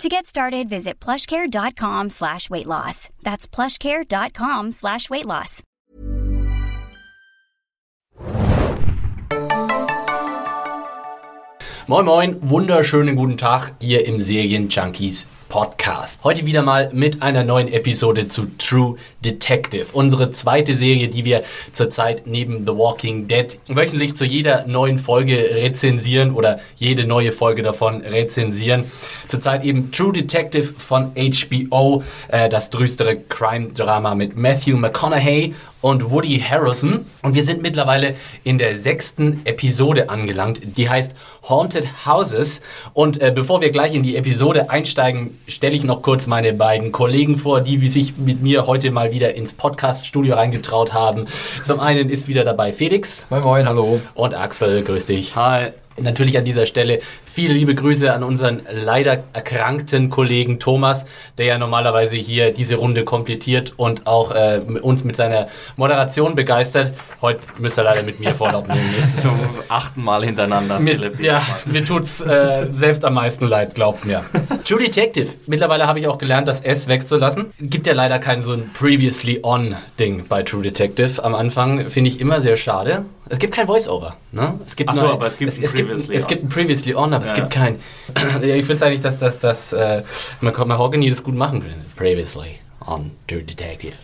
[0.00, 3.08] To get started, visit plushcare.com slash weight loss.
[3.22, 5.62] That's plushcare.com slash weight loss.
[11.88, 16.24] Moin Moin, wunderschönen guten Tag hier im Serien Junkies Podcast.
[16.24, 19.84] Heute wieder mal mit einer neuen Episode zu True Detective.
[19.92, 25.36] Unsere zweite Serie, die wir zurzeit neben The Walking Dead wöchentlich zu jeder neuen Folge
[25.36, 28.90] rezensieren oder jede neue Folge davon rezensieren.
[29.28, 36.40] Zurzeit eben True Detective von HBO, äh, das drüstere Crime-Drama mit Matthew McConaughey und Woody
[36.40, 37.04] Harrelson.
[37.22, 40.60] Und wir sind mittlerweile in der sechsten Episode angelangt.
[40.78, 41.14] Die heißt
[41.48, 42.62] Haunted Houses.
[42.94, 46.92] Und äh, bevor wir gleich in die Episode einsteigen, stelle ich noch kurz meine beiden
[46.92, 51.26] Kollegen vor, die sich mit mir heute mal wieder ins Podcast-Studio reingetraut haben.
[51.62, 53.26] Zum einen ist wieder dabei Felix.
[53.30, 54.00] Moin Moin, hallo.
[54.14, 55.36] Und Axel, grüß dich.
[55.36, 55.72] Hi.
[55.98, 57.00] Natürlich an dieser Stelle
[57.32, 61.06] viele liebe Grüße an unseren leider erkrankten Kollegen Thomas,
[61.38, 66.92] der ja normalerweise hier diese Runde komplettiert und auch äh, uns mit seiner Moderation begeistert.
[67.22, 68.82] Heute müsst ihr leider mit mir Vorlauf nehmen.
[69.16, 69.32] Zum
[69.68, 71.20] achten Mal hintereinander, mir, Philipp.
[71.20, 74.24] Ja, mir tut's äh, selbst am meisten leid, glaubt mir.
[74.66, 75.28] True Detective.
[75.46, 77.46] Mittlerweile habe ich auch gelernt, das S wegzulassen.
[77.60, 81.24] Gibt ja leider kein so ein Previously On-Ding bei True Detective.
[81.24, 83.06] Am Anfang finde ich immer sehr schade.
[83.32, 84.14] Es gibt kein Voice-Over.
[84.32, 84.60] Ne?
[84.66, 87.14] Es gibt Ach so, aber es gibt es, es gibt, es gibt ein Previously On,
[87.14, 87.30] aber ja.
[87.30, 87.80] es gibt kein.
[88.42, 90.02] ich finde es eigentlich, dass, dass, dass äh,
[90.42, 91.76] Mahogany das gut machen könnte.
[91.96, 93.94] Previously On True Detective.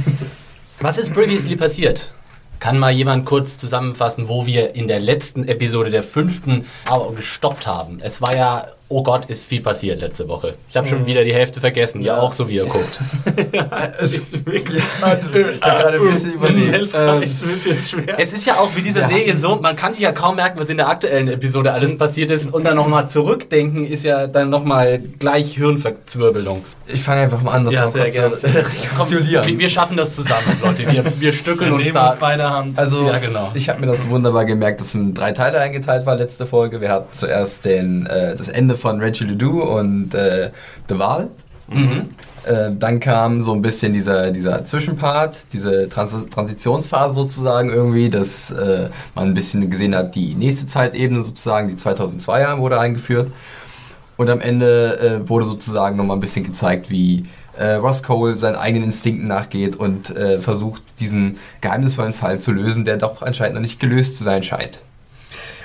[0.80, 2.12] Was ist previously passiert?
[2.58, 6.64] Kann mal jemand kurz zusammenfassen, wo wir in der letzten Episode der fünften
[7.14, 8.00] gestoppt haben?
[8.00, 10.54] Es war ja Oh Gott, ist viel passiert letzte Woche.
[10.68, 11.06] Ich habe schon mhm.
[11.06, 12.02] wieder die Hälfte vergessen.
[12.02, 13.00] Ja, auch so wie ihr guckt.
[13.52, 14.80] ja, es ist wirklich.
[14.80, 16.94] ich gerade ein bisschen überlegt.
[16.94, 17.22] Ähm,
[18.16, 19.08] es ist ja auch wie dieser ja.
[19.08, 21.98] Serie so, man kann sich ja kaum merken, was in der aktuellen Episode alles mhm.
[21.98, 22.52] passiert ist.
[22.52, 26.64] Und dann nochmal zurückdenken ist ja dann nochmal gleich Hirnverzwirbelung.
[26.86, 28.36] Ich fange einfach mal an, das ja, sehr gerne.
[28.42, 29.44] rekapitulieren.
[29.44, 30.90] Wir, wir, schaffen das zusammen, Leute.
[30.90, 32.10] Wir, wir stückeln wir uns da.
[32.10, 32.78] Uns beide Hand.
[32.78, 33.50] Also, ja, genau.
[33.54, 36.80] ich habe mir das wunderbar gemerkt, dass es in drei Teile eingeteilt war, letzte Folge.
[36.80, 40.50] Wir hatten zuerst den, äh, das Ende von Reggie Ledoux und äh,
[40.88, 41.30] The Wahl.
[41.68, 42.10] Mhm.
[42.44, 48.52] Äh, dann kam so ein bisschen dieser, dieser Zwischenpart, diese Trans Transitionsphase sozusagen irgendwie, dass
[48.52, 53.32] äh, man ein bisschen gesehen hat, die nächste Zeitebene sozusagen, die 2002er wurde eingeführt.
[54.16, 57.26] Und am Ende äh, wurde sozusagen nochmal ein bisschen gezeigt, wie
[57.58, 62.84] äh, Ross Cole seinen eigenen Instinkten nachgeht und äh, versucht, diesen geheimnisvollen Fall zu lösen,
[62.84, 64.80] der doch anscheinend noch nicht gelöst zu sein scheint.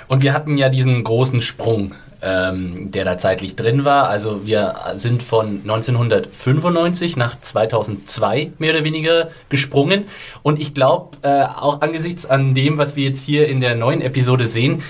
[0.08, 4.08] Und wir hatten ja diesen großen Sprung ähm, der da zeitlich drin war.
[4.08, 10.04] Also wir sind von 1995 nach 2002 mehr oder weniger gesprungen.
[10.42, 14.00] Und ich glaube, äh, auch angesichts an dem, was wir jetzt hier in der neuen
[14.00, 14.82] Episode sehen,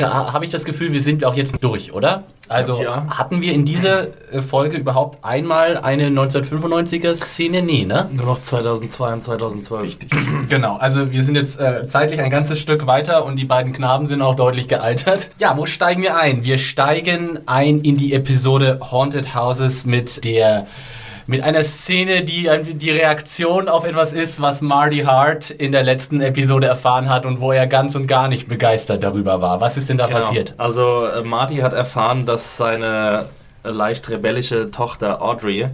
[0.00, 2.24] habe ich das Gefühl, wir sind auch jetzt durch, oder?
[2.48, 3.06] Also ja.
[3.08, 7.62] hatten wir in dieser äh, Folge überhaupt einmal eine 1995er Szene?
[7.62, 8.10] Nee, ne?
[8.12, 9.82] Nur noch 2002 und 2012.
[9.82, 10.10] Richtig.
[10.48, 14.06] Genau, also wir sind jetzt äh, zeitlich ein ganzes Stück weiter und die beiden Knaben
[14.06, 15.30] sind auch deutlich gealtert.
[15.38, 16.44] Ja, wo steigen wir ein?
[16.44, 20.66] Wir steigen ein in die Episode Haunted Houses mit der
[21.26, 26.20] mit einer Szene, die die Reaktion auf etwas ist, was Marty Hart in der letzten
[26.20, 29.60] Episode erfahren hat und wo er ganz und gar nicht begeistert darüber war.
[29.60, 30.20] Was ist denn da genau.
[30.20, 30.54] passiert?
[30.58, 33.26] Also äh, Marty hat erfahren, dass seine
[33.62, 35.68] leicht rebellische Tochter Audrey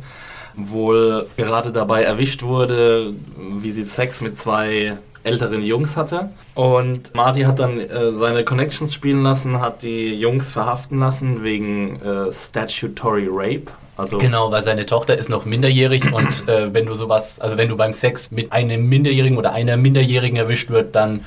[0.54, 3.12] wohl gerade dabei erwischt wurde,
[3.56, 6.30] wie sie Sex mit zwei älteren Jungs hatte.
[6.54, 12.00] Und Marty hat dann äh, seine Connections spielen lassen, hat die Jungs verhaften lassen wegen
[12.00, 13.70] äh, Statutory Rape.
[14.00, 17.68] Also genau, weil seine Tochter ist noch minderjährig und äh, wenn du sowas, also wenn
[17.68, 21.24] du beim Sex mit einem Minderjährigen oder einer Minderjährigen erwischt wird, dann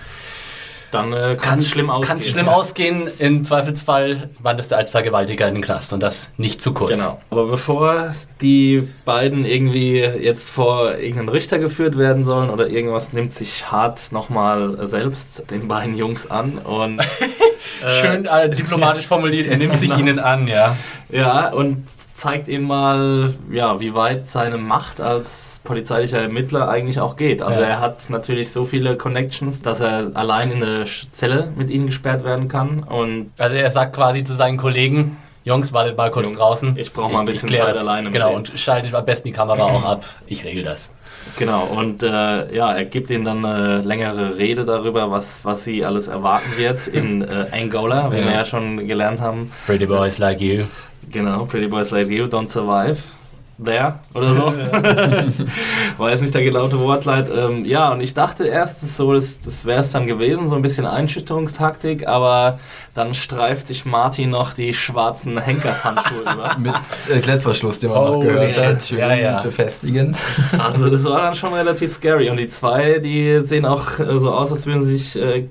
[0.93, 2.07] dann äh, kann es schlimm ausgehen.
[2.07, 2.51] Kann schlimm ja.
[2.51, 3.09] ausgehen.
[3.19, 6.99] Im Zweifelsfall wandest du als Vergewaltiger in den Knast und das nicht zu kurz.
[6.99, 7.19] Genau.
[7.29, 13.35] Aber bevor die beiden irgendwie jetzt vor irgendeinen Richter geführt werden sollen oder irgendwas, nimmt
[13.35, 16.99] sich Hart nochmal selbst den beiden Jungs an und
[17.83, 19.47] äh, schön äh, diplomatisch formuliert.
[19.47, 19.99] Er nimmt sich genau.
[19.99, 20.77] ihnen an, ja.
[21.09, 27.15] Ja und zeigt ihm mal, ja, wie weit seine Macht als polizeilicher Ermittler eigentlich auch
[27.15, 27.41] geht.
[27.41, 27.67] Also ja.
[27.67, 32.23] er hat natürlich so viele Connections, dass er allein in eine Zelle mit ihnen gesperrt
[32.23, 32.83] werden kann.
[32.83, 36.77] Und also er sagt quasi zu seinen Kollegen, Jungs, wartet mal kurz Jungs, draußen.
[36.77, 37.77] ich brauch mal ein bisschen Zeit das.
[37.79, 40.05] alleine Genau, und schaltet am besten die Kamera auch ab.
[40.25, 40.89] Ich regel das.
[41.37, 45.83] Genau, und äh, ja, er gibt ihnen dann eine längere Rede darüber, was, was sie
[45.83, 48.25] alles erwarten wird in äh, Angola, wie Ja.
[48.25, 49.51] wir ja schon gelernt haben.
[49.65, 50.63] Pretty boys like you.
[51.11, 52.97] Genau, Pretty Boys Like You Don't Survive.
[53.63, 54.41] There oder so.
[55.97, 57.27] War jetzt nicht der gelaute Wortleit.
[57.33, 60.55] Ähm, ja, und ich dachte erst, das, so, das, das wäre es dann gewesen, so
[60.55, 62.59] ein bisschen Einschüchterungstaktik, aber
[62.95, 66.55] dann streift sich Martin noch die schwarzen Henkershandschuhe über.
[66.57, 66.73] Mit
[67.09, 68.83] äh, Klettverschluss, den man noch Holy gehört hat.
[68.83, 69.41] Schön Ja, ja.
[69.41, 70.15] befestigen.
[70.57, 72.31] Also das war dann schon relativ scary.
[72.31, 75.45] Und die zwei, die sehen auch äh, so aus, als würden sich äh,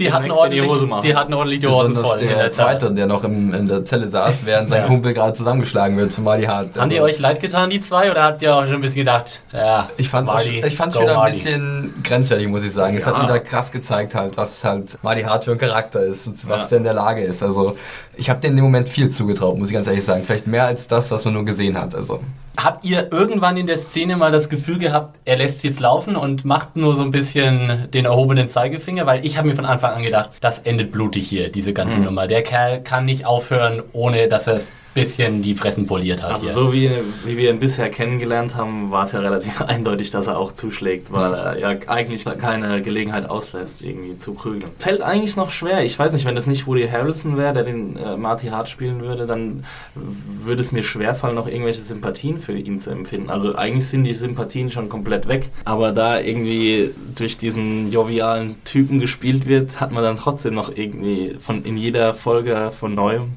[0.00, 1.02] Die hatten, in die ordentlich, Hose machen.
[1.06, 2.18] die hatten ordentlich die Hosen Besonders voll.
[2.20, 2.80] der, der Zeit.
[2.80, 4.86] Zweite, der noch im, in der Zelle saß, während sein Ja.
[4.88, 6.78] Kumpel gerade zusammengeschlagen wird von Marty Hart.
[6.78, 8.98] Haben die Also, euch leid getan, die zwei, oder habt ihr auch schon ein bisschen
[9.00, 11.32] gedacht, ja, Ich fand's, auch, Marty, ich fand's go wieder ein Marty.
[11.32, 12.96] bisschen grenzwertig, muss ich sagen.
[12.96, 13.22] Es hat Ja.
[13.22, 16.68] wieder krass gezeigt, halt, was halt Marty Hart für ein Charakter ist und was Ja.
[16.68, 17.42] der in der Lage ist.
[17.42, 17.76] Also,
[18.20, 20.22] ich habe dem in dem Moment viel zugetraut, muss ich ganz ehrlich sagen.
[20.24, 21.94] Vielleicht mehr als das, was man nur gesehen hat.
[21.94, 22.20] Also,
[22.56, 26.14] Habt ihr irgendwann in der Szene mal das Gefühl gehabt, er lässt sie jetzt laufen
[26.16, 29.06] und macht nur so ein bisschen den erhobenen Zeigefinger?
[29.06, 32.04] Weil ich habe mir von Anfang an gedacht, das endet blutig hier, diese ganze Mhm.
[32.04, 32.26] Nummer.
[32.26, 36.44] Der Kerl kann nicht aufhören, ohne dass er es bisschen die Fressen poliert hat Also
[36.44, 36.52] hier.
[36.52, 36.90] so wie,
[37.24, 41.12] wie wir ihn bisher kennengelernt haben, war es ja relativ eindeutig, dass er auch zuschlägt,
[41.12, 44.70] weil er ja eigentlich keine Gelegenheit auslässt, irgendwie zu prügeln.
[44.78, 45.84] Fällt eigentlich noch schwer.
[45.84, 49.00] Ich weiß nicht, wenn das nicht Woody Harrelson wäre, der den äh, Marty Hart spielen
[49.00, 49.64] würde, dann
[49.94, 53.30] würde es mir schwerfallen, noch irgendwelche Sympathien für ihn zu empfinden.
[53.30, 59.00] Also eigentlich sind die Sympathien schon komplett weg, aber da irgendwie durch diesen jovialen Typen
[59.00, 63.32] gespielt wird, hat man dann trotzdem noch irgendwie von in jeder Folge von neuem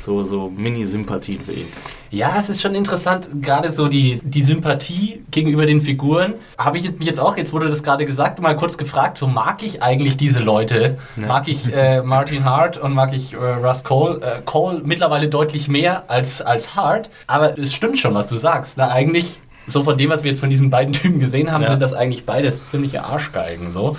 [0.00, 1.66] so, so Mini-Sympathien für ihn.
[2.10, 6.34] Ja, es ist schon interessant, gerade so die, die Sympathie gegenüber den Figuren.
[6.56, 9.62] Habe ich mich jetzt auch, jetzt wurde das gerade gesagt, mal kurz gefragt, so mag
[9.62, 10.96] ich eigentlich diese Leute?
[11.16, 11.26] Ja.
[11.26, 14.20] Mag ich äh, Martin Hart und mag ich äh, Russ Cole?
[14.22, 18.78] Äh, Cole mittlerweile deutlich mehr als, als Hart, aber es stimmt schon, was du sagst.
[18.78, 21.70] Na, eigentlich, so von dem, was wir jetzt von diesen beiden Typen gesehen haben, Ja.
[21.70, 23.96] sind das eigentlich beides ziemliche Arschgeigen, so.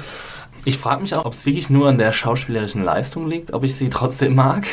[0.65, 3.75] Ich frage mich auch, ob es wirklich nur an der schauspielerischen Leistung liegt, ob ich
[3.75, 4.65] sie trotzdem mag.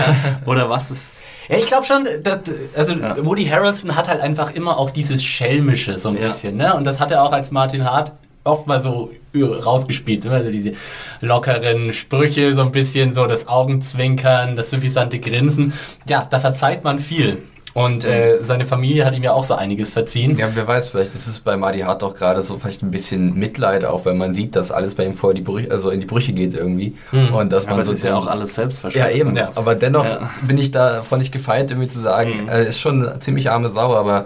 [0.46, 1.16] Oder was ist.
[1.48, 2.40] Ja, ich glaube schon, dass,
[2.76, 3.16] also Ja.
[3.24, 6.24] Woody Harrelson hat halt einfach immer auch dieses Schelmische so ein Ja.
[6.26, 6.74] bisschen, ne?
[6.74, 8.12] Und das hat er auch als Martin Hart
[8.44, 10.24] oft mal so ü- rausgespielt.
[10.24, 10.72] Immer so diese
[11.20, 15.72] lockeren Sprüche, so ein bisschen so das Augenzwinkern, das suffisante Grinsen.
[16.08, 17.42] Ja, da verzeiht man viel.
[17.72, 20.36] Und äh, seine Familie hat ihm ja auch so einiges verziehen.
[20.38, 23.34] ja, wer weiß, vielleicht ist es bei Marty Hart auch gerade so vielleicht ein bisschen
[23.34, 26.06] Mitleid, auch wenn man sieht, dass alles bei ihm vor die Brüche, also in die
[26.06, 26.94] Brüche geht irgendwie.
[27.12, 29.20] Und dass man Aber es so ist ja auch alles Ja, selbstverständlich.
[29.20, 29.36] eben.
[29.36, 29.50] Ja.
[29.54, 30.30] Aber dennoch Ja.
[30.42, 32.48] bin ich davon nicht gefeit, irgendwie zu sagen, Mhm.
[32.48, 34.24] äh, ist schon eine ziemlich arme Sau, aber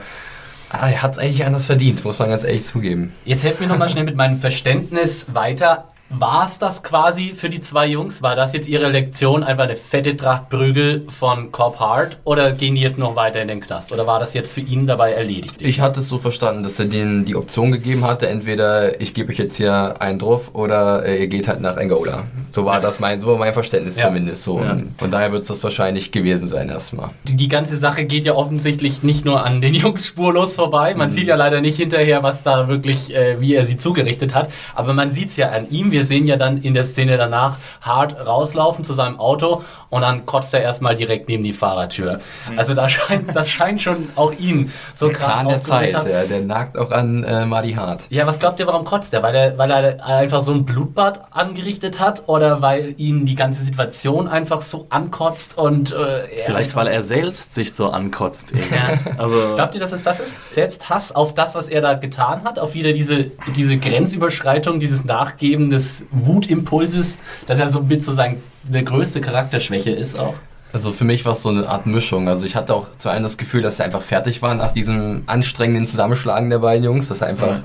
[0.71, 3.13] ah, er hat es eigentlich anders verdient, muss man ganz ehrlich zugeben.
[3.25, 5.85] Jetzt helft mir nochmal schnell mit meinem Verständnis weiter.
[6.11, 8.23] War es das quasi für die zwei Jungs?
[8.23, 12.19] War das jetzt ihre Lektion, einfach eine fette Tracht Prügel von Cobb Hart?
[12.25, 13.91] Oder gehen die jetzt noch weiter in den Knast?
[13.91, 15.57] Oder war das jetzt für ihn dabei erledigt?
[15.61, 19.33] Ich hatte es so verstanden, dass er denen die Option gegeben hatte, entweder ich gebe
[19.33, 22.25] euch jetzt hier einen drauf oder äh, ihr geht halt nach Angola.
[22.51, 24.07] So war das mein, so war mein Verständnis Ja.
[24.07, 24.61] zumindest so.
[24.61, 24.73] Ja.
[24.73, 27.11] Und Von daher wird es das wahrscheinlich gewesen sein erstmal.
[27.27, 30.93] die, die ganze Sache geht ja offensichtlich nicht nur an den Jungs spurlos vorbei.
[30.93, 30.99] Mhm.
[30.99, 34.51] Man sieht ja leider nicht hinterher, was da wirklich, äh, wie er sie zugerichtet hat.
[34.77, 35.91] Aber man sieht es ja an ihm.
[35.95, 40.27] Wir sehen ja dann in der Szene danach hart rauslaufen zu seinem Auto und dann
[40.27, 42.19] kotzt er erstmal direkt neben die Fahrertür.
[42.51, 42.59] Mhm.
[42.59, 46.09] Also da scheint, das scheint schon auch ihn so krass Zahn der Zeit, haben.
[46.09, 48.09] der, der nagt auch an äh, Marty Hart.
[48.11, 49.23] Ja, was glaubt ihr, warum kotzt er?
[49.23, 53.63] Weil er, weil er einfach so ein Blutbad angerichtet hat oder weil ihn die ganze
[53.63, 58.53] Situation einfach so ankotzt und äh, Vielleicht, weil er selbst sich so ankotzt.
[58.53, 58.99] Ja.
[59.17, 60.55] Also, Glaubt ihr, dass es das ist?
[60.55, 62.59] Selbsthass auf das, was er da getan hat?
[62.59, 68.43] Auf wieder diese, diese Grenzüberschreitung, dieses Nachgeben des Wutimpulses, dass er so mit so sein,
[68.63, 70.35] der größte Charakterschwäche ist auch?
[70.75, 72.27] Also für mich war es so eine Art Mischung.
[72.27, 75.23] Also ich hatte auch zu einem das Gefühl, dass er einfach fertig war nach diesem
[75.27, 77.07] anstrengenden Zusammenschlagen der beiden Jungs.
[77.07, 77.61] Dass er einfach,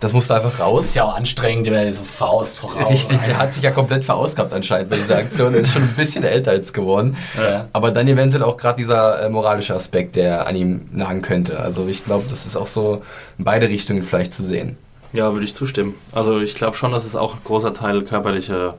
[0.00, 0.80] das musste einfach raus.
[0.80, 2.90] Das ist ja auch anstrengend, der so Faust voraus.
[2.90, 5.54] Richtig, der hat sich ja komplett verausgabt anscheinend bei dieser Aktion.
[5.54, 7.16] Er ist schon ein bisschen älter jetzt geworden.
[7.38, 7.68] Ja.
[7.72, 11.58] Aber dann eventuell auch gerade dieser äh, moralische Aspekt, der an ihm nagen könnte.
[11.58, 13.02] Also ich glaube, das ist auch so
[13.38, 14.76] in beide Richtungen vielleicht zu sehen.
[15.16, 15.94] Ja, würde ich zustimmen.
[16.12, 18.76] Also ich glaube schon, dass es auch ein großer Teil körperlicher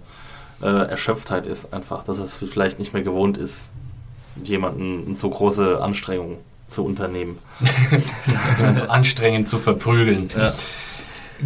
[0.62, 3.72] äh, Erschöpftheit ist, einfach, dass es vielleicht nicht mehr gewohnt ist,
[4.44, 7.40] jemanden so große Anstrengungen zu unternehmen.
[8.76, 10.30] so anstrengend zu verprügeln.
[10.38, 10.54] Ja.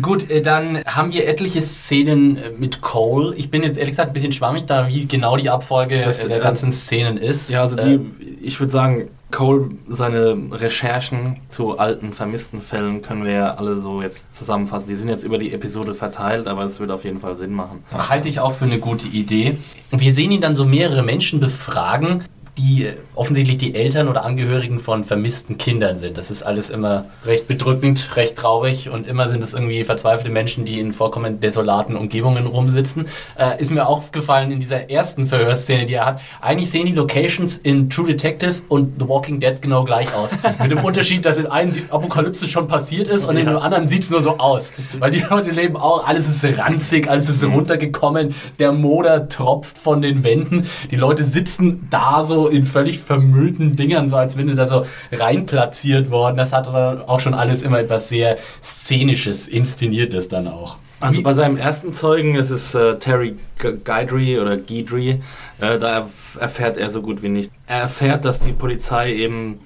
[0.02, 3.36] Gut, äh, dann haben wir etliche Szenen äh, mit Cole.
[3.36, 6.30] Ich bin jetzt ehrlich gesagt ein bisschen schwammig da, wie genau die Abfolge Das, äh,
[6.30, 7.50] der äh, ganzen Szenen ist.
[7.50, 13.24] Ja, also Äh, die, ich würde sagen, Cole, seine Recherchen zu alten vermissten Fällen können
[13.24, 14.90] wir ja alle so jetzt zusammenfassen.
[14.90, 17.84] Die sind jetzt über die Episode verteilt, aber es wird auf jeden Fall Sinn machen.
[17.92, 19.58] Halte ich auch für eine gute Idee.
[19.92, 22.26] Wir sehen ihn dann so mehrere Menschen befragen.
[22.62, 26.18] Die offensichtlich die Eltern oder Angehörigen von vermissten Kindern sind.
[26.18, 30.64] Das ist alles immer recht bedrückend, recht traurig und immer sind es irgendwie verzweifelte Menschen,
[30.64, 33.08] die in vollkommen desolaten Umgebungen rumsitzen.
[33.38, 36.22] Äh, ist mir aufgefallen in dieser ersten Verhörszene, die er hat.
[36.40, 40.38] Eigentlich sehen die Locations in True Detective und The Walking Dead genau gleich aus.
[40.62, 43.90] Mit dem Unterschied, dass in einem die Apokalypse schon passiert ist und in dem anderen
[43.90, 44.72] sieht es nur so aus.
[45.00, 50.02] Weil die Leute leben auch, alles ist ranzig, alles ist runtergekommen, der Moder tropft von
[50.04, 54.56] den Wänden, die Leute sitzen da so in völlig vermüllten Dingern, so als wenn sie
[54.56, 56.38] da so reinplatziert worden.
[56.38, 60.78] Das hat auch schon alles immer etwas sehr Szenisches, Inszeniertes dann auch.
[61.02, 65.20] Also bei seinem ersten Zeugen, das ist äh, Terry Guidry oder Guidry,
[65.60, 66.08] äh, da
[66.40, 67.52] erfährt er so gut wie nichts.
[67.66, 69.60] Er erfährt, dass die Polizei eben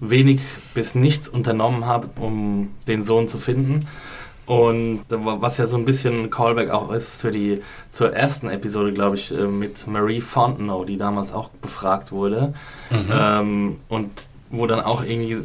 [0.00, 0.42] wenig
[0.74, 3.86] bis nichts unternommen hat, um den Sohn zu finden.
[4.52, 8.92] Und was ja so ein bisschen ein Callback auch ist für die zur ersten Episode,
[8.92, 12.52] glaube ich, äh, mit Marie Fontenot, die damals auch befragt wurde.
[12.90, 13.12] Mhm.
[13.12, 14.10] Ähm, und
[14.52, 15.38] wo dann auch irgendwie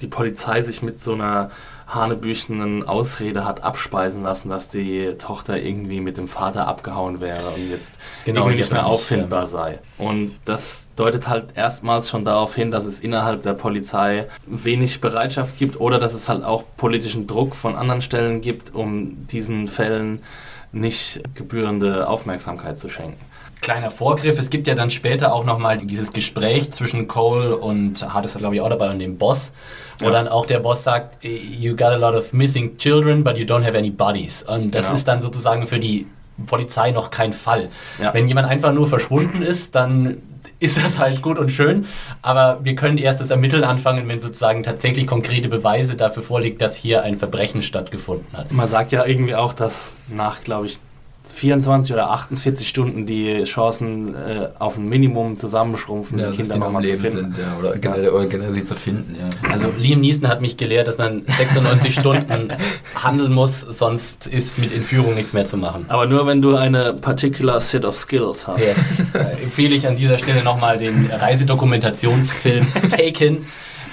[0.00, 1.50] die Polizei sich mit so einer
[1.88, 7.68] hanebüchenen Ausrede hat abspeisen lassen, dass die Tochter irgendwie mit dem Vater abgehauen wäre und
[7.68, 9.80] jetzt genau, irgendwie nicht mehr auffindbar sei.
[9.98, 15.56] Und das deutet halt erstmals schon darauf hin, dass es innerhalb der Polizei wenig Bereitschaft
[15.56, 20.22] gibt oder dass es halt auch politischen Druck von anderen Stellen gibt, um diesen Fällen
[20.72, 23.29] nicht gebührende Aufmerksamkeit zu schenken
[23.60, 24.38] kleiner Vorgriff.
[24.38, 28.54] Es gibt ja dann später auch nochmal dieses Gespräch zwischen Cole und Hart ist glaube
[28.54, 29.52] ich auch dabei und dem Boss,
[29.98, 30.12] wo ja.
[30.12, 33.64] dann auch der Boss sagt, you got a lot of missing children, but you don't
[33.64, 34.42] have any bodies.
[34.42, 34.94] Und das genau.
[34.96, 36.06] ist dann sozusagen für die
[36.46, 37.68] Polizei noch kein Fall.
[38.00, 38.14] Ja.
[38.14, 40.22] Wenn jemand einfach nur verschwunden ist, dann
[40.58, 41.86] ist das halt gut und schön,
[42.20, 46.76] aber wir können erst das Ermitteln anfangen, wenn sozusagen tatsächlich konkrete Beweise dafür vorliegt, dass
[46.76, 48.52] hier ein Verbrechen stattgefunden hat.
[48.52, 50.78] Man sagt ja irgendwie auch, dass nach, glaube ich,
[51.22, 56.84] 24 oder 48 Stunden die Chancen äh, auf ein Minimum zusammenschrumpfen, ja, die Kinder nochmal
[56.84, 57.34] zu finden.
[57.34, 59.16] Sind, ja, oder, generell, oder generell sie zu finden.
[59.18, 59.50] Ja.
[59.50, 62.52] Also Liam Neeson hat mich gelehrt, dass man 96 Stunden
[62.94, 65.86] handeln muss, sonst ist mit Entführung nichts mehr zu machen.
[65.88, 68.60] Aber nur wenn du eine particular set of skills hast.
[68.60, 68.76] Yes.
[69.14, 73.44] äh, empfehle ich an dieser Stelle nochmal den Reisedokumentationsfilm Taken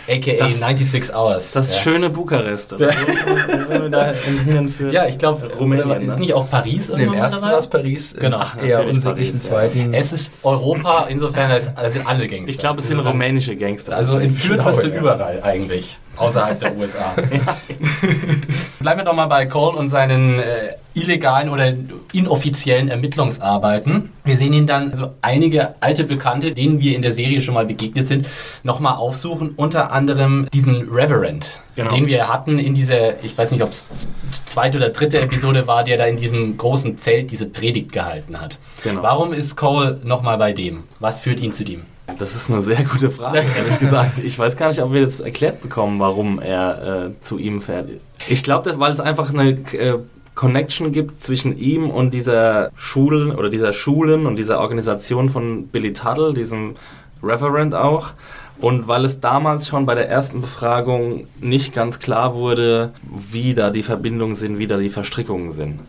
[0.07, 1.51] aka das, 96 Hours.
[1.53, 1.81] Das ja.
[1.81, 2.75] schöne Bukarest.
[2.79, 2.89] Ja.
[4.91, 6.01] ja, ich glaube, Rumänien.
[6.01, 6.19] Ist ne?
[6.19, 6.89] nicht auch Paris?
[6.89, 8.15] In dem ersten war es Paris.
[8.17, 8.37] Genau.
[8.39, 9.93] Ach, eher unsäglichen zweiten.
[9.93, 12.49] Es ist Europa, insofern sind alle Gangster.
[12.49, 13.95] Ich glaube, es sind rumänische Gangster.
[13.95, 17.13] Also entführt wirst du überall eigentlich außerhalb der USA.
[18.79, 21.73] Bleiben wir doch mal bei Cole und seinen äh, illegalen oder
[22.13, 24.11] inoffiziellen Ermittlungsarbeiten.
[24.23, 27.65] Wir sehen ihn dann also einige alte Bekannte, denen wir in der Serie schon mal
[27.65, 28.27] begegnet sind,
[28.63, 29.51] nochmal aufsuchen.
[29.55, 31.93] Unter anderem diesen Reverend, genau.
[31.93, 34.07] den wir hatten in dieser, ich weiß nicht, ob es
[34.45, 38.57] zweite oder dritte Episode war, der da in diesem großen Zelt diese Predigt gehalten hat.
[38.83, 39.03] Genau.
[39.03, 40.83] Warum ist Cole nochmal bei dem?
[40.99, 41.85] Was führt ihn zu dem?
[42.19, 44.19] Das ist eine sehr gute Frage, ehrlich gesagt.
[44.19, 47.89] Ich weiß gar nicht, ob wir jetzt erklärt bekommen, warum er äh, zu ihm fährt.
[48.27, 49.99] Ich glaube, weil es einfach eine äh,
[50.33, 55.93] Connection gibt zwischen ihm und dieser Schulen oder dieser Schulen und dieser Organisation von Billy
[55.93, 56.75] Tuttle, diesem
[57.21, 58.11] Reverend auch.
[58.59, 63.69] Und weil es damals schon bei der ersten Befragung nicht ganz klar wurde, wie da
[63.69, 65.79] die Verbindungen sind, wie da die Verstrickungen sind.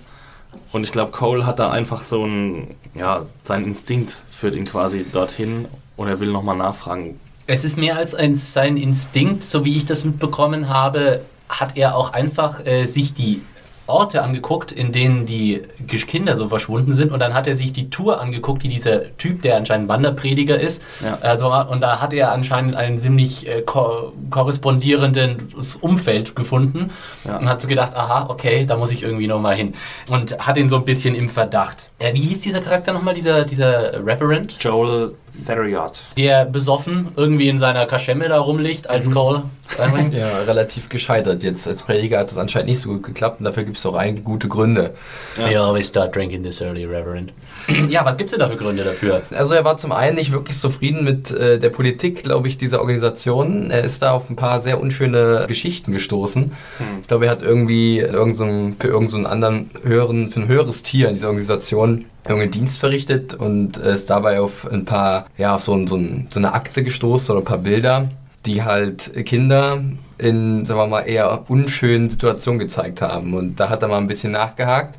[0.72, 5.06] Und ich glaube, Cole hat da einfach so ein, ja, sein Instinkt führt ihn quasi
[5.10, 5.66] dorthin
[5.98, 7.20] und er will nochmal nachfragen.
[7.46, 11.96] Es ist mehr als ein, sein Instinkt, so wie ich das mitbekommen habe, hat er
[11.96, 13.42] auch einfach äh, sich die
[13.86, 17.10] Orte angeguckt, in denen die Kinder so verschwunden sind.
[17.10, 20.82] Und dann hat er sich die Tour angeguckt, die dieser Typ, der anscheinend Wanderprediger ist.
[21.02, 21.18] Ja.
[21.22, 26.90] Also, und da hat er anscheinend ein ziemlich äh, ko korrespondierendes Umfeld gefunden.
[27.24, 27.38] Ja.
[27.38, 29.74] Und hat so gedacht, aha, okay, da muss ich irgendwie nochmal hin.
[30.06, 31.87] Und hat ihn so ein bisschen im Verdacht.
[31.98, 34.56] Äh, wie hieß dieser Charakter nochmal, dieser, dieser Reverend?
[34.60, 35.14] Joel
[35.46, 36.02] Theriot.
[36.16, 39.14] Der besoffen irgendwie in seiner Kaschemme da rumliegt als mhm.
[39.14, 39.42] Cole.
[40.12, 41.68] ja, relativ gescheitert jetzt.
[41.68, 44.22] Als Prediger hat das anscheinend nicht so gut geklappt und dafür gibt es auch einige
[44.22, 44.94] gute Gründe.
[45.36, 45.50] Ja.
[45.50, 47.34] You always start drinking this early, Reverend.
[47.90, 49.22] ja, was gibt es denn da für Gründe dafür?
[49.30, 52.80] Also er war zum einen nicht wirklich zufrieden mit äh, der Politik, glaube ich, dieser
[52.80, 53.70] Organisation.
[53.70, 56.44] Er ist da auf ein paar sehr unschöne Geschichten gestoßen.
[56.44, 56.86] Hm.
[57.02, 60.48] Ich glaube, er hat irgendwie irgend so einen, für irgendeinen so anderen höheren, für ein
[60.48, 61.87] höheres Tier in dieser Organisation
[62.24, 65.98] irgendeinen Dienst verrichtet und ist dabei auf ein paar, ja, auf so, so,
[66.30, 68.10] so eine Akte gestoßen oder ein paar Bilder,
[68.46, 69.82] die halt Kinder
[70.18, 73.34] in, sagen wir mal, eher unschönen Situationen gezeigt haben.
[73.34, 74.98] Und da hat er mal ein bisschen nachgehakt.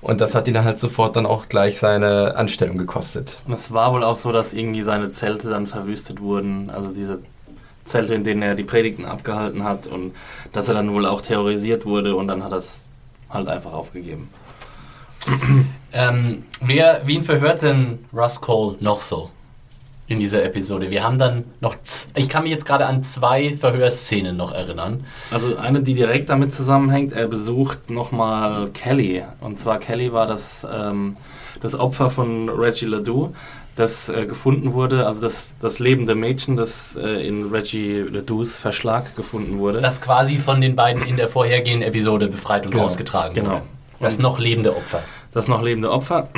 [0.00, 3.38] Und das hat ihn halt sofort dann auch gleich seine Anstellung gekostet.
[3.46, 6.70] Und es war wohl auch so, dass irgendwie seine Zelte dann verwüstet wurden.
[6.70, 7.20] Also diese
[7.84, 9.86] Zelte, in denen er die Predigten abgehalten hat.
[9.86, 10.12] Und
[10.52, 12.16] dass er dann wohl auch terrorisiert wurde.
[12.16, 12.82] Und dann hat er es
[13.30, 14.28] halt einfach aufgegeben.
[15.92, 19.30] ähm, wer, wen verhört denn Russ Cole noch so?
[20.06, 20.90] in dieser Episode.
[20.90, 21.76] Wir haben dann noch,
[22.14, 25.04] ich kann mich jetzt gerade an zwei Verhörszenen noch erinnern.
[25.30, 29.22] Also eine, die direkt damit zusammenhängt, er besucht nochmal Kelly.
[29.40, 31.16] Und zwar Kelly war das, ähm,
[31.60, 33.30] das Opfer von Reggie Ledoux,
[33.76, 39.16] das äh, gefunden wurde, also das, das lebende Mädchen, das äh, in Reggie Ledouxs Verschlag
[39.16, 39.80] gefunden wurde.
[39.80, 42.84] Das quasi von den beiden in der vorhergehenden Episode befreit und genau.
[42.84, 43.50] rausgetragen genau.
[43.50, 43.62] wurde.
[44.04, 45.02] Das noch lebende Opfer.
[45.32, 46.28] Das noch lebende Opfer.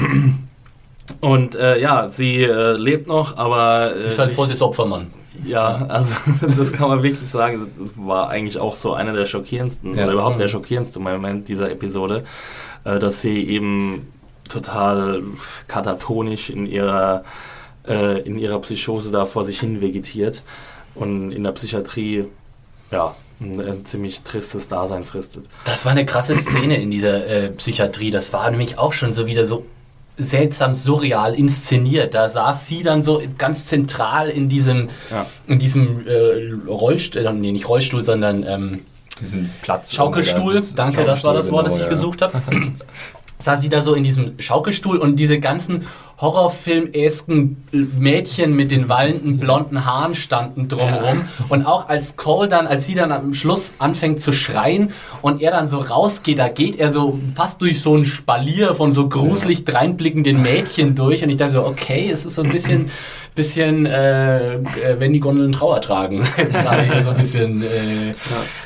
[1.21, 3.95] Und äh, ja, sie äh, lebt noch, aber.
[3.95, 5.13] Äh, ist halt voll das Opfermann.
[5.45, 6.17] Ja, also
[6.57, 7.71] das kann man wirklich sagen.
[7.79, 10.05] Das war eigentlich auch so einer der schockierendsten, ja.
[10.05, 10.53] oder überhaupt der mhm.
[10.53, 12.25] schockierendste Moment dieser Episode,
[12.85, 14.13] äh, dass sie eben
[14.49, 15.23] total
[15.69, 17.25] katatonisch in ihrer,
[17.87, 20.43] äh, in ihrer Psychose da vor sich hin vegetiert
[20.95, 22.25] und in der Psychiatrie,
[22.91, 25.45] ja, ein, ziemlich tristes Dasein fristet.
[25.65, 28.11] Das war eine krasse Szene in dieser äh, Psychiatrie.
[28.11, 29.67] Das war nämlich auch schon so wieder so
[30.17, 32.15] seltsam surreal inszeniert.
[32.15, 35.27] Da saß sie dann so ganz zentral in diesem, ja.
[35.47, 38.81] in diesem äh, Rollstuhl, äh, nee, nicht Rollstuhl, sondern ähm,
[39.63, 39.93] Platz.
[39.93, 40.55] Schaukelstuhl.
[40.75, 41.89] Danke, Schaukelstuhl, das war das Wort, genau, das ich ja.
[41.89, 42.43] gesucht habe.
[43.39, 45.87] saß sie da so in diesem Schaukelstuhl und diese ganzen
[46.19, 47.57] Horrorfilm-esken
[47.99, 51.19] Mädchen mit den wallenden blonden Haaren standen drumherum.
[51.19, 51.45] Ja.
[51.51, 55.51] Und auch als Cole dann, als sie dann am Schluss anfängt zu schreien und er
[55.51, 59.65] dann so rausgeht, da geht er so fast durch so ein Spalier von so gruselig
[59.65, 61.23] dreinblickenden Mädchen durch.
[61.23, 62.91] Und ich dachte so, okay, es ist so ein bisschen
[63.37, 64.61] bisschen, äh, äh,
[64.99, 66.25] wenn die Gondeln Trauer tragen.
[66.37, 68.15] Gerade so ein bisschen äh,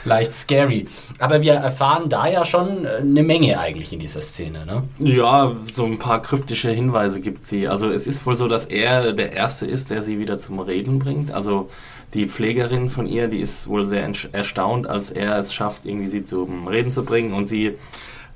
[0.04, 0.86] leicht scary.
[1.20, 4.84] Aber wir erfahren da ja schon äh, eine Menge eigentlich in dieser Szene, ne?
[4.98, 7.68] Ja, so ein paar kryptische Hinweise gibt sie.
[7.68, 10.98] Also es ist wohl so, dass er der Erste ist, der sie wieder zum Reden
[10.98, 11.30] bringt.
[11.30, 11.68] Also
[12.14, 16.24] die Pflegerin von ihr, die ist wohl sehr erstaunt, als er es schafft, irgendwie sie
[16.24, 17.76] zum Reden zu bringen und sie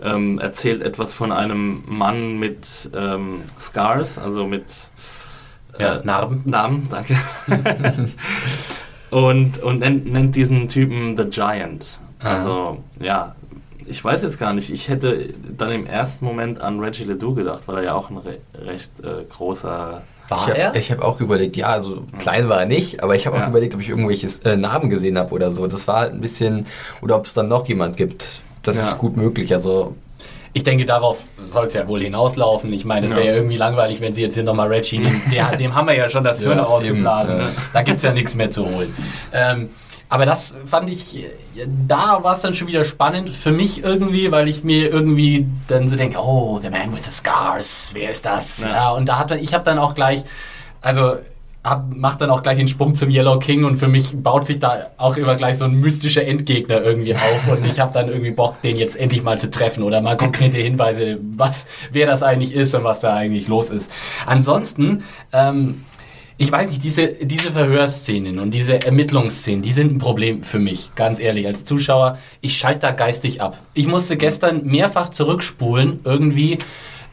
[0.02, 4.64] ähm, erzählt etwas von einem Mann mit ähm, Scars, also mit
[5.78, 6.42] ja, Narben.
[6.44, 7.16] Narben, danke.
[9.10, 12.00] und und nennt, nennt, diesen Typen The Giant.
[12.24, 13.34] Also, ja,
[13.86, 14.70] ich weiß jetzt gar nicht.
[14.70, 18.16] Ich hätte dann im ersten Moment an Reggie Ledoux gedacht, weil er ja auch ein
[18.18, 22.60] re recht äh, großer war ich hab, Ich habe auch überlegt, ja, also klein war
[22.60, 23.44] er nicht, aber ich habe ja.
[23.44, 25.66] auch überlegt, ob ich irgendwelche äh, Namen gesehen habe oder so.
[25.66, 26.66] Das war halt ein bisschen,
[27.02, 28.40] oder ob es dann noch jemand gibt.
[28.62, 28.84] Das ja.
[28.84, 29.52] ist gut möglich.
[29.52, 29.94] Also
[30.54, 32.72] ich denke, darauf soll es ja wohl hinauslaufen.
[32.72, 33.34] Ich meine, es wäre ja.
[33.34, 36.24] irgendwie langweilig, wenn sie jetzt hier nochmal Reggie, dem, der, dem haben wir ja schon
[36.24, 37.38] das Hirn ja, rausgeblasen.
[37.38, 37.50] Ja.
[37.72, 38.94] Da gibt es ja nichts mehr zu holen.
[39.32, 39.68] Ähm,
[40.14, 41.26] aber das fand ich,
[41.88, 45.88] da war es dann schon wieder spannend für mich irgendwie, weil ich mir irgendwie dann
[45.88, 48.62] so denke, oh, the man with the scars, wer ist das?
[48.62, 50.22] Ja, und da hatte ich habe dann auch gleich,
[50.80, 51.16] also
[51.64, 54.60] hab, macht dann auch gleich den Sprung zum Yellow King und für mich baut sich
[54.60, 58.30] da auch immer gleich so ein mystischer Endgegner irgendwie auf und ich habe dann irgendwie
[58.30, 62.54] Bock, den jetzt endlich mal zu treffen oder mal konkrete Hinweise, was, wer das eigentlich
[62.54, 63.90] ist und was da eigentlich los ist.
[64.26, 65.82] Ansonsten, ähm,
[66.36, 70.92] ich weiß nicht, diese, diese Verhörszenen und diese Ermittlungsszenen, die sind ein Problem für mich,
[70.96, 72.18] ganz ehrlich, als Zuschauer.
[72.40, 73.58] Ich schalte da geistig ab.
[73.72, 76.58] Ich musste gestern mehrfach zurückspulen, irgendwie,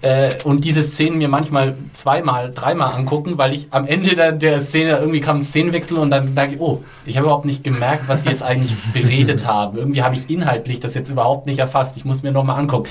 [0.01, 4.59] äh, und diese Szenen mir manchmal zweimal, dreimal angucken, weil ich am Ende der, der
[4.61, 8.05] Szene irgendwie kam ein Szenenwechsel und dann sage ich, oh, ich habe überhaupt nicht gemerkt,
[8.07, 9.77] was sie jetzt eigentlich beredet haben.
[9.77, 11.95] Irgendwie habe ich inhaltlich das jetzt überhaupt nicht erfasst.
[11.97, 12.89] Ich muss mir nochmal angucken.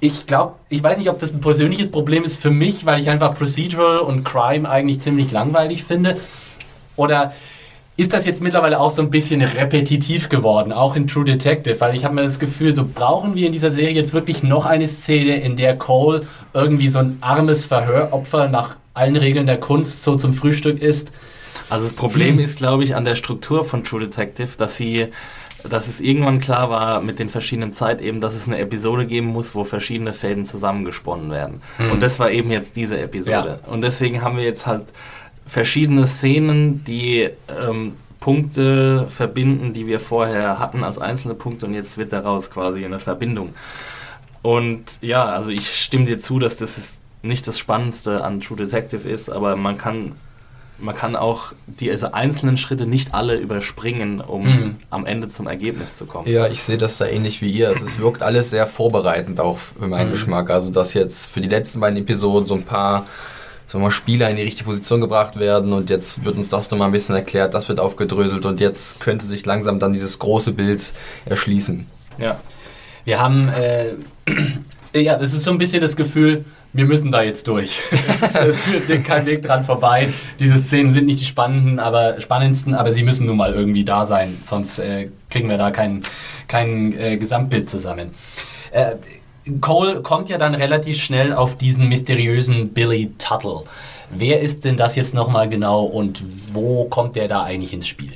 [0.00, 3.10] Ich glaube, ich weiß nicht, ob das ein persönliches Problem ist für mich, weil ich
[3.10, 6.16] einfach Procedural und Crime eigentlich ziemlich langweilig finde.
[6.96, 7.34] Oder
[7.96, 11.94] ist das jetzt mittlerweile auch so ein bisschen repetitiv geworden, auch in True Detective, weil
[11.94, 14.88] ich habe mir das Gefühl, so brauchen wir in dieser Serie jetzt wirklich noch eine
[14.88, 16.22] Szene, in der Cole
[16.54, 21.12] irgendwie so ein armes Verhöropfer nach allen Regeln der Kunst so zum Frühstück ist.
[21.68, 22.44] Also das Problem hm.
[22.44, 25.08] ist, glaube ich, an der Struktur von True Detective, dass sie
[25.68, 29.54] dass es irgendwann klar war mit den verschiedenen Zeitebenen, dass es eine Episode geben muss,
[29.54, 31.62] wo verschiedene Fäden zusammengesponnen werden.
[31.78, 31.92] Mhm.
[31.92, 33.60] Und das war eben jetzt diese Episode.
[33.62, 33.68] Ja.
[33.70, 34.84] Und deswegen haben wir jetzt halt
[35.46, 37.28] verschiedene Szenen, die
[37.68, 42.84] ähm, Punkte verbinden, die wir vorher hatten als einzelne Punkte und jetzt wird daraus quasi
[42.84, 43.50] eine Verbindung.
[44.42, 46.92] Und ja, also ich stimme dir zu, dass das
[47.22, 50.12] nicht das Spannendste an True Detective ist, aber man kann
[50.80, 54.76] man kann auch diese einzelnen Schritte nicht alle überspringen, um mhm.
[54.90, 56.28] am Ende zum Ergebnis zu kommen.
[56.28, 57.68] Ja, ich sehe das da ähnlich wie ihr.
[57.68, 60.12] Also es wirkt alles sehr vorbereitend auch für meinen mhm.
[60.12, 60.50] Geschmack.
[60.50, 63.06] Also dass jetzt für die letzten beiden Episoden so ein paar
[63.70, 66.88] sagen mal, Spieler in die richtige Position gebracht werden und jetzt wird uns das nochmal
[66.88, 70.92] ein bisschen erklärt, das wird aufgedröselt und jetzt könnte sich langsam dann dieses große Bild
[71.24, 71.86] erschließen.
[72.18, 72.40] Ja.
[73.04, 73.94] Wir haben, äh,
[74.94, 77.82] ja, das ist so ein bisschen das Gefühl, wir müssen da jetzt durch.
[78.22, 80.08] es, führt kein Weg dran vorbei.
[80.38, 84.06] Diese Szenen sind nicht die spannenden, aber spannendsten, aber sie müssen nun mal irgendwie da
[84.06, 86.04] sein, sonst äh, kriegen wir da kein,
[86.48, 88.10] kein äh, Gesamtbild zusammen.
[88.72, 88.96] Äh,
[89.60, 93.64] Cole kommt ja dann relativ schnell auf diesen mysteriösen Billy Tuttle.
[94.10, 98.12] Wer ist denn das jetzt nochmal genau und wo kommt der da eigentlich ins Spiel?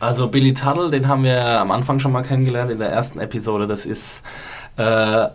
[0.00, 3.66] Also Billy Tuttle, den haben wir am Anfang schon mal kennengelernt in der ersten Episode.
[3.66, 4.24] Das ist
[4.76, 5.28] äh,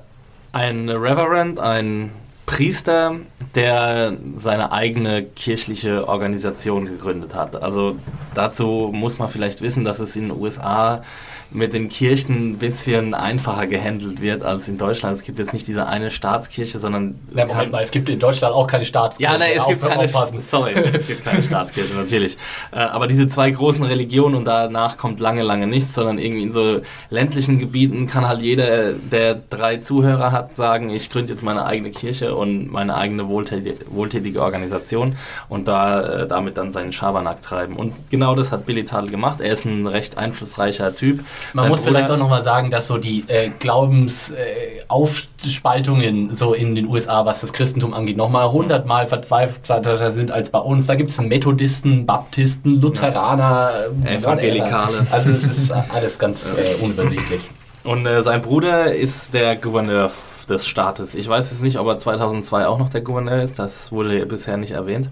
[0.58, 2.12] ein Reverend, ein
[2.48, 3.18] Priester,
[3.54, 7.62] der seine eigene kirchliche Organisation gegründet hat.
[7.62, 7.98] Also
[8.34, 11.04] dazu muss man vielleicht wissen, dass es in den USA
[11.52, 15.16] mit den Kirchen ein bisschen einfacher gehandelt wird als in Deutschland.
[15.18, 17.16] Es gibt jetzt nicht diese eine Staatskirche, sondern...
[17.36, 19.32] Ja, Moment mal, es gibt in Deutschland auch keine Staatskirche.
[19.32, 22.38] Ja, nein, es gibt keine, sorry, es gibt keine Staatskirche, natürlich.
[22.72, 26.54] Äh, aber diese zwei großen Religionen und danach kommt lange, lange nichts, sondern irgendwie in
[26.54, 31.66] so ländlichen Gebieten kann halt jeder, der drei Zuhörer hat, sagen, ich gründe jetzt meine
[31.66, 35.16] eigene Kirche und meine eigene wohltätige, wohltätige Organisation
[35.50, 37.76] und da äh, damit dann seinen Schabernack treiben.
[37.76, 39.40] Und genau das hat Billy Tadel gemacht.
[39.40, 41.24] Er ist ein recht einflussreicher Typ.
[41.54, 46.76] Man muss Bruder vielleicht auch nochmal sagen, dass so die äh, Glaubensaufspaltungen äh, so in
[46.76, 50.88] den USA, was das Christentum angeht, nochmal hundertmal verzweifelter sind als bei uns.
[50.88, 53.72] Da gibt es Methodisten, Baptisten, Lutheraner,
[54.06, 54.12] ja.
[54.12, 55.08] Evangelikale.
[55.12, 57.42] Also es ist alles ganz äh, unübersichtlich.
[57.84, 60.12] Und äh, sein Bruder ist der Gouverneur
[60.50, 61.16] des Staates.
[61.16, 63.60] Ich weiß jetzt nicht, ob er 2002 auch noch der Gouverneur ist.
[63.60, 65.10] Das wurde bisher nicht erwähnt.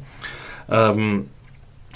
[0.70, 1.30] Ähm,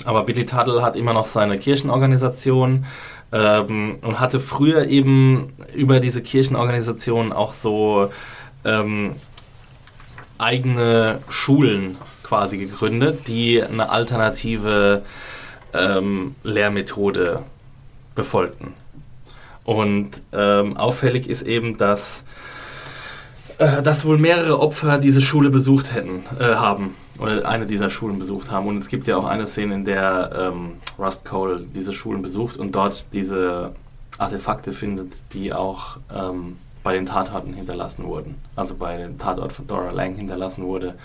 [0.06, 2.86] aber Billy Tuttle hat immer noch seine Kirchenorganisation
[3.32, 8.10] ähm, und hatte früher eben über diese Kirchenorganisation auch so
[8.66, 9.16] ähm,
[10.38, 15.04] eigene Schulen quasi gegründet, die eine alternative
[15.74, 17.44] ähm, Lehrmethode
[18.16, 18.74] befolgten.
[19.64, 22.24] Und ähm, auffällig ist eben, dass,
[23.60, 28.18] äh, dass wohl mehrere Opfer diese Schule besucht hätten, äh, haben oder eine dieser Schulen
[28.18, 28.68] besucht haben.
[28.68, 32.58] Und es gibt ja auch eine Szene, in der ähm, Rust Cole diese Schulen besucht
[32.58, 33.74] und dort diese
[34.18, 38.36] Artefakte findet, die auch ähm, bei den Tatorten hinterlassen wurden.
[38.56, 40.96] Also bei dem Tatort von Dora Lang hinterlassen wurde,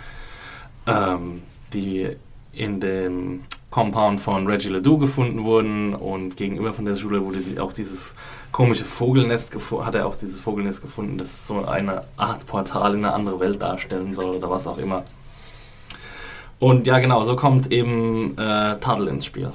[0.87, 2.16] ähm, die
[2.53, 7.72] in dem Compound von Reggie Ledoux gefunden wurden und gegenüber von der Schule wurde auch
[7.72, 8.14] dieses
[8.53, 9.53] komische Vogelnest
[9.85, 13.61] hat er auch dieses Vogelnest gefunden, das so eine Art Portal in eine andere Welt
[13.61, 15.03] darstellen soll oder was auch immer.
[16.64, 19.53] Und ja, genau, so kommt eben äh, Tadel ins Spiel.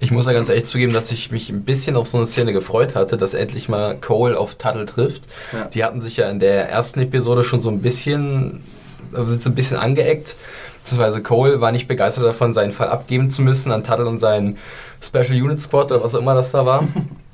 [0.00, 2.52] Ich muss ja ganz ehrlich zugeben, dass ich mich ein bisschen auf so eine Szene
[2.52, 5.22] gefreut hatte, dass endlich mal Cole auf Tuttle trifft.
[5.52, 5.66] Ja.
[5.66, 8.64] Die hatten sich ja in der ersten Episode schon so ein bisschen,
[9.12, 10.34] also sind so ein bisschen angeeckt.
[10.78, 14.58] Beziehungsweise Cole war nicht begeistert davon, seinen Fall abgeben zu müssen an Tuttle und seinen
[15.00, 16.88] Special Unit Squad oder was auch immer das da war.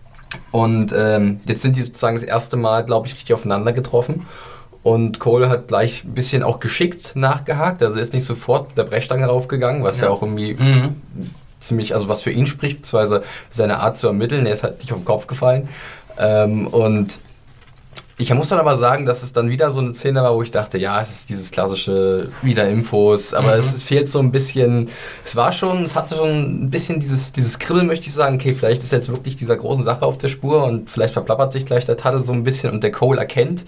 [0.51, 4.27] und ähm, jetzt sind die sozusagen das erste Mal, glaube ich, richtig aufeinander getroffen.
[4.87, 7.83] Und Cole hat gleich ein bisschen auch geschickt nachgehakt.
[7.83, 10.94] Also er ist nicht sofort mit der Brechstange raufgegangen, was ja, ja auch irgendwie mhm.
[11.59, 14.46] ziemlich, also was für ihn spricht, beziehungsweise seine Art zu ermitteln.
[14.46, 15.68] Er ist halt nicht auf den Kopf gefallen.
[16.16, 17.18] Ähm, und
[18.19, 20.51] ich muss dann aber sagen, dass es dann wieder so eine Szene war, wo ich
[20.51, 23.61] dachte, ja, es ist dieses klassische wieder Infos, aber mhm.
[23.61, 24.89] es fehlt so ein bisschen,
[25.23, 28.55] es war schon, es hatte schon ein bisschen dieses, dieses Kribbeln, möchte ich sagen, okay,
[28.55, 31.85] vielleicht ist jetzt wirklich dieser großen Sache auf der Spur und vielleicht verplappert sich gleich
[31.85, 33.67] der Tuttle so ein bisschen und der Cole erkennt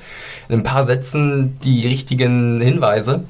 [0.48, 3.24] in ein paar Sätzen die richtigen Hinweise.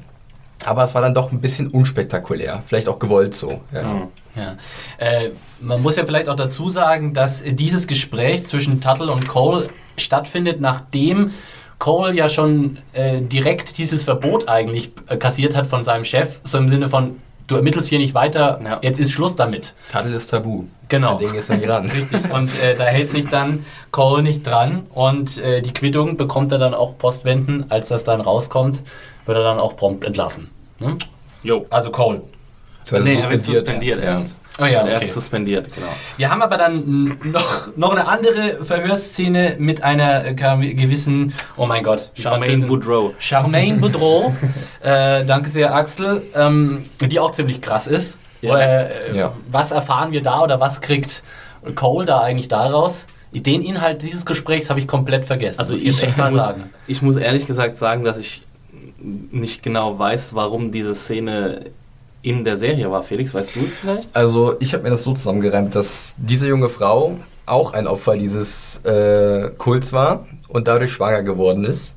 [0.65, 3.61] Aber es war dann doch ein bisschen unspektakulär, vielleicht auch gewollt so.
[3.73, 3.83] Ja.
[3.83, 4.07] Mhm.
[4.35, 4.57] ja.
[4.97, 9.69] Äh, man muss ja vielleicht auch dazu sagen, dass dieses Gespräch zwischen Tuttle und Cole
[9.99, 11.31] stattfindet, nachdem
[11.79, 16.57] Cole ja schon äh, direkt dieses Verbot eigentlich äh, kassiert hat von seinem Chef, so
[16.57, 17.15] im Sinne von,
[17.47, 18.79] du ermittelst hier nicht weiter, ja.
[18.81, 19.75] jetzt ist Schluss damit.
[19.91, 20.65] Tuttle ist tabu.
[20.89, 21.17] Genau.
[21.17, 21.89] Der Ding ist nicht ran.
[21.89, 22.31] Richtig.
[22.31, 26.57] Und äh, da hält sich dann Cole nicht dran und äh, die Quittung bekommt er
[26.57, 27.65] dann auch postwenden.
[27.69, 28.83] Als das dann rauskommt,
[29.25, 30.49] wird er dann auch prompt entlassen.
[30.79, 30.97] Hm?
[31.43, 31.65] Jo.
[31.69, 32.21] Also Cole.
[32.91, 34.35] Nee, er wird suspendiert erst.
[34.61, 34.91] Oh ja, okay.
[34.91, 35.87] Er ist suspendiert, genau.
[36.17, 42.11] Wir haben aber dann noch, noch eine andere Verhörszene mit einer gewissen, oh mein Gott,
[42.15, 43.13] Charmaine Boudreau.
[43.19, 44.33] Charmaine Boudreau,
[44.81, 48.17] äh, danke sehr Axel, ähm, die auch ziemlich krass ist.
[48.41, 48.57] Ja.
[48.57, 49.33] Äh, ja.
[49.51, 51.23] Was erfahren wir da oder was kriegt
[51.75, 53.07] Cole da eigentlich daraus?
[53.31, 55.59] Den Inhalt dieses Gesprächs habe ich komplett vergessen.
[55.59, 56.69] Also ich, echt mal muss, sagen.
[56.87, 58.43] ich muss ehrlich gesagt sagen, dass ich
[58.99, 61.65] nicht genau weiß, warum diese Szene
[62.21, 63.03] in der Serie war.
[63.03, 64.15] Felix, weißt du es vielleicht?
[64.15, 68.83] Also ich habe mir das so zusammengereimt, dass diese junge Frau auch ein Opfer dieses
[68.85, 71.95] äh, Kults war und dadurch schwanger geworden ist.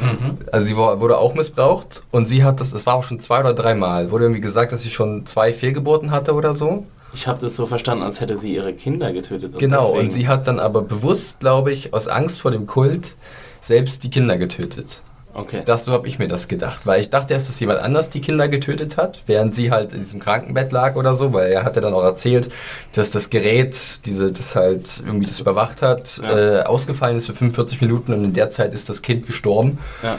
[0.00, 0.38] Mhm.
[0.50, 3.52] Also sie wurde auch missbraucht und sie hat das, es war auch schon zwei oder
[3.52, 6.86] dreimal, wurde irgendwie gesagt, dass sie schon zwei Fehlgeburten hatte oder so.
[7.12, 9.54] Ich habe das so verstanden, als hätte sie ihre Kinder getötet.
[9.54, 10.04] Und genau, deswegen.
[10.04, 13.16] und sie hat dann aber bewusst, glaube ich, aus Angst vor dem Kult
[13.60, 15.02] selbst die Kinder getötet.
[15.38, 15.62] Okay.
[15.64, 16.82] Das, so habe ich mir das gedacht.
[16.84, 20.00] Weil ich dachte erst, dass jemand anders die Kinder getötet hat, während sie halt in
[20.00, 22.48] diesem Krankenbett lag oder so, weil er hat ja dann auch erzählt,
[22.94, 26.58] dass das Gerät, diese, das halt irgendwie das überwacht hat, Ja.
[26.60, 29.78] äh, ausgefallen ist für 45 Minuten und in der Zeit ist das Kind gestorben.
[30.02, 30.18] Ja.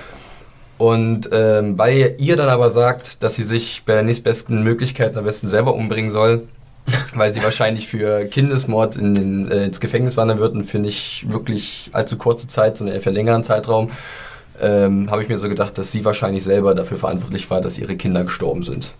[0.77, 5.25] Und ähm, weil ihr dann aber sagt, dass sie sich bei der nächstbesten Möglichkeit am
[5.25, 6.47] besten selber umbringen soll,
[7.13, 11.25] weil sie wahrscheinlich für Kindesmord in den, äh, ins Gefängnis wandern wird und für nicht
[11.29, 13.91] wirklich allzu kurze Zeit, sondern eher für einen längeren Zeitraum,
[14.61, 17.95] ähm, habe ich mir so gedacht, dass sie wahrscheinlich selber dafür verantwortlich war, dass ihre
[17.95, 18.91] Kinder gestorben sind.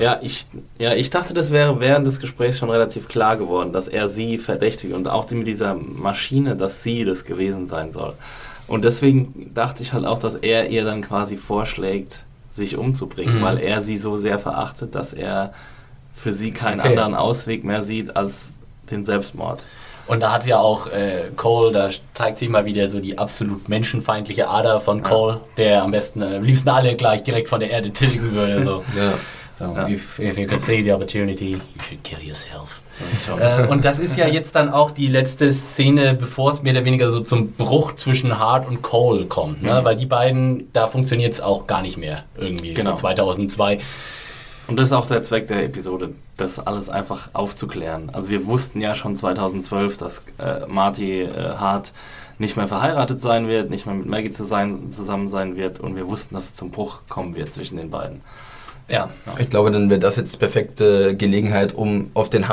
[0.00, 0.46] Ja, ich,
[0.78, 4.38] ja, ich dachte, das wäre während des Gesprächs schon relativ klar geworden, dass er sie
[4.38, 8.14] verdächtigt und auch die mit dieser Maschine, dass sie das gewesen sein soll.
[8.66, 13.42] Und deswegen dachte ich halt auch, dass er ihr dann quasi vorschlägt, sich umzubringen, Mhm.
[13.42, 15.52] weil er sie so sehr verachtet, dass er
[16.12, 16.88] für sie keinen Okay.
[16.90, 18.52] anderen Ausweg mehr sieht als
[18.90, 19.62] den Selbstmord.
[20.06, 23.68] Und da hat ja auch äh, Cole, da zeigt sich mal wieder so die absolut
[23.68, 27.70] menschenfeindliche Ader von Cole, der am besten, äh, am liebsten alle gleich direkt von der
[27.70, 28.62] Erde tilgen würde.
[28.64, 28.84] So.
[28.96, 29.12] Ja.
[29.56, 29.86] So, Ja.
[29.88, 32.80] if, if you could see the opportunity, you should kill yourself.
[33.40, 36.84] äh, und das ist ja jetzt dann auch die letzte Szene, bevor es mehr oder
[36.84, 39.62] weniger so zum Bruch zwischen Hart und Cole kommt.
[39.62, 39.80] Ne?
[39.80, 39.84] Mhm.
[39.84, 42.74] Weil die beiden, da funktioniert es auch gar nicht mehr irgendwie.
[42.74, 42.90] Genau.
[42.90, 43.78] So 2002.
[44.66, 48.10] Und das ist auch der Zweck der Episode, das alles einfach aufzuklären.
[48.12, 51.92] Also wir wussten ja schon 2012, dass äh, Marty äh, Hart
[52.38, 55.96] nicht mehr verheiratet sein wird, nicht mehr mit Maggie zu sein, zusammen sein wird und
[55.96, 58.22] wir wussten, dass es zum Bruch kommen wird zwischen den beiden.
[58.88, 59.10] Ja.
[59.38, 62.48] Ich glaube, dann wäre das jetzt die perfekte Gelegenheit, um auf den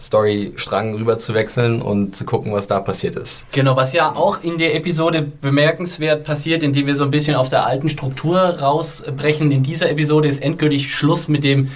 [0.00, 3.50] Hard-Story-Strang rüber zu wechseln und zu gucken, was da passiert ist.
[3.52, 7.50] Genau, was ja auch in der Episode bemerkenswert passiert, indem wir so ein bisschen auf
[7.50, 9.52] der alten Struktur rausbrechen.
[9.52, 11.70] In dieser Episode ist endgültig Schluss mit dem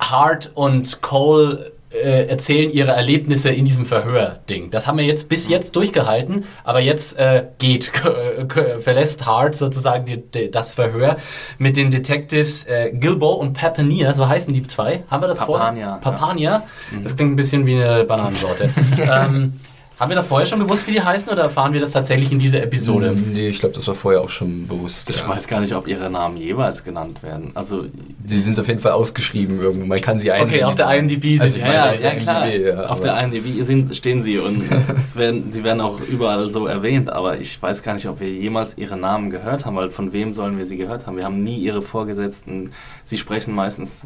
[0.00, 4.70] Hart und Cole äh, erzählen ihre Erlebnisse in diesem Verhör-Ding.
[4.70, 7.92] Das haben wir jetzt bis jetzt durchgehalten, aber jetzt äh, geht,
[8.80, 11.16] verlässt Hart sozusagen die, die, das Verhör
[11.58, 15.04] mit den Detectives äh, Gilbo und Papania, so heißen die zwei.
[15.08, 16.12] Haben wir das Papania, vor?
[16.12, 16.62] Papania.
[17.02, 18.70] Das klingt ein bisschen wie eine Bananensorte.
[18.98, 19.60] ähm,
[20.02, 22.38] haben wir das vorher schon gewusst, wie die heißen, oder erfahren wir das tatsächlich in
[22.38, 23.14] dieser Episode?
[23.16, 25.08] Nee, ich glaube, das war vorher auch schon bewusst.
[25.08, 25.28] Ich ja.
[25.28, 27.52] weiß gar nicht, ob ihre Namen jeweils genannt werden.
[27.54, 27.84] Also
[28.26, 29.86] Sie sind auf jeden Fall ausgeschrieben irgendwo.
[29.86, 30.54] Man kann sie eingeben.
[30.54, 31.62] Okay, auf der IMDb sind Also sie.
[31.62, 32.46] ja, ja, klar.
[32.46, 34.64] IMDb, ja, Auf der IMDb sind, stehen sie und
[35.06, 38.28] es werden, sie werden auch überall so erwähnt, aber ich weiß gar nicht, ob wir
[38.28, 41.16] jemals ihre Namen gehört haben, weil von wem sollen wir sie gehört haben?
[41.16, 42.72] Wir haben nie ihre Vorgesetzten,
[43.04, 44.02] sie sprechen meistens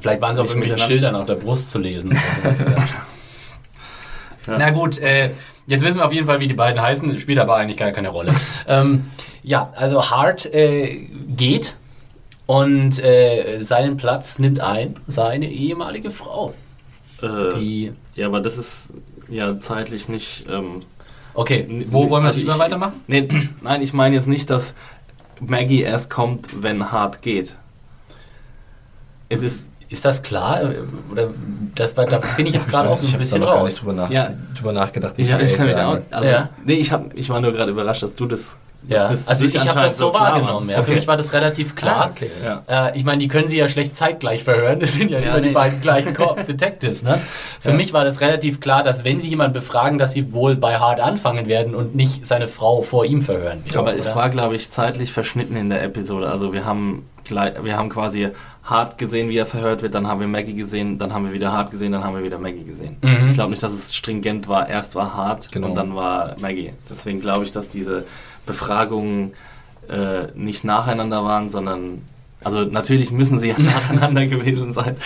[0.00, 0.78] Vielleicht waren sie auf irgendwelchen.
[0.78, 2.16] Schildern auf der Brust zu lesen.
[2.44, 2.74] Also das,
[4.46, 4.58] ja.
[4.58, 5.30] Na gut, äh,
[5.66, 8.08] jetzt wissen wir auf jeden Fall, wie die beiden heißen, spielt aber eigentlich gar keine
[8.08, 8.34] Rolle.
[8.68, 9.06] ähm,
[9.42, 11.74] ja, also Hart äh, geht
[12.46, 16.54] und äh, seinen Platz nimmt ein seine ehemalige Frau.
[17.22, 18.92] äh, Die, Ja, aber das ist
[19.28, 20.44] ja zeitlich nicht.
[20.50, 20.82] Ähm,
[21.34, 23.00] okay, wo wollen wir also lieber ich- weitermachen?
[23.06, 23.28] Nee,
[23.62, 24.74] nein, ich meine jetzt nicht, dass
[25.40, 27.54] Maggie erst kommt, wenn Hart geht.
[29.30, 29.69] Es ist.
[29.90, 30.62] Ist das klar?
[30.62, 30.76] Äh,
[31.10, 31.28] Oder
[31.74, 32.04] das, da
[32.36, 33.70] bin ich jetzt gerade auch so ein bisschen noch gar raus.
[33.72, 34.30] nicht drüber, nach, Ja.
[34.56, 35.14] drüber nachgedacht.
[35.16, 36.48] Ich, ich, auch, also, Ja.
[36.64, 38.56] Nee, ich, hab, ich war nur gerade überrascht, dass du das.
[38.88, 40.20] Ja, das also ich habe das so war.
[40.32, 40.70] wahrgenommen.
[40.70, 40.76] Ja.
[40.76, 40.94] Für Okay.
[40.94, 42.04] mich war das relativ klar.
[42.06, 42.30] Ah, okay.
[42.42, 42.88] Ja.
[42.88, 44.80] Äh, ich meine, die können sie ja schlecht zeitgleich verhören.
[44.80, 45.54] Das sind ja, Ja, immer die nee.
[45.54, 46.16] beiden gleichen
[46.48, 47.02] Detectives.
[47.02, 47.20] Ne?
[47.60, 47.76] Für Ja.
[47.76, 50.98] mich war das relativ klar, dass wenn sie jemanden befragen, dass sie wohl bei Hart
[51.00, 53.76] anfangen werden und nicht seine Frau vor ihm verhören werden.
[53.78, 53.98] Aber oder?
[53.98, 56.30] es war, glaube ich, zeitlich verschnitten in der Episode.
[56.30, 58.30] Also wir haben, gleich, wir haben quasi
[58.64, 61.52] Hart gesehen, wie er verhört wird, dann haben wir Maggie gesehen, dann haben wir wieder
[61.52, 62.96] Hart gesehen, dann haben wir wieder Maggie gesehen.
[63.02, 63.26] Mhm.
[63.26, 64.68] Ich glaube nicht, dass es stringent war.
[64.68, 65.68] Erst war Hart Genau.
[65.68, 66.72] und dann war Maggie.
[66.90, 68.04] Deswegen glaube ich, dass diese
[68.46, 69.32] Befragungen
[69.88, 72.02] äh, nicht nacheinander waren, sondern
[72.42, 74.96] also natürlich müssen sie ja nacheinander gewesen sein.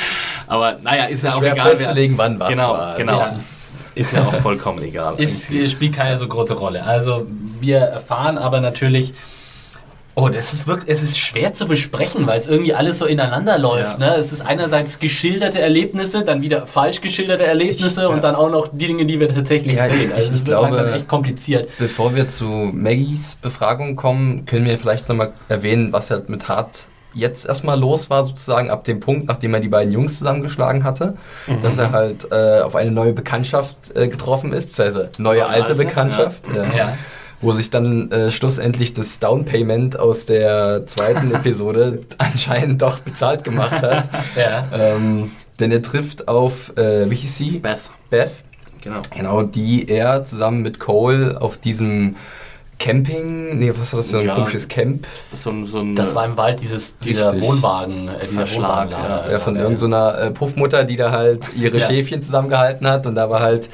[0.47, 1.67] Aber naja, ist ja auch Schwer egal.
[1.67, 2.97] wer- festzulegen, wann was genau, war.
[2.97, 5.15] Genau, das ist, ja auch vollkommen egal.
[5.19, 6.83] ist, spielt keine so große Rolle.
[6.85, 7.27] Also
[7.61, 9.15] wir erfahren aber natürlich.
[10.17, 13.59] Oh, das ist wirklich, es ist schwer zu besprechen, weil es irgendwie alles so ineinander
[13.59, 13.99] läuft.
[13.99, 14.11] Ja.
[14.11, 14.17] Ne?
[14.17, 18.21] Es ist einerseits geschilderte Erlebnisse, dann wieder falsch geschilderte Erlebnisse Ich- und ja.
[18.21, 20.11] dann auch noch die Dinge, die wir tatsächlich Ja, sehen.
[20.11, 21.69] ich- Also ich es wird glaube- echt kompliziert.
[21.79, 26.85] Bevor wir zu Maggies Befragung kommen, können wir vielleicht nochmal erwähnen, was halt mit Hart
[27.17, 31.15] jetzt erstmal los war, sozusagen ab dem Punkt, nachdem er die beiden Jungs zusammengeschlagen hatte,
[31.63, 36.45] dass er halt äh, auf eine neue Bekanntschaft äh, getroffen ist, beziehungsweise neue alte, Bekanntschaft,
[36.77, 36.93] ja.
[37.45, 37.49] Ja.
[37.49, 43.83] wo sich dann äh, schlussendlich das Downpayment aus der zweiten Episode anscheinend doch bezahlt gemacht
[43.83, 44.09] hat.
[44.37, 44.67] Ja.
[44.77, 45.31] ähm,
[45.61, 47.51] denn er trifft auf, äh, wie hieß sie?
[47.61, 47.79] Beth,
[48.11, 48.33] Beth,
[48.83, 49.01] genau.
[49.17, 52.17] Genau, die er zusammen mit Cole auf diesem
[52.81, 54.35] Camping, nee, was war das für ein Ja.
[54.35, 55.07] komisches Camp?
[55.33, 57.49] So, ein- so ein, Das war im Wald dieses, dieser Richtig.
[57.49, 59.31] Wohnwagen, äh, dieser Verschlag, Wohnwagenlader.
[59.33, 61.87] Ja, von irgendeiner so einer, äh, Puffmutter, die da halt ihre Ja.
[61.87, 63.69] Schäfchen zusammengehalten hat und da war halt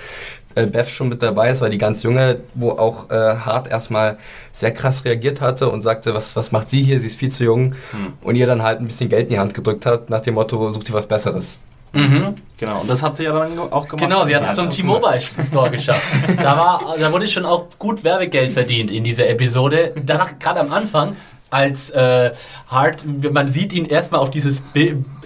[0.54, 1.50] äh, Beth schon mit dabei.
[1.50, 4.18] Das war die ganz junge, wo auch äh, Hart erstmal
[4.52, 7.00] sehr krass reagiert hatte und sagte, was, was macht sie hier?
[7.00, 7.74] Sie ist viel zu jung.
[7.92, 8.14] Hm.
[8.22, 10.70] Und ihr dann halt ein bisschen Geld in die Hand gedrückt hat, nach dem Motto,
[10.72, 11.58] sucht ihr was Besseres.
[11.92, 12.36] Mhm.
[12.56, 14.08] Genau, und das hat sie ja dann auch gemacht.
[14.08, 16.02] Genau, sie hat es zum T-Mobile Store geschafft.
[16.36, 19.92] da, war, da wurde schon auch gut Werbegeld verdient in dieser Episode.
[20.04, 21.16] Danach, gerade am Anfang,
[21.50, 22.32] als äh,
[22.68, 24.62] Hart, man sieht ihn erstmal auf dieses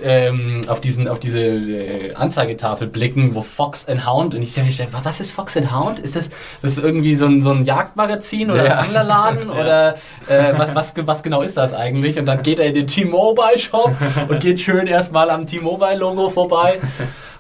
[0.02, 4.88] ähm, auf diesen, auf diese äh, Anzeigetafel blicken, wo Fox and Hound und ich dachte,
[5.02, 5.98] was ist Fox and Hound?
[5.98, 6.30] Ist das,
[6.62, 8.72] das ist irgendwie so ein, so ein Jagdmagazin oder ja.
[8.72, 9.60] ein Anglerladen ja.
[9.60, 9.94] oder
[10.28, 12.18] äh, was, was, was genau ist das eigentlich?
[12.18, 13.92] Und dann geht er in den T-Mobile Shop
[14.28, 16.78] und geht schön erstmal am T-Mobile Logo vorbei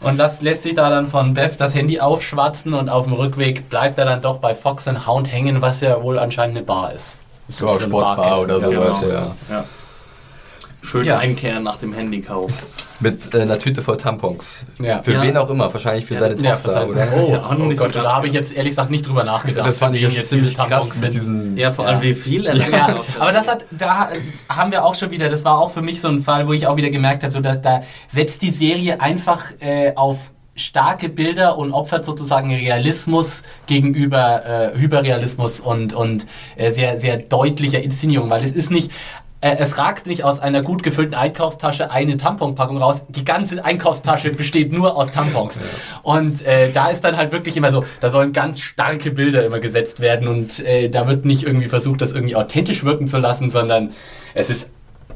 [0.04, 3.68] und das lässt sich da dann von Beth das Handy aufschwatzen und auf dem Rückweg
[3.70, 6.92] bleibt er dann doch bei Fox and Hound hängen, was ja wohl anscheinend eine Bar
[6.92, 7.18] ist.
[7.48, 9.12] So, so Sportsbar oder sowas, genau.
[9.12, 9.36] ja.
[9.50, 9.64] ja.
[10.82, 11.18] Schön ja.
[11.18, 12.52] einkehren nach dem Handykauf.
[13.00, 14.66] Mit äh, einer Tüte voll Tampons.
[14.78, 15.02] Ja.
[15.02, 15.22] Für ja.
[15.22, 17.08] wen auch immer, wahrscheinlich für seine Tochter, seine, oder?
[17.14, 19.66] Oh, ja, oh Gott, da habe ich jetzt ehrlich gesagt nicht drüber nachgedacht.
[19.66, 21.56] Das fand ich jetzt ziemlich krass mit diesen...
[21.56, 23.00] Ja, vor allem wie viel er ja.
[23.18, 24.10] Aber das hat, da
[24.48, 26.66] haben wir auch schon wieder, das war auch für mich so ein Fall, wo ich
[26.66, 31.58] auch wieder gemerkt habe, so, da, da setzt die Serie einfach äh, auf starke Bilder
[31.58, 38.44] und opfert sozusagen Realismus gegenüber äh, Hyperrealismus und, und äh, sehr, sehr deutlicher Inszenierung, weil
[38.44, 38.90] es ist nicht,
[39.40, 43.02] äh, es ragt nicht aus einer gut gefüllten Einkaufstasche eine Tamponpackung raus.
[43.08, 45.60] Die ganze Einkaufstasche besteht nur aus Tampons.
[46.02, 49.58] Und äh, da ist dann halt wirklich immer so, da sollen ganz starke Bilder immer
[49.60, 53.50] gesetzt werden und äh, da wird nicht irgendwie versucht, das irgendwie authentisch wirken zu lassen,
[53.50, 53.92] sondern
[54.34, 54.70] es ist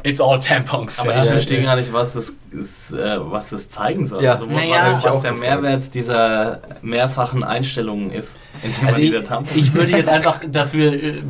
[0.09, 1.01] It's all tampons.
[1.01, 1.23] Aber ja.
[1.23, 4.25] ich verstehe gar nicht, was das, ist, äh, was das zeigen soll.
[4.25, 4.35] Ja.
[4.35, 9.57] Also, naja, was der Mehrwert dieser mehrfachen Einstellungen ist, indem also man diese Tampons.
[9.57, 11.23] Ich würde jetzt einfach dafür, äh,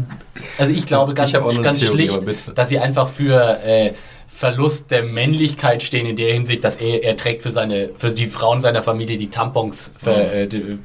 [0.59, 3.93] also ich glaube ganz, ich ganz Theorie, schlicht, dass sie einfach für äh,
[4.39, 8.29] Verlust der Männlichkeit stehen in der Hinsicht, dass er, er trägt für seine, für die
[8.29, 10.17] Frauen seiner Familie die Tampons für, mhm.
[10.17, 10.79] äh, die,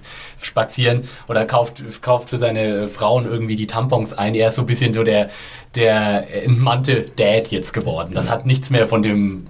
[0.46, 4.36] spazieren oder kauft, kauft für seine Frauen irgendwie die Tampons ein.
[4.36, 5.30] Er ist so ein bisschen so der,
[5.76, 8.14] der entmannte Dad jetzt geworden.
[8.14, 9.48] Das hat nichts mehr von dem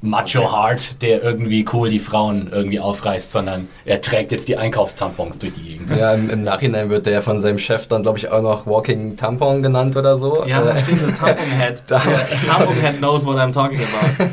[0.00, 5.38] Macho Heart, der irgendwie cool die Frauen irgendwie aufreißt, sondern er trägt jetzt die Einkaufstampons
[5.38, 5.90] durch die Gegend.
[5.90, 9.16] Ja, im, im Nachhinein wird der von seinem Chef dann, glaube ich, auch noch Walking
[9.16, 10.44] Tampon genannt oder so.
[10.46, 11.82] Ja, da steht so Tampon Head.
[11.86, 14.30] Tampon Head knows what I'm talking about.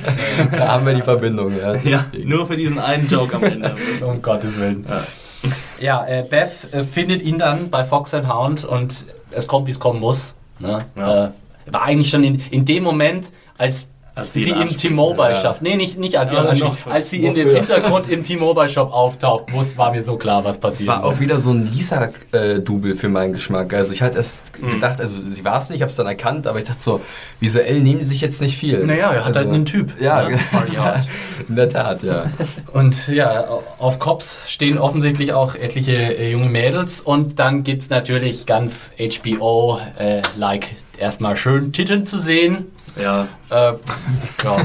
[0.57, 1.75] da haben wir die Verbindung, ja.
[1.83, 3.75] Ja, nur für diesen einen Joke am Ende.
[4.05, 4.85] um Gottes Willen.
[4.87, 5.03] Ja,
[5.83, 9.71] ja äh, Beth äh, findet ihn dann bei Fox and Hound und es kommt, wie
[9.71, 10.35] es kommen muss.
[10.59, 10.85] Ne?
[10.95, 11.25] Ja.
[11.25, 11.29] Äh,
[11.71, 15.35] war eigentlich schon in, in dem Moment, als als sie, sie im T-Mobile ja.
[15.41, 15.63] schafft.
[15.63, 18.93] Nee, nicht, nicht als sie, ja, noch, als sie in dem Hintergrund im T-Mobile Shop
[18.93, 19.45] auftaucht,
[19.75, 20.81] war mir so klar, was passiert.
[20.81, 23.73] Es war auch wieder so ein Lisa-Double für meinen Geschmack.
[23.73, 24.73] Also ich hatte erst mhm.
[24.73, 27.01] gedacht, also sie war es nicht, ich habe es dann erkannt, aber ich dachte so,
[27.39, 28.85] visuell nehmen die sich jetzt nicht viel.
[28.85, 29.99] Naja, er hat also, halt einen Typ.
[29.99, 30.39] Ja, ne?
[31.49, 32.25] in der Tat, ja.
[32.73, 33.45] Und ja,
[33.79, 38.91] auf Cops stehen offensichtlich auch etliche äh, junge Mädels und dann gibt es natürlich ganz
[38.97, 42.67] HBO-like äh, erstmal schön Titeln zu sehen.
[42.95, 43.27] Ja.
[43.49, 43.73] Äh,
[44.43, 44.57] ja.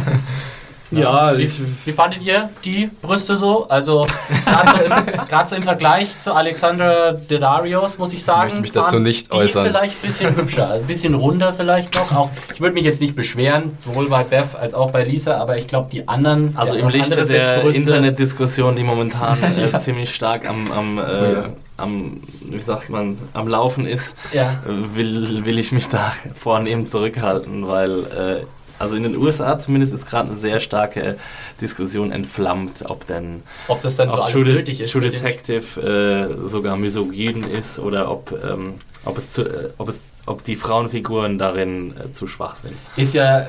[0.90, 1.50] Ja, wie,
[1.84, 3.68] wie, fandet ihr die Brüste so?
[3.68, 4.06] Also
[4.44, 8.48] gerade so, im, so im Vergleich zu Alexander Dedarios, muss ich sagen.
[8.48, 9.66] Ich möchte mich dazu nicht die äußern.
[9.66, 12.12] vielleicht ein bisschen hübscher, ein bisschen runder vielleicht noch.
[12.16, 15.58] Auch, ich würde mich jetzt nicht beschweren, sowohl bei Beth als auch bei Lisa, aber
[15.58, 16.54] ich glaube, die anderen...
[16.56, 19.80] Also im Lichte der Internetdiskussion, die momentan äh, ja.
[19.80, 20.72] ziemlich stark am...
[20.72, 21.44] am äh, ja
[21.78, 24.62] am, wie sagt man, am Laufen ist, ja.
[24.66, 28.44] will, will ich mich da vornehm zurückhalten, weil äh,
[28.78, 31.16] also in den USA zumindest ist gerade eine sehr starke
[31.60, 34.92] Diskussion entflammt, ob denn ob das dann so alles True, nötig ist.
[34.92, 40.00] True Detective äh, sogar misogyn ist oder ob, ähm, ob, es zu, äh, ob, es,
[40.26, 42.74] ob die Frauenfiguren darin äh, zu schwach sind.
[42.96, 43.46] Ist ja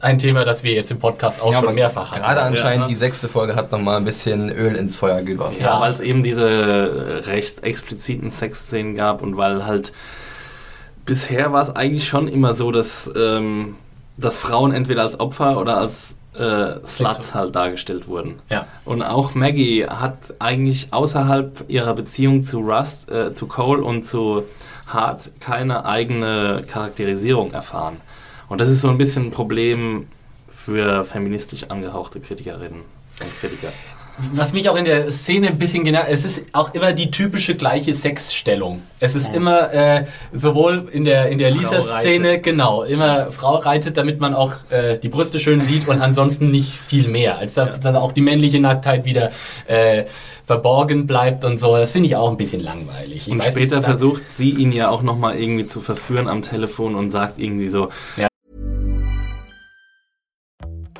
[0.00, 2.22] ein Thema, das wir jetzt im Podcast auch ja, schon mehrfach hatten.
[2.22, 2.88] Gerade anscheinend ja.
[2.88, 5.62] die sechste Folge hat nochmal ein bisschen Öl ins Feuer gegossen.
[5.62, 9.92] Ja, weil es eben diese recht expliziten Sexszenen gab und weil halt
[11.04, 13.76] bisher war es eigentlich schon immer so, dass ähm,
[14.16, 18.36] dass Frauen entweder als Opfer oder als äh, Sluts halt dargestellt wurden.
[18.48, 18.66] Ja.
[18.84, 24.44] Und auch Maggie hat eigentlich außerhalb ihrer Beziehung zu Rust, äh, zu Cole und zu
[24.86, 27.98] Hart keine eigene Charakterisierung erfahren.
[28.48, 30.06] Und das ist so ein bisschen ein Problem
[30.46, 33.72] für feministisch angehauchte Kritikerinnen und Kritiker.
[34.32, 37.54] Was mich auch in der Szene ein bisschen genau, es ist auch immer die typische
[37.54, 38.82] gleiche Sexstellung.
[38.98, 39.34] Es ist mhm.
[39.34, 44.54] immer äh, sowohl in der in der Lisa-Szene genau immer Frau reitet, damit man auch
[44.70, 48.22] äh, die Brüste schön sieht und ansonsten nicht viel mehr, als dass, dass auch die
[48.22, 49.32] männliche Nacktheit wieder
[49.66, 50.04] äh,
[50.46, 51.76] verborgen bleibt und so.
[51.76, 53.26] Das finde ich auch ein bisschen langweilig.
[53.26, 56.40] Ich und später nicht, versucht sie ihn ja auch noch mal irgendwie zu verführen am
[56.40, 57.90] Telefon und sagt irgendwie so.
[58.16, 58.28] Ja.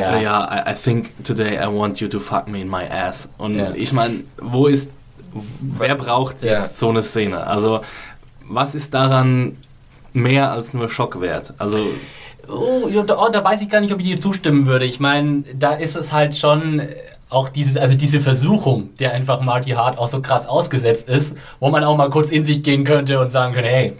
[0.00, 3.28] Ja, ja I, I, think today I want you to fuck me in my ass.
[3.38, 3.72] Und Ja.
[3.74, 4.90] ich meine, wo ist,
[5.60, 6.68] wer braucht jetzt Ja.
[6.68, 7.46] so eine Szene?
[7.46, 7.80] Also,
[8.48, 9.56] was ist daran
[10.12, 11.54] mehr als nur Schockwert?
[11.58, 11.78] Also,
[12.50, 14.86] Oh, oh, da weiß ich gar nicht, ob ich dir zustimmen würde.
[14.86, 16.94] Ich meine, da ist es halt schon äh,
[17.28, 21.68] auch dieses, also diese Versuchung, der einfach Marty Hart auch so krass ausgesetzt ist, wo
[21.68, 23.92] man auch mal kurz in sich gehen könnte und sagen könnte, hey,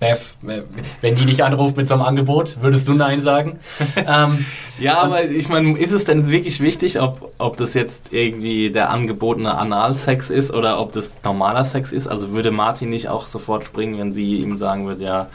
[0.00, 0.36] Beth,
[1.00, 3.58] wenn die dich anruft mit so einem Angebot, würdest du Nein sagen?
[3.96, 4.46] ähm,
[4.78, 8.90] ja, aber ich meine, ist es denn wirklich wichtig, ob, ob das jetzt irgendwie der
[8.90, 12.06] angebotene Analsex ist oder ob das normaler Sex ist?
[12.06, 15.28] Also würde Martin nicht auch sofort springen, wenn sie ihm sagen würde, ja,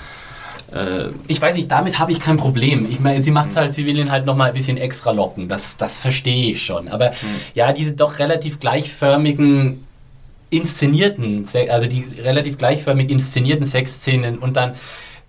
[0.74, 2.88] äh, ich weiß nicht, damit habe ich kein Problem.
[2.90, 5.50] Ich meine, sie macht es halt, sie will ihn halt nochmal ein bisschen extra locken.
[5.50, 6.88] Das, das verstehe ich schon.
[6.88, 7.12] Aber
[7.54, 9.86] ja, diese doch relativ gleichförmigen
[10.54, 14.74] inszenierten, also die relativ gleichförmig inszenierten Sexszenen und dann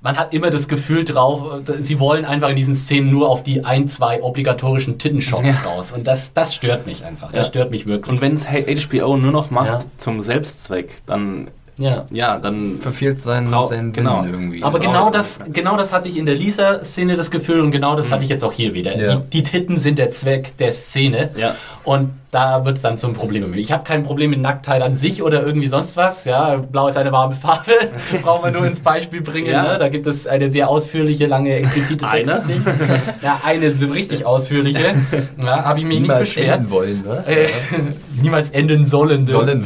[0.01, 3.65] man hat immer das Gefühl drauf, sie wollen einfach in diesen Szenen nur auf die
[3.65, 5.93] ein, zwei obligatorischen Tittenshots raus.
[5.93, 7.29] Und das, das stört mich einfach.
[7.33, 7.51] Das Ja.
[7.51, 8.13] stört mich wirklich.
[8.13, 9.79] und wenn es HBO nur noch macht Ja.
[9.97, 11.49] zum Selbstzweck, dann,
[11.79, 12.05] ja.
[12.11, 14.23] ja, dann Verfehlt Brau- seinen genau.
[14.25, 14.63] Sinn irgendwie.
[14.63, 18.11] Aber Genau, das genau das hatte ich in der Lisa-Szene das Gefühl und genau das
[18.11, 18.99] hatte ich jetzt auch hier wieder.
[19.03, 19.17] Ja.
[19.17, 21.55] Die, die Titten sind der Zweck der Szene Ja.
[21.85, 23.55] Und da wird es dann zum Problem.
[23.55, 26.25] Ich habe kein Problem mit Nacktheit an sich oder irgendwie sonst was.
[26.25, 27.71] Ja, Blau ist eine warme Farbe,
[28.23, 29.51] brauchen wir nur ins Beispiel bringen.
[29.53, 29.63] Ja.
[29.75, 29.79] Ne?
[29.79, 32.41] Da gibt es eine sehr ausführliche, lange, explizite Eine?
[33.23, 34.81] Ja, eine so richtig ausführliche.
[35.45, 36.57] Ja, habe ich mich nicht niemals beschwert.
[36.59, 37.25] enden wollen, ne?
[37.27, 37.49] Äh,
[38.23, 39.29] niemals enden sollen.
[39.29, 39.65] Sollen.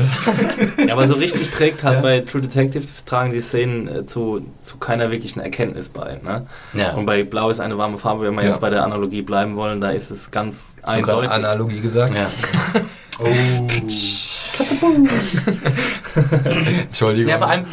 [0.87, 4.77] Ja, aber so richtig trägt halt bei True Detective tragen die Szenen äh, zu, zu
[4.77, 6.19] keiner wirklichen Erkenntnis bei.
[6.23, 6.47] Ne?
[6.75, 6.93] Ja.
[6.93, 8.49] Und bei Blau ist eine warme Farbe, wenn wir Ja.
[8.49, 11.31] jetzt bei der Analogie bleiben wollen, da ist es ganz gerade eindeutig.
[11.31, 12.08] Analogie gesagt?
[12.15, 12.31] Ja.
[16.83, 17.31] Entschuldigung.
[17.31, 17.65] Ja, vor allem,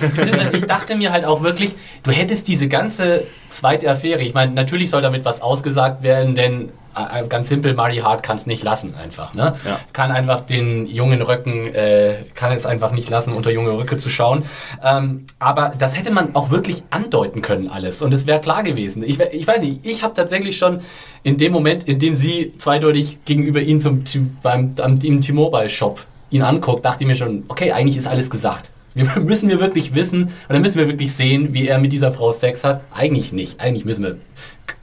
[0.54, 4.90] ich dachte mir halt auch wirklich, du hättest diese ganze zweite Affäre, ich meine, natürlich
[4.90, 8.96] soll damit was ausgesagt werden, denn äh, ganz simpel, Mari Hart kann es nicht lassen
[8.96, 9.56] einfach, ne?
[9.66, 9.80] Ja.
[9.94, 14.10] Kann einfach den jungen Röcken, äh, kann es einfach nicht lassen, unter junge Röcke zu
[14.10, 14.46] schauen.
[14.84, 19.04] Ähm, aber das hätte man auch wirklich andeuten können alles und es wäre klar gewesen.
[19.04, 20.82] Ich, ich weiß nicht, ich habe tatsächlich schon
[21.24, 24.04] in dem Moment, in dem sie zweideutig gegenüber ihm zum,
[24.42, 26.06] beim, am, im T-Mobile-Shop
[26.36, 28.72] ihn anguckt, dachte ich mir schon, okay, eigentlich ist alles gesagt.
[28.94, 32.32] Wir müssen wir wirklich wissen oder müssen wir wirklich sehen, wie er mit dieser Frau
[32.32, 32.82] Sex hat?
[32.94, 33.60] Eigentlich nicht.
[33.60, 34.18] Eigentlich müssen wir,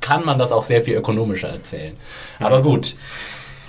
[0.01, 1.95] kann man das auch sehr viel ökonomischer erzählen.
[2.39, 2.95] Aber gut.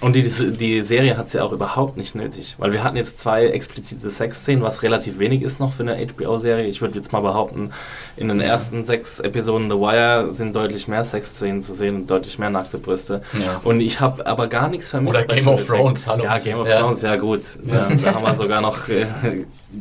[0.03, 3.19] Und die, die Serie hat es ja auch überhaupt nicht nötig, weil wir hatten jetzt
[3.19, 6.65] zwei explizite Sexszenen, was relativ wenig ist noch für eine HBO-Serie.
[6.65, 7.71] Ich würde jetzt mal behaupten,
[8.17, 12.37] in den ersten sechs Episoden The Wire sind deutlich mehr Sexszenen zu sehen und deutlich
[12.37, 13.21] mehr nackte Brüste.
[13.31, 13.61] Ja.
[13.63, 15.15] Und ich habe aber gar nichts vermisst.
[15.15, 15.65] Oder Game of.
[15.65, 16.25] Thrones, hallo.
[16.25, 16.81] Ja, Game of Ja.
[16.81, 17.43] Thrones, ja gut.
[17.65, 19.05] Ja, da haben wir sogar noch äh,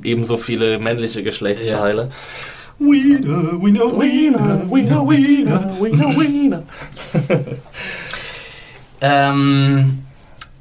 [0.04, 2.12] ebenso viele männliche Geschlechtsteile.
[2.78, 6.62] Wiener, Wiener, Wiener, Wiener, Wiener, Wiener, Wiener.
[9.04, 10.01] Ähm,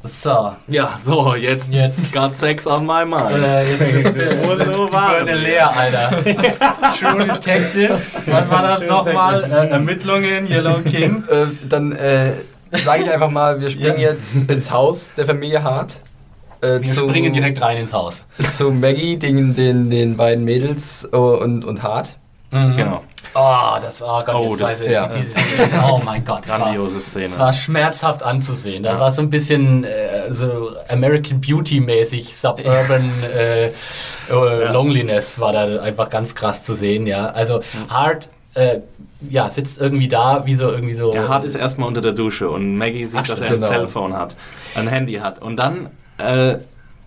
[0.04, 0.54] so.
[0.68, 2.14] Ja, so, jetzt, Jetzt.
[2.14, 3.44] got sex on my mind.
[3.44, 4.30] Äh, jetzt sind wir?
[4.92, 6.24] Birne leer, Alter.
[7.00, 8.00] True Detective.
[8.26, 9.44] Was war das nochmal?
[9.44, 11.24] Äh, Ermittlungen, Yellow King.
[11.32, 12.34] Äh, dann äh,
[12.72, 15.94] sage ich einfach mal, wir springen jetzt ins Haus der Familie Hart.
[16.62, 18.26] Äh, Wir zu, springen direkt rein ins Haus.
[18.52, 22.18] zu Maggie, den, den, den beiden Mädels äh, und, und Hart.
[22.52, 22.76] Mhm.
[22.76, 23.04] Genau.
[23.34, 25.08] Oh, das war, oh Gott, Oh, das- ja.
[25.08, 25.84] diese Szene.
[25.90, 26.42] Oh mein Gott.
[26.44, 27.26] das war- Grandiose Szene.
[27.26, 28.84] Es war schmerzhaft anzusehen.
[28.84, 33.72] Da war so ein bisschen äh, so American Beauty mäßig, Suburban äh, äh,
[34.30, 37.08] Loneliness war da einfach ganz krass zu sehen.
[37.08, 38.80] Ja, also Hart äh,
[39.30, 41.12] ja, sitzt irgendwie da, wie so irgendwie so.
[41.12, 43.70] Der Hart ist erstmal unter der Dusche und Maggie sieht, Ach, dass er stimmt, ein
[43.70, 43.82] genau.
[43.84, 44.36] Cellphone hat,
[44.76, 45.40] ein Handy hat.
[45.40, 46.56] Und dann äh,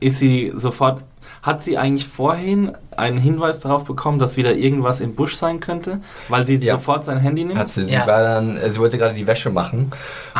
[0.01, 1.03] ist sie sofort,
[1.45, 6.01] hat sie eigentlich vorhin einen Hinweis darauf bekommen, dass wieder irgendwas im Busch sein könnte,
[6.29, 6.75] weil sie Ja.
[6.75, 7.59] sofort sein Handy nimmt?
[7.59, 8.07] Hat sie, sie Ja.
[8.07, 9.91] war dann, äh, sie wollte gerade die Wäsche machen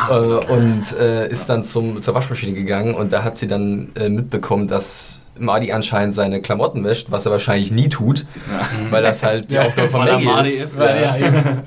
[0.09, 4.09] äh, und äh, ist dann zum, zur Waschmaschine gegangen und da hat sie dann äh,
[4.09, 8.25] mitbekommen, dass Marty anscheinend seine Klamotten wäscht, was er wahrscheinlich nie tut,
[8.89, 10.71] weil das halt die Aufgabe von Weil Maggie ist.
[10.71, 11.61] ist, Ja, ja, eben.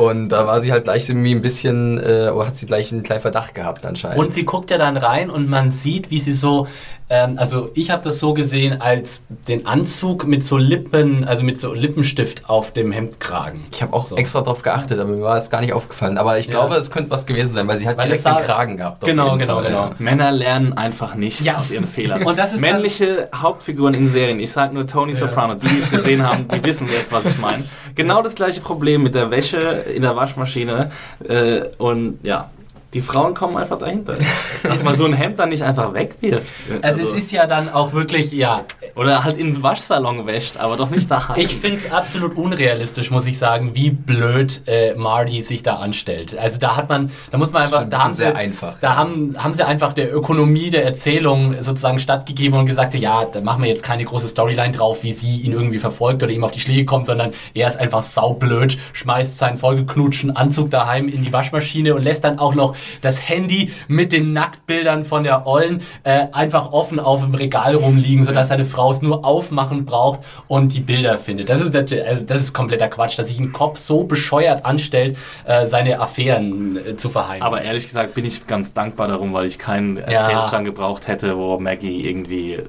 [0.00, 3.20] Und da war sie halt gleich irgendwie ein bisschen, äh, hat sie gleich einen kleinen
[3.20, 4.18] Verdacht gehabt anscheinend.
[4.18, 6.66] Und sie guckt ja dann rein und man sieht, wie sie so,
[7.10, 11.60] ähm, also ich habe das so gesehen als den Anzug mit so Lippen, also mit
[11.60, 13.64] so Lippenstift auf dem Hemdkragen.
[13.72, 14.16] ich habe auch so.
[14.16, 16.16] extra drauf geachtet, aber mir war es gar nicht aufgefallen.
[16.18, 16.52] Aber ich Ja.
[16.52, 19.04] glaube, es könnte was gewesen sein, weil sie hat Weil direkt den Kragen gehabt.
[19.04, 19.84] Genau, genau, Fall, genau.
[19.88, 19.94] ja.
[19.98, 21.58] Männer lernen einfach nicht Ja.
[21.58, 22.22] aus ihren Fehlern.
[22.22, 26.26] Und das ist Männliche Hauptfiguren in Serien, ich sage nur Tony Soprano, die es gesehen
[26.26, 27.64] haben, die wissen jetzt, was ich meine.
[27.96, 30.90] Genau das gleiche Problem mit der Wäsche in der Waschmaschine.
[31.28, 32.50] Äh, und ja,
[32.92, 34.16] die Frauen kommen einfach dahinter.
[34.62, 36.52] Dass man so ein Hemd dann nicht einfach wegwirft.
[36.82, 38.64] Also es ist ja dann auch wirklich, ja,
[38.96, 41.38] Oder halt in den Waschsalon wäscht, aber doch nicht daheim.
[41.38, 46.36] ich finde es absolut unrealistisch, muss ich sagen, wie blöd äh, Marty sich da anstellt.
[46.36, 48.78] Also da hat man, da muss man einfach, da haben sie, sehr einfach.
[48.80, 53.40] da haben, haben sie einfach der Ökonomie der Erzählung sozusagen stattgegeben und gesagt, ja, da
[53.40, 56.50] machen wir jetzt keine große Storyline drauf, wie sie ihn irgendwie verfolgt oder ihm auf
[56.50, 61.32] die Schläge kommt, sondern er ist einfach saublöd, schmeißt seinen vollgeknutschen Anzug daheim in die
[61.32, 66.26] Waschmaschine und lässt dann auch noch das Handy mit den Nacktbildern von der Ollen äh,
[66.32, 70.80] einfach offen auf dem Regal rumliegen, sodass seine Frau es nur aufmachen braucht und die
[70.80, 71.48] Bilder findet.
[71.48, 75.66] Das ist also das ist kompletter Quatsch, dass sich ein Kopf so bescheuert anstellt, äh,
[75.66, 77.46] seine Affären äh, zu verheimlichen.
[77.46, 81.58] Aber ehrlich gesagt bin ich ganz dankbar darum, weil ich keinen Erzählstrang gebraucht hätte, wo
[81.58, 82.64] Maggie irgendwie äh,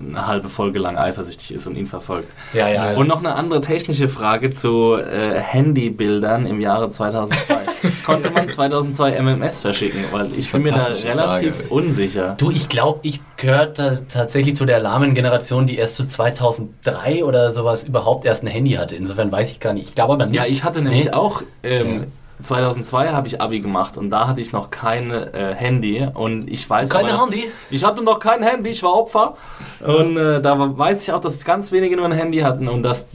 [0.00, 2.32] eine halbe Folge lang eifersüchtig ist und ihn verfolgt.
[2.52, 2.94] ja, ja.
[2.96, 7.56] Und noch eine andere technische Frage zu äh, Handybildern im Jahre 2002.
[8.06, 10.04] Konnte man 2002 MMS verschicken?
[10.12, 11.68] Weil ich bin mir da relativ Frage.
[11.70, 12.34] unsicher.
[12.38, 17.50] Du, ich glaube, ich gehörte tatsächlich zu der lahmen Generation, die erst so 2003 oder
[17.50, 18.96] sowas überhaupt erst ein Handy hatte.
[18.96, 19.88] Insofern weiß ich gar nicht.
[19.88, 20.36] Ich glaube aber nicht.
[20.36, 21.12] Ja, ich hatte nämlich Nee?
[21.12, 21.42] auch...
[21.62, 22.06] Ähm,
[22.42, 26.68] 2002 habe ich Abi gemacht und da hatte ich noch kein äh, Handy und ich
[26.68, 27.44] weiß Keine aber, Handy?
[27.70, 29.36] Ich hatte noch kein Handy, ich war Opfer
[29.80, 33.06] und äh, da weiß ich auch, dass ganz wenige nur ein Handy hatten und dass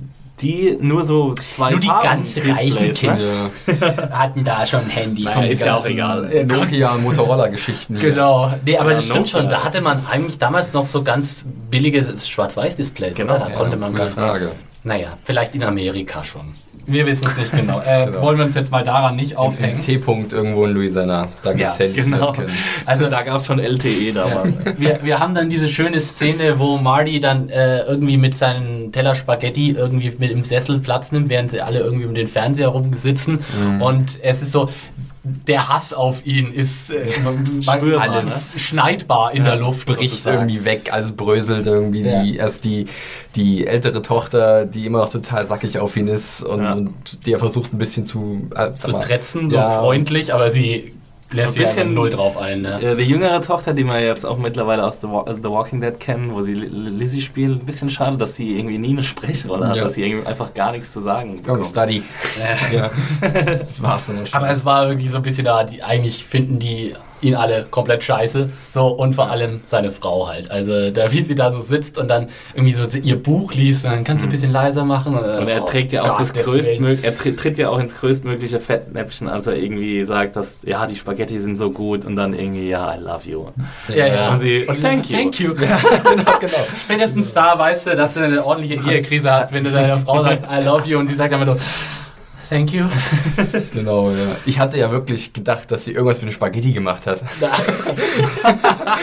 [0.42, 3.52] die nur so zwei Nur die Farben ganz reichen Displays, Kids
[4.12, 5.26] hatten da schon Handys.
[5.26, 6.32] Naja, ist ja auch egal.
[6.32, 8.00] Äh, Nokia und Motorola-Geschichten.
[8.00, 8.52] Genau.
[8.66, 9.39] Nee, aber Ja, das stimmt Nokia.
[9.39, 9.50] schon.
[9.50, 13.44] Da hatte man eigentlich damals noch so ganz billige Schwarz-Weiß-Displays, Genau, oder?
[13.46, 14.52] Da ja, konnte man gar Frage.
[14.84, 16.54] Naja, vielleicht in Amerika schon.
[16.88, 17.80] Wir wissen es nicht genau.
[17.86, 18.22] Äh, Genau.
[18.22, 19.80] Wollen wir uns jetzt mal daran nicht aufhängen?
[19.82, 21.28] T-Punkt irgendwo in Louisiana.
[21.44, 22.32] Da gibt es Ja, genau.
[22.32, 22.50] können.
[22.86, 24.54] Also Da gab es schon LTE damals.
[24.78, 29.16] wir, wir haben dann diese schöne Szene, wo Marty dann äh, irgendwie mit seinen Teller
[29.16, 33.40] Spaghetti irgendwie mit im Sessel Platz nimmt, während sie alle irgendwie um den Fernseher rumsitzen.
[33.60, 33.82] Mhm.
[33.82, 34.70] Und es ist so,
[35.24, 37.05] der Hass auf ihn ist äh,
[37.61, 39.86] Spürbar, alles schneidbar in der Luft.
[39.86, 40.49] bricht sozusagen.
[40.49, 42.01] irgendwie weg, alles bröselt irgendwie.
[42.01, 42.24] Ja.
[42.24, 42.88] Die, erst die,
[43.36, 46.74] die ältere Tochter, die immer noch total sackig auf ihn ist und, Ja.
[46.74, 50.49] und die er versucht ein bisschen zu, äh, zu mal, tretzen, so ja, freundlich, aber
[50.49, 50.93] sie
[51.34, 52.62] lässt Ein sich einfach bisschen- null drauf ein.
[52.62, 52.82] Ne?
[52.82, 56.00] Äh, Die jüngere Tochter, die wir jetzt auch mittlerweile aus The, Wa The Walking Dead
[56.00, 59.68] kennen, wo sie Li- Lizzie spielt, ein bisschen schade, dass sie irgendwie nie eine Sprechrolle
[59.70, 59.84] hat, Ja.
[59.86, 61.68] dass sie irgendwie einfach gar nichts zu sagen Komm, bekommt.
[61.68, 62.04] Study.
[62.72, 62.90] Ja.
[63.60, 64.34] das war's dann schon.
[64.40, 68.03] Aber es war irgendwie so ein bisschen da, die, eigentlich finden die ihn alle komplett
[68.03, 68.49] scheiße.
[68.72, 70.51] So, und vor allem seine Frau halt.
[70.51, 73.91] Also, da wie sie da so sitzt und dann irgendwie so ihr Buch liest, und
[73.91, 75.15] dann kannst du ein bisschen leiser machen.
[75.15, 76.82] Und, Und er oh trägt ja auch das Gottes Willen.
[76.84, 80.95] größtmögliche, er tritt, ja auch ins größtmögliche Fettnäpfchen, als er irgendwie sagt, dass ja die
[80.95, 83.45] Spaghetti sind so gut und dann irgendwie ja I love you.
[83.89, 84.34] Ja, ja.
[84.34, 85.17] Und sie, Und thank you.
[85.17, 85.53] Thank you.
[85.55, 86.67] genau, genau.
[86.78, 90.43] Spätestens da weißt du, dass du eine ordentliche Ehekrise hast, wenn du deiner Frau sagst,
[90.43, 91.57] I love you und sie sagt einfach nur,
[92.52, 92.86] thank you.
[93.74, 94.36] Genau, ja.
[94.45, 97.24] Ich hatte ja wirklich gedacht, dass sie irgendwas mit dem Spaghetti gemacht hat.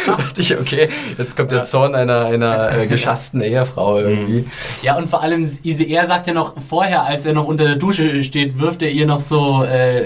[0.06, 4.44] dachte ich, okay, jetzt kommt der Zorn einer, einer äh, geschassten Ehefrau irgendwie.
[4.82, 8.22] Ja, und vor allem, er sagt ja noch vorher, als er noch unter der Dusche
[8.22, 10.04] steht, wirft er ihr noch so äh,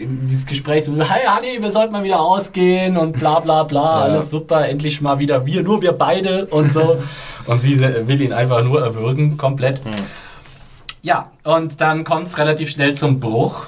[0.00, 4.12] dieses Gespräch so, hey Honey, wir sollten mal wieder ausgehen und bla bla bla, Ja.
[4.12, 6.98] alles super, endlich mal wieder wir, nur wir beide und so.
[7.46, 9.80] und sie will ihn einfach nur erwürgen, komplett.
[11.02, 13.66] Ja, und dann kommt es relativ schnell zum Bruch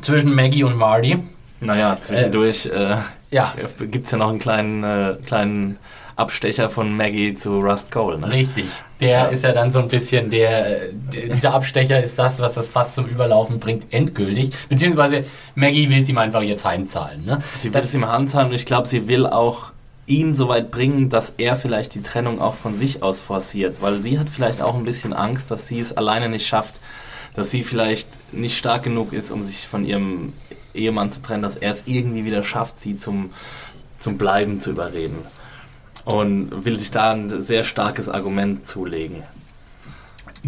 [0.00, 1.18] zwischen Maggie und Marty.
[1.60, 2.96] Naja, zwischendurch äh,
[3.30, 3.54] Ja,
[3.90, 5.78] gibt es ja noch einen kleinen, äh, kleinen
[6.16, 8.18] Abstecher von Maggie zu Rust Cole.
[8.18, 8.30] Ne?
[8.30, 8.66] Richtig.
[9.00, 9.24] Der Ja.
[9.26, 12.68] ist ja dann so ein bisschen der, äh, der, dieser Abstecher ist das, was das
[12.68, 14.52] fast zum Überlaufen bringt, endgültig.
[14.68, 15.24] Beziehungsweise
[15.54, 17.24] Maggie will es ihm einfach jetzt heimzahlen.
[17.24, 17.42] Ne?
[17.58, 19.72] Sie will es ihm handhaben und ich glaube, sie will auch
[20.06, 24.00] ihn so weit bringen, dass er vielleicht die Trennung auch von sich aus forciert, weil
[24.00, 26.80] sie hat vielleicht auch ein bisschen Angst, dass sie es alleine nicht schafft,
[27.34, 30.32] dass sie vielleicht nicht stark genug ist, um sich von ihrem
[30.74, 33.30] Ehemann zu trennen, dass er es irgendwie wieder schafft, sie zum,
[33.98, 35.18] zum Bleiben zu überreden.
[36.04, 39.24] Und will sich da ein sehr starkes Argument zulegen.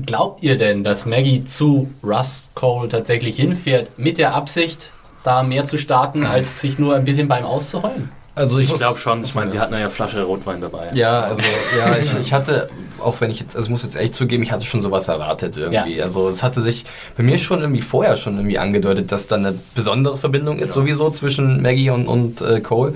[0.07, 4.93] Glaubt ihr denn, dass Maggie zu Russ Cole tatsächlich hinfährt mit der Absicht,
[5.25, 8.11] da mehr zu starten, als sich nur ein bisschen beim auszuheulen?
[8.39, 9.23] Also ich, ich glaube schon.
[9.25, 10.91] Ich meine, sie hatten ja Flasche Rotwein dabei.
[10.95, 11.43] Ja, also
[11.77, 12.71] ja, ich, ich hatte,
[13.01, 15.97] auch wenn ich jetzt, also muss jetzt echt zugeben, ich hatte schon sowas erwartet irgendwie.
[15.97, 16.05] Ja.
[16.05, 16.85] Also es hatte sich
[17.17, 20.75] bei mir schon irgendwie vorher schon irgendwie angedeutet, dass da eine besondere Verbindung ist, ja.
[20.77, 22.95] sowieso zwischen Maggie und, und äh, Cole.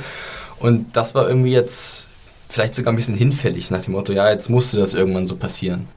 [0.61, 2.07] Und das war irgendwie jetzt
[2.49, 5.89] vielleicht sogar ein bisschen hinfällig nach dem Motto, ja, jetzt musste das irgendwann so passieren.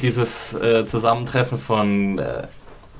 [0.00, 2.44] Dieses äh, Zusammentreffen von äh,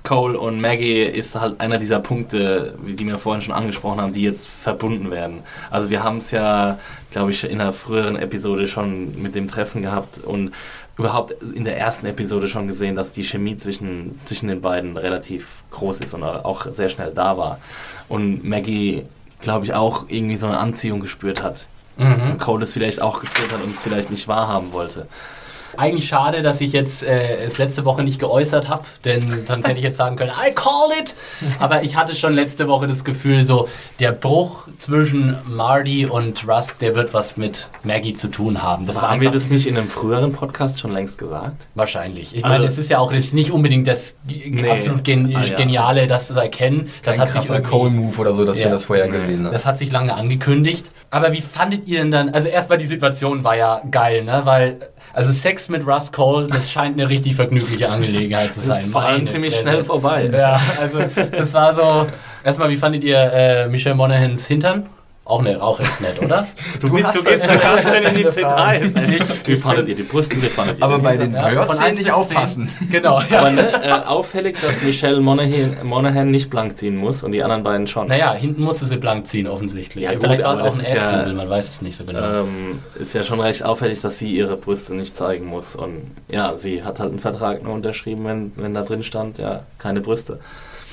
[0.05, 4.23] Cole und Maggie ist halt einer dieser Punkte, die wir vorhin schon angesprochen haben, die
[4.23, 5.41] jetzt verbunden werden.
[5.71, 6.79] Also wir haben es ja,
[7.11, 10.53] glaube ich, in einer früheren Episode schon mit dem Treffen gehabt und
[10.99, 15.63] überhaupt in der ersten Episode schon gesehen, dass die Chemie zwischen, zwischen den beiden relativ
[15.71, 17.59] groß ist und auch sehr schnell da war.
[18.09, 19.05] Und Maggie,
[19.41, 21.67] glaube ich, auch irgendwie so eine Anziehung gespürt hat.
[21.97, 22.33] Mhm.
[22.33, 25.07] Und Cole es vielleicht auch gespürt hat und es vielleicht nicht wahrhaben wollte.
[25.77, 29.79] Eigentlich schade, dass ich jetzt äh, es letzte Woche nicht geäußert habe, denn sonst hätte
[29.79, 31.15] ich jetzt sagen können, I call it.
[31.59, 33.69] Aber ich hatte schon letzte Woche das Gefühl, so
[34.01, 38.87] der Bruch zwischen Marty und Rust, der wird was mit Maggie zu tun haben.
[38.87, 41.67] Das haben wir das nicht in einem früheren Podcast schon längst gesagt?
[41.75, 42.37] Wahrscheinlich.
[42.37, 44.69] Ich also, meine, es ist ja auch nicht unbedingt das nee.
[44.69, 46.91] absolut gen ah, ja, Geniale, das zu erkennen.
[47.03, 49.53] Das hat sich ein Cole-Move oder so, dass ja, wir das vorher gesehen haben.
[49.53, 50.91] Das hat sich lange angekündigt.
[51.11, 54.43] Aber wie fandet ihr denn dann, also erstmal die Situation war ja geil, ne?
[54.45, 54.79] Weil
[55.13, 58.77] also Sex mit Russ Cole, das scheint eine richtig vergnügliche Angelegenheit zu sein.
[58.77, 59.69] Das ist vor allem ziemlich Fresse.
[59.69, 60.31] schnell vorbei.
[60.33, 61.01] Ja, also
[61.31, 62.07] das war so.
[62.45, 64.87] Erstmal, wie fandet ihr äh, Michelle Monagans Hintern?
[65.25, 66.49] Auch, ne, auch recht nett, oder?
[66.81, 68.93] Du, du, bist, du gehst ganz schön in die Details.
[69.45, 70.43] Wie fandet ihr die Brüste?
[70.43, 72.69] Wie fandet ihr Aber bei den Birds ja, nicht aufpassen.
[72.91, 73.21] Genau.
[73.31, 73.39] Ja.
[73.39, 77.63] Aber ne, äh, auffällig, dass Michelle Monaghan, Monaghan, nicht blank ziehen muss und die anderen
[77.63, 78.09] beiden schon.
[78.09, 80.05] Naja, hinten musste sie blank ziehen, offensichtlich.
[80.05, 82.41] Ja, Vielleicht war es auch ein Essdudel, ja, man weiß es nicht so genau.
[82.41, 85.77] Ähm, ist ja schon recht auffällig, dass sie ihre Brüste nicht zeigen muss.
[85.77, 89.63] Und ja, sie hat halt einen Vertrag nur unterschrieben, wenn, wenn da drin stand, ja,
[89.79, 90.41] keine Brüste.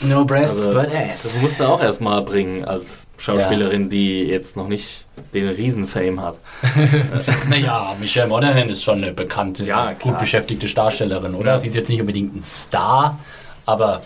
[0.02, 1.24] No breasts, also, but ass.
[1.24, 3.88] Das musst du auch erstmal bringen als Schauspielerin, ja.
[3.90, 6.40] die jetzt noch nicht den Riesenfame hat.
[7.50, 11.54] naja, Michelle Monaghan ist schon eine bekannte, ja, gut beschäftigte Darstellerin, oder?
[11.54, 11.60] Ja.
[11.60, 13.20] Sie ist jetzt nicht unbedingt ein Star,
[13.66, 14.02] aber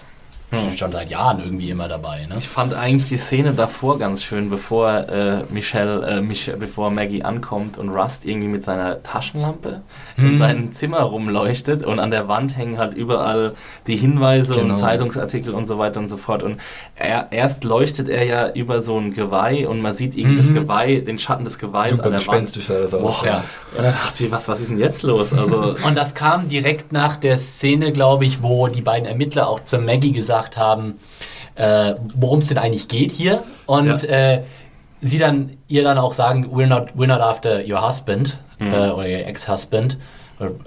[0.58, 0.78] hm.
[0.78, 2.26] schon seit Jahren irgendwie immer dabei.
[2.26, 2.36] Ne?
[2.38, 7.24] Ich fand eigentlich die Szene davor ganz schön, bevor äh, Michelle, äh, Mich bevor Maggie
[7.24, 9.82] ankommt und Rust irgendwie mit seiner Taschenlampe
[10.16, 10.26] hm.
[10.26, 13.54] in seinem Zimmer rumleuchtet und an der Wand hängen halt überall
[13.88, 14.74] die Hinweise genau.
[14.74, 16.44] und Zeitungsartikel und so weiter und so fort.
[16.44, 16.60] Und
[16.96, 20.48] er, erst leuchtet er ja über so ein Geweih und man sieht irgendwie mhm.
[20.48, 22.84] das Geweih, den Schatten des Geweihs Super an der gespenstisch Wand.
[22.84, 23.24] das aus.
[23.26, 23.44] Ja.
[23.78, 25.34] Und dann dachte ich, was, was ist denn jetzt los?
[25.34, 29.64] Also und das kam direkt nach der Szene, glaube ich, wo die beiden Ermittler auch
[29.64, 31.00] zur Maggie gesagt gesagt haben,
[31.56, 33.44] äh, worum es denn eigentlich geht hier.
[33.66, 34.34] Und ja.
[34.36, 34.44] äh,
[35.02, 38.74] sie dann ihr dann auch sagen, we're not, we're not after your husband mhm.
[38.74, 39.98] äh, oder your ex-husband,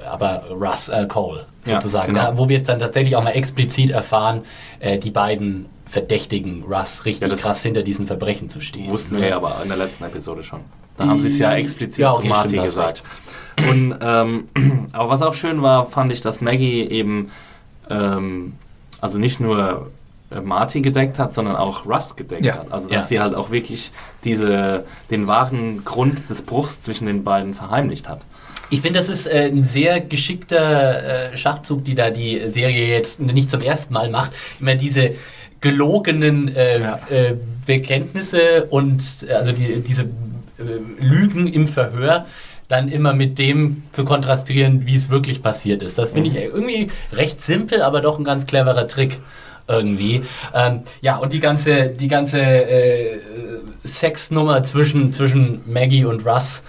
[0.08, 2.16] aber Russ äh, Cole sozusagen.
[2.16, 2.38] Ja, genau.
[2.38, 4.42] wo wir dann tatsächlich auch mal explizit erfahren,
[4.80, 8.90] äh, die beiden verdächtigen Russ richtig ja, krass hinter diesen Verbrechen zu stehen.
[8.90, 10.60] Wussten wir ja aber in der letzten Episode schon.
[10.96, 13.02] Da haben sie es ja explizit ja, okay, zu Marty gesagt.
[13.58, 14.48] Und, ähm,
[14.92, 17.30] aber was auch schön war, fand ich, dass Maggie eben
[17.88, 18.54] ähm,
[19.06, 19.90] also nicht nur
[20.30, 22.56] äh, Marty gedeckt hat, sondern auch Rust gedeckt ja.
[22.56, 22.72] hat.
[22.72, 23.06] Also dass ja.
[23.06, 23.92] sie halt auch wirklich
[24.24, 28.22] diese, den wahren Grund des Bruchs zwischen den beiden verheimlicht hat.
[28.68, 33.20] Ich finde, das ist äh, ein sehr geschickter äh, Schachzug, die da die Serie jetzt
[33.20, 34.32] nicht zum ersten Mal macht.
[34.58, 35.14] Immer diese
[35.60, 36.98] gelogenen äh, ja.
[37.08, 39.02] Äh, Bekenntnisse und
[39.32, 40.64] also die, diese äh,
[40.98, 42.26] Lügen im Verhör
[42.68, 45.98] dann immer mit dem zu kontrastieren, wie es wirklich passiert ist.
[45.98, 46.54] Das finde ich mhm.
[46.54, 49.18] irgendwie recht simpel, aber doch ein ganz cleverer Trick
[49.68, 50.22] irgendwie.
[50.54, 53.18] Ähm, ja, und die ganze, die ganze äh,
[53.84, 56.62] Sexnummer zwischen, zwischen Maggie und Russ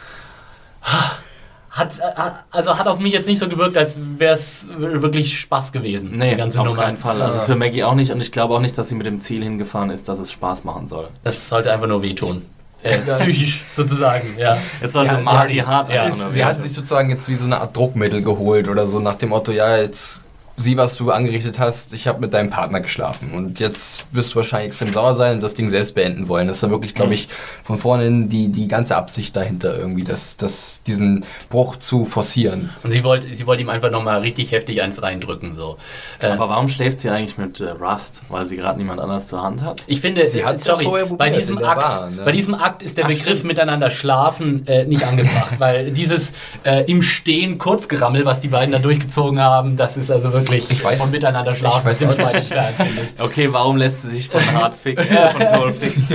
[1.78, 5.72] hat, äh, also hat auf mich jetzt nicht so gewirkt, als wäre es wirklich Spaß
[5.72, 6.18] gewesen.
[6.18, 6.82] Nee, die ganze auf Nummer.
[6.82, 7.22] keinen Fall.
[7.22, 9.44] Also für Maggie auch nicht und ich glaube auch nicht, dass sie mit dem Ziel
[9.44, 11.10] hingefahren ist, dass es Spaß machen soll.
[11.24, 12.44] Das sollte einfach nur wehtun.
[12.84, 14.58] Äh, psychisch sozusagen, ja.
[14.82, 17.76] Jetzt sollte ja, Marty hart ja, Sie hat sich sozusagen jetzt wie so eine Art
[17.76, 20.22] Druckmittel geholt oder so nach dem Motto, ja, jetzt
[20.60, 24.38] sieh, was du angerichtet hast, ich habe mit deinem Partner geschlafen und jetzt wirst du
[24.38, 26.48] wahrscheinlich extrem sauer sein und das Ding selbst beenden wollen.
[26.48, 27.28] Das war wirklich, glaube ich,
[27.64, 32.72] von vorne die, die ganze Absicht dahinter irgendwie, das, das, diesen Bruch zu forcieren.
[32.84, 35.54] Und sie wollte sie wollte ihm einfach nochmal richtig heftig eins reindrücken.
[35.54, 35.78] So.
[36.22, 38.24] Äh, Aber warum schläft sie eigentlich mit äh, Rust?
[38.30, 39.84] Weil sie gerade niemand anders zur Hand hat?
[39.86, 42.24] Ich finde, sie hat sorry, ja bei, diesem Akt, Bar, ne?
[42.26, 43.50] bei diesem Akt ist der Ach, Begriff stimmt.
[43.50, 46.34] miteinander schlafen äh, nicht angebracht, weil dieses
[46.64, 50.72] äh, im Stehen Kurzgerammel, was die beiden da durchgezogen haben, das ist also wirklich wirklich
[50.72, 52.02] Ich weiß- von miteinander schlafen ich weiß
[52.34, 53.22] entfernt, finde ich.
[53.22, 55.06] Okay, warum lässt sie sich von Hart ficken?
[55.08, 56.08] Äh, von ficken?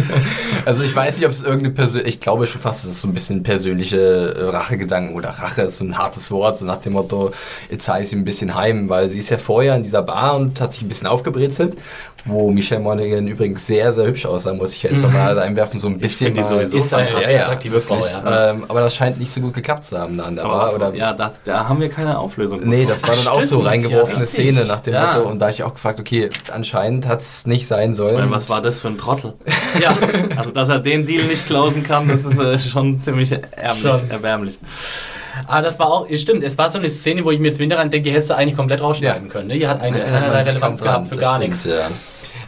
[0.64, 3.08] Also ich weiß nicht, ob es irgendeine Persön ich glaube schon fast, dass es so
[3.08, 3.98] ein bisschen persönliche
[4.36, 7.32] äh, Rachegedanken oder Rache ist so ein hartes Wort, so nach dem Motto,
[7.70, 10.36] jetzt zahle ich sie ein bisschen heim, weil sie ist ja vorher in dieser Bar
[10.36, 11.76] und hat sich ein bisschen aufgebrezelt,
[12.24, 15.98] wo Michelle Monaghan übrigens sehr, sehr hübsch aussah, muss ich jetzt mal einwerfen, so ein
[15.98, 18.50] bisschen find die mal- sowieso Ist eine ja, attraktive Frau, ja.
[18.50, 20.72] Ähm, aber das scheint nicht so gut geklappt zu haben da an der Bar.
[20.74, 22.60] Oder, ja, da, da haben wir keine Auflösung.
[22.64, 23.64] Nee, das war Ach, dann auch so stimmt,
[24.22, 24.44] ja, richtig.
[24.54, 25.06] Szene nach dem Ja.
[25.06, 25.22] Motto.
[25.28, 28.12] Und da habe ich auch gefragt, okay, anscheinend hat es nicht sein sollen.
[28.14, 29.34] Ich meine, was war das für ein Trottel?
[29.80, 29.94] Ja,
[30.36, 33.82] Also, dass er den Deal nicht closen kann, das ist äh, schon ziemlich erbärmlich.
[33.82, 34.10] Schon.
[34.10, 34.58] erbärmlich.
[35.46, 37.76] aber das war auch, stimmt, es war so eine Szene, wo ich mir jetzt winter
[37.76, 39.32] denke, die hättest du eigentlich komplett rausschneiden Ja.
[39.32, 39.48] können.
[39.48, 39.54] Ne?
[39.58, 41.64] Die hat eine, Ja, keinerlei sieht Relevanz gehabt für das gar stimmt, nichts.
[41.64, 41.88] Ja.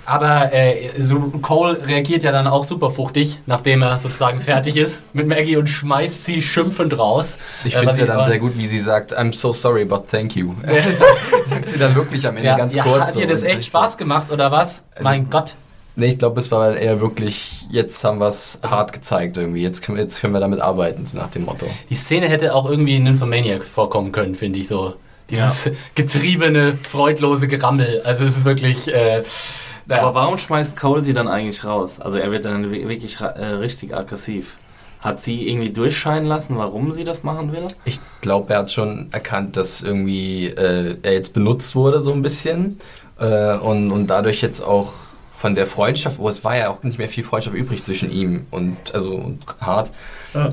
[0.06, 5.04] Aber äh, so Cole reagiert ja dann auch super fuchtig, nachdem er sozusagen fertig ist
[5.14, 7.38] mit Maggie und schmeißt sie schimpfend raus.
[7.64, 10.06] Ich Äh, finde es ja dann sehr gut, wie sie sagt, I'm so sorry, but
[10.10, 10.52] thank you.
[11.64, 13.00] sagt sie dann wirklich am Ende Ja, ganz ja, kurz.
[13.00, 14.84] hat so dir das echt Spaß gemacht oder was?
[14.94, 15.54] Also- mein Gott.
[15.96, 19.62] Nee, ich glaube, es war eher wirklich, jetzt haben wir es hart gezeigt irgendwie.
[19.62, 21.66] Jetzt können, wir, jetzt können wir damit arbeiten, so nach dem Motto.
[21.88, 24.94] Die Szene hätte auch irgendwie in Nymphomaniac vorkommen können, finde ich so.
[25.30, 28.02] Dieses getriebene, freudlose Gerammel.
[28.04, 28.88] Also es ist wirklich...
[28.92, 29.22] Äh,
[29.86, 30.02] naja.
[30.02, 32.00] Aber warum schmeißt Cole sie dann eigentlich raus?
[32.00, 34.56] Also, er wird dann wi- wirklich äh, richtig aggressiv.
[35.04, 37.68] Hat sie irgendwie durchscheinen lassen, warum sie das machen will?
[37.84, 42.22] Ich glaube, er hat schon erkannt, dass irgendwie äh, er jetzt benutzt wurde so ein
[42.22, 42.80] bisschen
[43.18, 44.94] äh, und, und dadurch jetzt auch
[45.30, 48.46] von der Freundschaft, oh, es war ja auch nicht mehr viel Freundschaft übrig zwischen ihm
[48.50, 49.90] und also und Hart,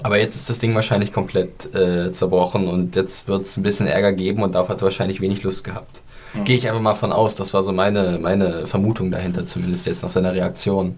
[0.03, 3.87] aber jetzt ist das Ding wahrscheinlich komplett äh, zerbrochen und jetzt wird es ein bisschen
[3.87, 6.01] Ärger geben und darauf hat er wahrscheinlich wenig Lust gehabt.
[6.43, 10.03] Gehe ich einfach mal von aus, das war so meine, meine Vermutung dahinter, zumindest jetzt
[10.03, 10.97] nach seiner Reaktion.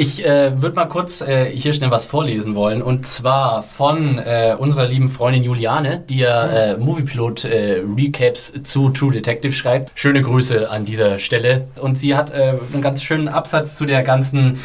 [0.00, 2.80] Ich äh, würde mal kurz äh, hier schnell was vorlesen wollen.
[2.80, 8.88] Und zwar von äh, unserer lieben Freundin Juliane, die ja äh, Moviepilot äh, Recaps zu
[8.88, 9.92] True Detective schreibt.
[9.94, 11.68] Schöne Grüße an dieser Stelle.
[11.82, 14.60] Und sie hat äh, einen ganz schönen Absatz zu der ganzen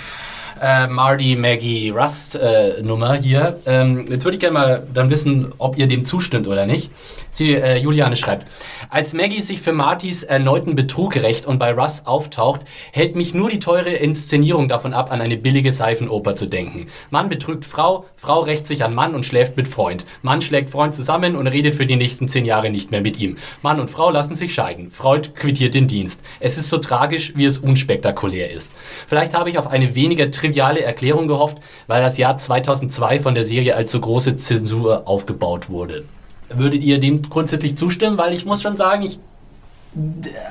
[0.62, 3.60] äh, Marty, Maggie, Rust äh, Nummer hier.
[3.66, 6.92] Ähm, jetzt würde ich gerne mal dann wissen, ob ihr dem zustimmt oder nicht.
[7.32, 8.48] Sie, äh, Juliane schreibt,
[8.90, 13.50] als Maggie sich für Martys erneuten Betrug rächt und bei Russ auftaucht, hält mich nur
[13.50, 16.88] die teure Inszenierung davon ab, an eine billige Seifenoper zu denken.
[17.10, 20.06] Mann betrügt Frau, Frau rächt sich an Mann und schläft mit Freund.
[20.22, 23.38] Mann schlägt Freund zusammen und redet für die nächsten zehn Jahre nicht mehr mit ihm.
[23.62, 24.92] Mann und Frau lassen sich scheiden.
[24.92, 26.22] Freund quittiert den Dienst.
[26.40, 28.70] Es ist so tragisch, wie es unspektakulär ist.
[29.08, 33.44] Vielleicht habe ich auf eine weniger triviale Erklärung gehofft, weil das Jahr 2002 von der
[33.44, 36.06] Serie als so große Zensur aufgebaut wurde.
[36.50, 38.18] Würdet ihr dem grundsätzlich zustimmen?
[38.18, 39.20] Weil ich muss schon sagen, ich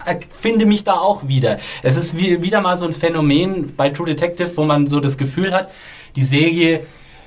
[0.04, 1.58] äh, finde mich da auch wieder.
[1.82, 5.16] Es ist wie, wieder mal so ein Phänomen bei True Detective, wo man so das
[5.16, 5.70] Gefühl hat,
[6.16, 6.80] die Serie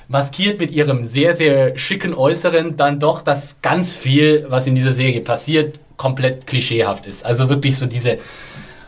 [0.08, 4.94] maskiert mit ihrem sehr, sehr schicken Äußeren dann doch, dass ganz viel, was in dieser
[4.94, 7.26] Serie passiert, komplett klischeehaft ist.
[7.26, 8.18] Also wirklich so diese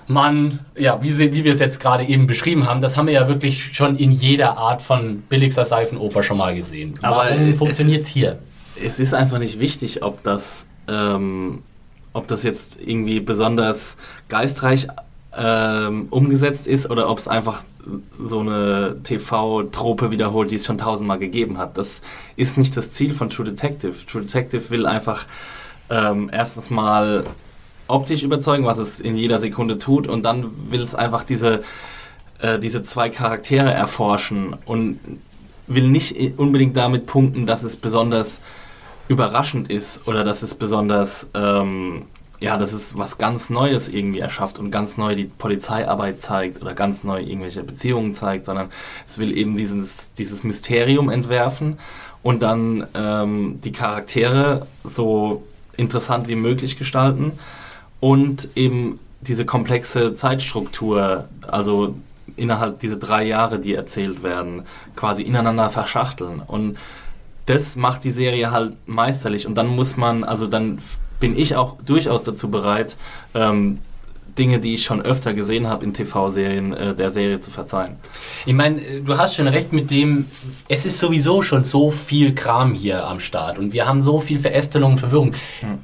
[0.09, 3.13] Mann, ja, wie, sie, wie wir es jetzt gerade eben beschrieben haben, das haben wir
[3.13, 6.95] ja wirklich schon in jeder Art von billigster Seifenoper schon mal gesehen.
[7.03, 8.39] Aber funktioniert hier?
[8.83, 11.61] Es ist einfach nicht wichtig, ob das, ähm,
[12.13, 13.97] ob das jetzt irgendwie besonders
[14.29, 14.87] geistreich
[15.37, 17.63] ähm, umgesetzt ist oder ob es einfach
[18.19, 21.77] so eine TV-Trope wiederholt, die es schon tausendmal gegeben hat.
[21.77, 22.01] Das
[22.35, 23.93] ist nicht das Ziel von True Detective.
[24.07, 25.27] True Detective will einfach
[25.91, 27.23] ähm, erstens mal
[27.89, 31.63] optisch überzeugen, was es in jeder Sekunde tut, und dann will es einfach diese,
[32.39, 34.99] äh, diese zwei Charaktere erforschen und
[35.67, 38.41] will nicht unbedingt damit punkten, dass es besonders
[39.07, 42.03] überraschend ist oder dass es besonders, ähm,
[42.39, 46.73] ja, dass es was ganz Neues irgendwie erschafft und ganz neu die Polizeiarbeit zeigt oder
[46.73, 48.69] ganz neu irgendwelche Beziehungen zeigt, sondern
[49.07, 51.77] es will eben dieses, dieses Mysterium entwerfen
[52.23, 55.43] und dann ähm, die Charaktere so
[55.75, 57.33] interessant wie möglich gestalten
[57.99, 61.95] und eben diese komplexe Zeitstruktur, also
[62.35, 64.63] innerhalb dieser drei Jahre, die erzählt werden,
[64.95, 66.41] quasi ineinander verschachteln.
[66.45, 66.77] Und
[67.45, 69.45] das macht die Serie halt meisterlich.
[69.45, 70.79] Und dann muss man, also dann
[71.19, 72.95] bin ich auch durchaus dazu bereit,
[73.33, 73.79] ähm,
[74.37, 77.95] Dinge, die ich schon öfter gesehen habe in TV-Serien, äh, der Serie zu verzeihen.
[78.45, 80.25] Ich meine, äh, du hast schon recht mit dem,
[80.67, 84.39] es ist sowieso schon so viel Kram hier am Start und wir haben so viel
[84.39, 85.33] Verästelung und Verwirrung.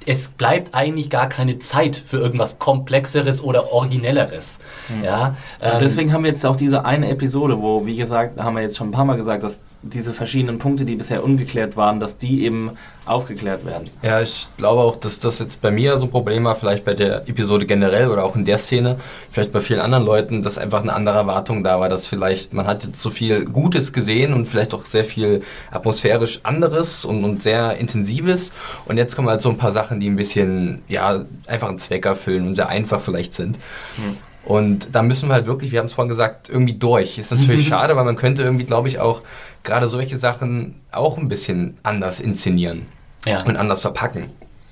[0.05, 4.59] Es bleibt eigentlich gar keine Zeit für irgendwas Komplexeres oder Originelleres.
[5.03, 8.61] Ja, ähm, deswegen haben wir jetzt auch diese eine Episode, wo, wie gesagt, haben wir
[8.61, 12.17] jetzt schon ein paar Mal gesagt, dass diese verschiedenen Punkte, die bisher ungeklärt waren, dass
[12.17, 12.71] die eben
[13.05, 13.88] aufgeklärt werden.
[14.01, 16.95] Ja, ich glaube auch, dass das jetzt bei mir so ein Problem war, vielleicht bei
[16.95, 18.97] der Episode generell oder auch in der Szene,
[19.29, 22.65] vielleicht bei vielen anderen Leuten, dass einfach eine andere Erwartung da war, dass vielleicht man
[22.65, 27.43] hat jetzt so viel Gutes gesehen und vielleicht auch sehr viel atmosphärisch anderes und, und
[27.43, 28.51] sehr intensives
[28.86, 32.05] und jetzt kommen halt so ein paar Sachen, die ein bisschen, ja, einfach einen Zweck
[32.05, 33.59] erfüllen und sehr einfach vielleicht sind.
[33.97, 34.17] Mhm.
[34.45, 37.17] Und da müssen wir halt wirklich, wir haben es vorhin gesagt, irgendwie durch.
[37.17, 39.21] Ist natürlich schade, weil man könnte irgendwie, glaube ich, auch
[39.63, 42.85] gerade solche Sachen auch ein bisschen anders inszenieren
[43.25, 43.43] ja.
[43.43, 44.29] und anders verpacken.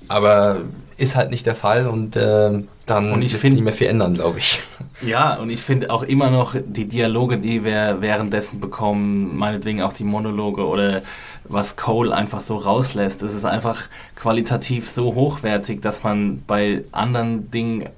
[0.08, 0.58] Aber
[0.96, 4.14] ist halt nicht der Fall und äh, dann und ich find, nicht mehr viel ändern,
[4.14, 4.60] glaube ich.
[5.02, 9.92] Ja, und ich finde auch immer noch die Dialoge, die wir währenddessen bekommen, meinetwegen auch
[9.92, 11.02] die Monologe oder
[11.42, 17.50] was Cole einfach so rauslässt, es ist einfach qualitativ so hochwertig, dass man bei anderen
[17.50, 17.88] Dingen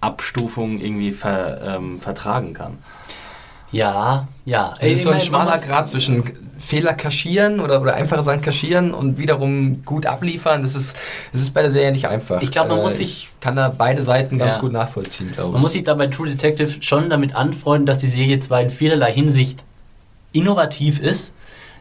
[0.00, 2.78] Abstufung irgendwie ver, ähm, vertragen kann.
[3.70, 4.76] Ja, ja.
[4.80, 6.24] Es ist so ein schmaler Grad zwischen
[6.58, 10.62] Fehler kaschieren oder, oder einfache Sachen kaschieren und wiederum gut abliefern.
[10.62, 10.96] Das ist,
[11.32, 12.40] das ist bei der Serie nicht einfach.
[12.40, 13.28] Ich glaube, man äh, muss sich.
[13.40, 15.52] kann da beide Seiten ganz gut nachvollziehen, glaube ich.
[15.52, 18.70] Man muss sich da bei True Detective schon damit anfreunden, dass die Serie zwar in
[18.70, 19.64] vielerlei Hinsicht
[20.32, 21.32] innovativ ist,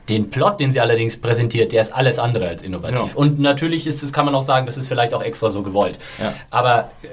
[0.09, 3.13] den Plot, den sie allerdings präsentiert, der ist alles andere als innovativ.
[3.13, 3.15] Ja.
[3.15, 5.99] Und natürlich ist es, kann man auch sagen, das ist vielleicht auch extra so gewollt.
[6.19, 6.33] Ja.
[6.49, 7.07] Aber äh,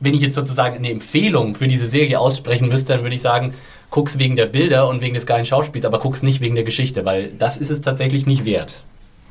[0.00, 3.54] wenn ich jetzt sozusagen eine Empfehlung für diese Serie aussprechen müsste, dann würde ich sagen,
[3.90, 7.04] guck's wegen der Bilder und wegen des geilen Schauspiels, aber guck's nicht wegen der Geschichte,
[7.04, 8.82] weil das ist es tatsächlich nicht wert.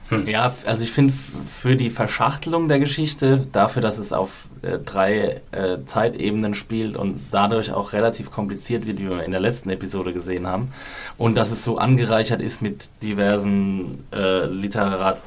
[0.10, 0.28] Hm.
[0.28, 1.14] Ja, also ich finde
[1.48, 7.20] für die Verschachtelung der Geschichte, dafür, dass es auf äh, drei äh, Zeitebenen spielt und
[7.32, 10.70] dadurch auch relativ kompliziert wird, wie wir in der letzten Episode gesehen haben,
[11.18, 15.18] und dass es so angereichert ist mit diversen äh, Literat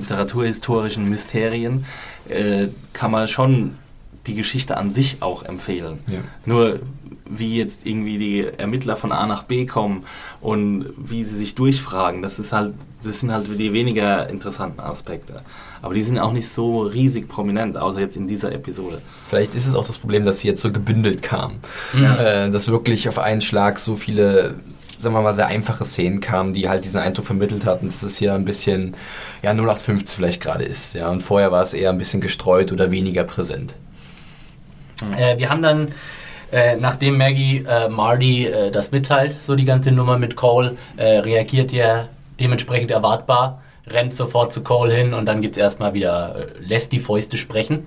[0.00, 1.86] literaturhistorischen Mysterien,
[2.28, 3.78] äh, kann man schon
[4.26, 5.98] die Geschichte an sich auch empfehlen.
[6.06, 6.20] Ja.
[6.44, 6.80] Nur
[7.28, 10.04] wie jetzt irgendwie die Ermittler von A nach B kommen
[10.40, 15.42] und wie sie sich durchfragen, das ist halt, das sind halt die weniger interessanten Aspekte.
[15.82, 19.00] Aber die sind auch nicht so riesig prominent, außer jetzt in dieser Episode.
[19.26, 21.58] Vielleicht ist es auch das Problem, dass sie jetzt so gebündelt kam.
[22.00, 22.16] Ja.
[22.16, 24.56] Äh, dass wirklich auf einen Schlag so viele
[24.98, 28.16] sagen wir mal, sehr einfache Szenen kamen, die halt diesen Eindruck vermittelt hatten, dass es
[28.16, 28.96] hier ein bisschen,
[29.42, 30.94] ja, 0815 vielleicht gerade ist.
[30.94, 33.74] Ja, und vorher war es eher ein bisschen gestreut oder weniger präsent.
[35.16, 35.88] Äh, wir haben dann,
[36.52, 41.18] äh, nachdem Maggie äh, Marty äh, das mitteilt, so die ganze Nummer mit Cole, äh,
[41.18, 42.08] reagiert er
[42.40, 46.92] dementsprechend erwartbar, rennt sofort zu Cole hin und dann gibt es erstmal wieder, äh, lässt
[46.92, 47.86] die Fäuste sprechen.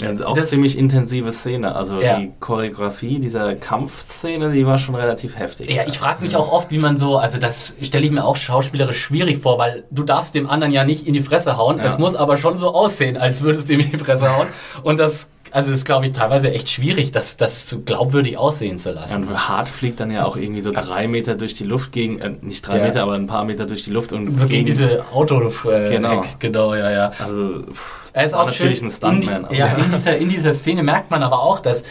[0.00, 1.76] Ja, auch das, ziemlich intensive Szene.
[1.76, 2.18] Also ja.
[2.18, 5.70] die Choreografie dieser Kampfszene, die war schon relativ heftig.
[5.70, 8.36] Ja, ich frage mich auch oft, wie man so, also das stelle ich mir auch
[8.36, 11.78] schauspielerisch schwierig vor, weil du darfst dem anderen ja nicht in die Fresse hauen.
[11.78, 11.84] Ja.
[11.84, 14.48] Es muss aber schon so aussehen, als würdest du ihm in die Fresse hauen.
[14.82, 18.92] Und das also ist, glaube ich, teilweise echt schwierig, das, das so glaubwürdig aussehen zu
[18.92, 19.24] lassen.
[19.24, 22.18] Ja, und Hart fliegt dann ja auch irgendwie so drei Meter durch die Luft gegen,
[22.20, 22.84] äh, nicht drei ja.
[22.84, 25.66] Meter, aber ein paar Meter durch die Luft und so gegen diese Autoluft.
[25.66, 26.24] Äh, genau.
[26.38, 27.12] genau, ja, ja.
[27.18, 29.46] Also, pff, er ist auch natürlich schön, ein Stuntman.
[29.50, 31.84] In, ja, in dieser, in dieser Szene merkt man aber auch, dass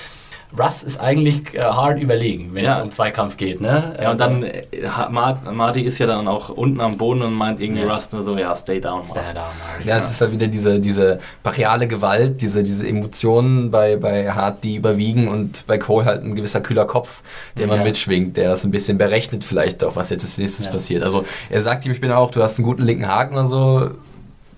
[0.57, 2.77] Russ ist eigentlich äh, hard überlegen, wenn ja.
[2.77, 3.59] es um Zweikampf geht.
[3.59, 3.97] Ne?
[4.01, 4.63] Ja, und dann, äh,
[5.09, 7.91] Marty ist ja dann auch unten am Boden und meint irgendwie ja.
[7.91, 9.87] Russ nur so, ja, stay down, Stay down, Marty.
[9.87, 14.63] Ja, es ist ja wieder diese, diese brachiale Gewalt, diese, diese Emotionen bei, bei Hart,
[14.63, 17.23] die überwiegen und bei Cole halt ein gewisser kühler Kopf,
[17.57, 21.01] der man mitschwingt, der das ein bisschen berechnet vielleicht auch, was jetzt als nächstes passiert.
[21.01, 23.89] Also er sagt ihm später auch, du hast einen guten linken Haken und so,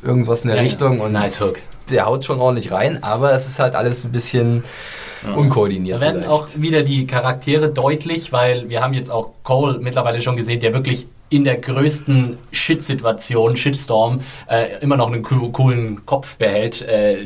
[0.04, 1.00] irgendwas in der Richtung.
[1.00, 1.60] Und nice Hook.
[1.90, 4.64] Der haut schon ordentlich rein, aber es ist halt alles ein bisschen
[5.34, 5.98] unkoordiniert.
[5.98, 6.32] Da werden vielleicht.
[6.32, 10.74] auch wieder die Charaktere deutlich, weil wir haben jetzt auch Cole mittlerweile schon gesehen, der
[10.74, 16.82] wirklich in der größten Shit-Situation, Shitstorm, äh, immer noch einen coolen Kopf behält.
[16.84, 17.26] Äh,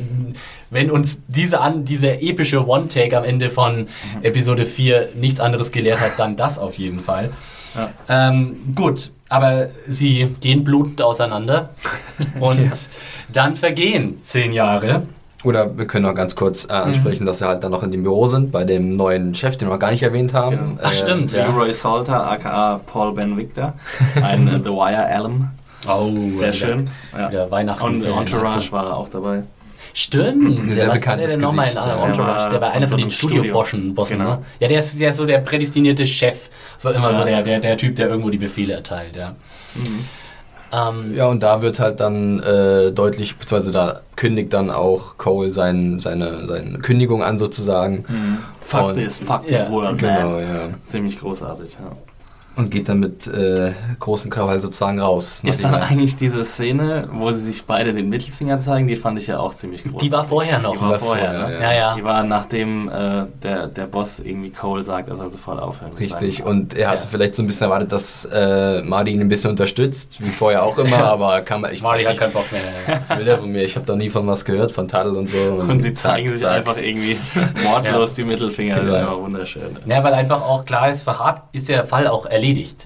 [0.70, 3.88] wenn uns diese, an, diese epische One-Take am Ende von mhm.
[4.22, 7.30] Episode 4 nichts anderes gelehrt hat, dann das auf jeden Fall.
[7.74, 7.90] Ja.
[8.08, 11.70] Ähm, gut, aber sie gehen blutend auseinander
[12.40, 12.70] und ja.
[13.32, 15.02] dann vergehen zehn Jahre.
[15.42, 17.26] Oder wir können noch ganz kurz äh, ansprechen, mhm.
[17.26, 19.72] dass sie halt dann noch in dem Büro sind, bei dem neuen Chef, den wir
[19.72, 20.56] noch gar nicht erwähnt haben.
[20.56, 20.80] Genau.
[20.82, 21.32] Ach, äh, stimmt.
[21.32, 21.46] Ja.
[21.46, 23.72] Leroy Salter, aka Paul Ben Victor,
[24.22, 25.50] ein äh, The Wire Alum.
[25.88, 26.90] Oh, sehr schön.
[27.16, 27.28] Ja.
[27.28, 27.82] Der Weihnachten.
[27.82, 29.42] Und Entourage war er auch dabei.
[29.92, 33.94] Stimmt, ein sehr der, bekanntes der nochmal in Entourage, der war einer von, den Studio-Bossen.
[33.94, 34.30] Genau.
[34.30, 34.38] Ne?
[34.60, 37.18] Ja, der ist, der ist so der prädestinierte Chef, so immer ja.
[37.18, 39.34] so der, der, der Typ, der irgendwo die Befehle erteilt, ja.
[39.74, 40.04] Mhm.
[40.72, 45.50] Ähm, ja, und da wird halt dann äh, deutlich, beziehungsweise da kündigt dann auch Cole
[45.50, 48.04] sein, seine, seine Kündigung an sozusagen.
[48.08, 48.38] Mhm.
[48.60, 50.40] Fuck this, fuck this ja, world, genau, man.
[50.40, 50.68] Ja.
[50.88, 51.96] Ziemlich großartig, ja.
[52.56, 55.40] Und geht dann mit äh, großem Krawall sozusagen raus.
[55.44, 59.18] Ist dann er- eigentlich diese Szene, wo sie sich beide den Mittelfinger zeigen, die fand
[59.18, 60.02] ich ja auch ziemlich groß.
[60.02, 60.72] Die war vorher noch.
[60.74, 61.62] Die war war vorher, vorher, ne?
[61.64, 61.72] ja.
[61.72, 65.92] Ja, Die war nachdem äh, der, der Boss irgendwie Cole sagt, er soll sofort aufhören.
[65.98, 67.08] Richtig, und er hatte Ja.
[67.10, 70.76] vielleicht so ein bisschen erwartet, dass äh, Marty ihn ein bisschen unterstützt, wie vorher auch
[70.76, 72.60] immer, aber kann man, ich Marty hat nicht, keinen Bock mehr.
[73.00, 73.62] was will der von mir?
[73.64, 75.38] Ich habe da nie von was gehört, von Tadel und so.
[75.38, 76.56] Und sie zeigen zack, sich zack.
[76.56, 77.16] einfach irgendwie
[77.64, 78.76] wortlos die Mittelfinger.
[78.76, 79.62] Das ist einfach wunderschön.
[79.86, 82.39] Ja, weil einfach auch klar ist, für Hart ist der Fall auch erledigt.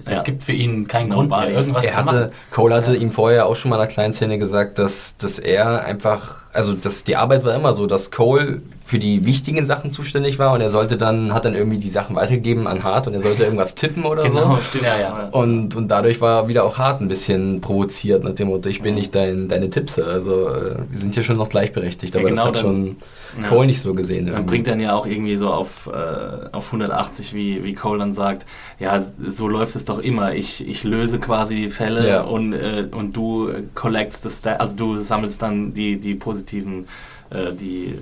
[0.05, 0.13] Ja.
[0.13, 2.31] Es gibt für ihn keinen Grund mehr, irgendwas Er zu hatte, machen.
[2.51, 5.83] Cole hatte ihm vorher auch schon mal in einer kleinen Szene gesagt, dass, dass er
[5.83, 10.37] einfach, also dass die Arbeit war immer so, dass Cole für die wichtigen Sachen zuständig
[10.37, 13.21] war und er sollte dann, hat dann irgendwie die Sachen weitergegeben an Hart und er
[13.21, 14.61] sollte irgendwas tippen oder Genau, so.
[14.61, 14.83] stimmt.
[14.83, 15.29] Ja, ja.
[15.31, 18.93] Und, und dadurch war wieder auch Hart ein bisschen provoziert nach dem Motto, ich bin
[18.93, 20.05] nicht dein, deine Tippse.
[20.05, 22.95] Also äh, wir sind hier schon noch gleichberechtigt, Ja, aber genau, das hat dann- schon
[23.41, 23.47] ja.
[23.49, 24.27] Cole nicht so gesehen.
[24.27, 24.49] Dann irgendwie.
[24.51, 28.13] bringt er ihn ja auch irgendwie so auf, äh, auf 180, wie, wie Cole dann
[28.13, 28.45] sagt,
[28.79, 30.35] ja, so läuft es doch immer.
[30.35, 32.21] Ich, ich löse quasi die Fälle Ja.
[32.21, 36.85] und, äh, und du collects the sta also du sammelst dann die, die positiven,
[37.31, 37.95] äh, die,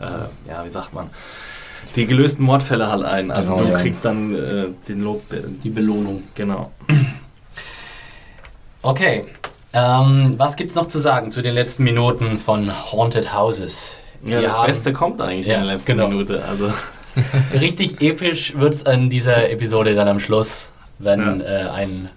[0.00, 1.10] äh, ja, wie sagt man,
[1.96, 3.30] die gelösten Mordfälle halt ein.
[3.30, 3.78] Also Genau, du ja.
[3.78, 6.24] kriegst dann äh, den Lob, der, Die Belohnung.
[6.34, 6.72] genau.
[8.82, 9.24] Okay.
[9.72, 13.96] Ähm, was gibt's noch zu sagen zu den letzten Minuten von Haunted Houses?
[14.24, 16.08] Ja, Wir das haben- Beste kommt eigentlich Ja, in der letzten genau.
[16.08, 16.44] Minute.
[16.44, 16.70] Also
[17.60, 20.68] Richtig episch wird's in dieser Episode dann am Schluss,
[20.98, 22.08] wenn äh, ein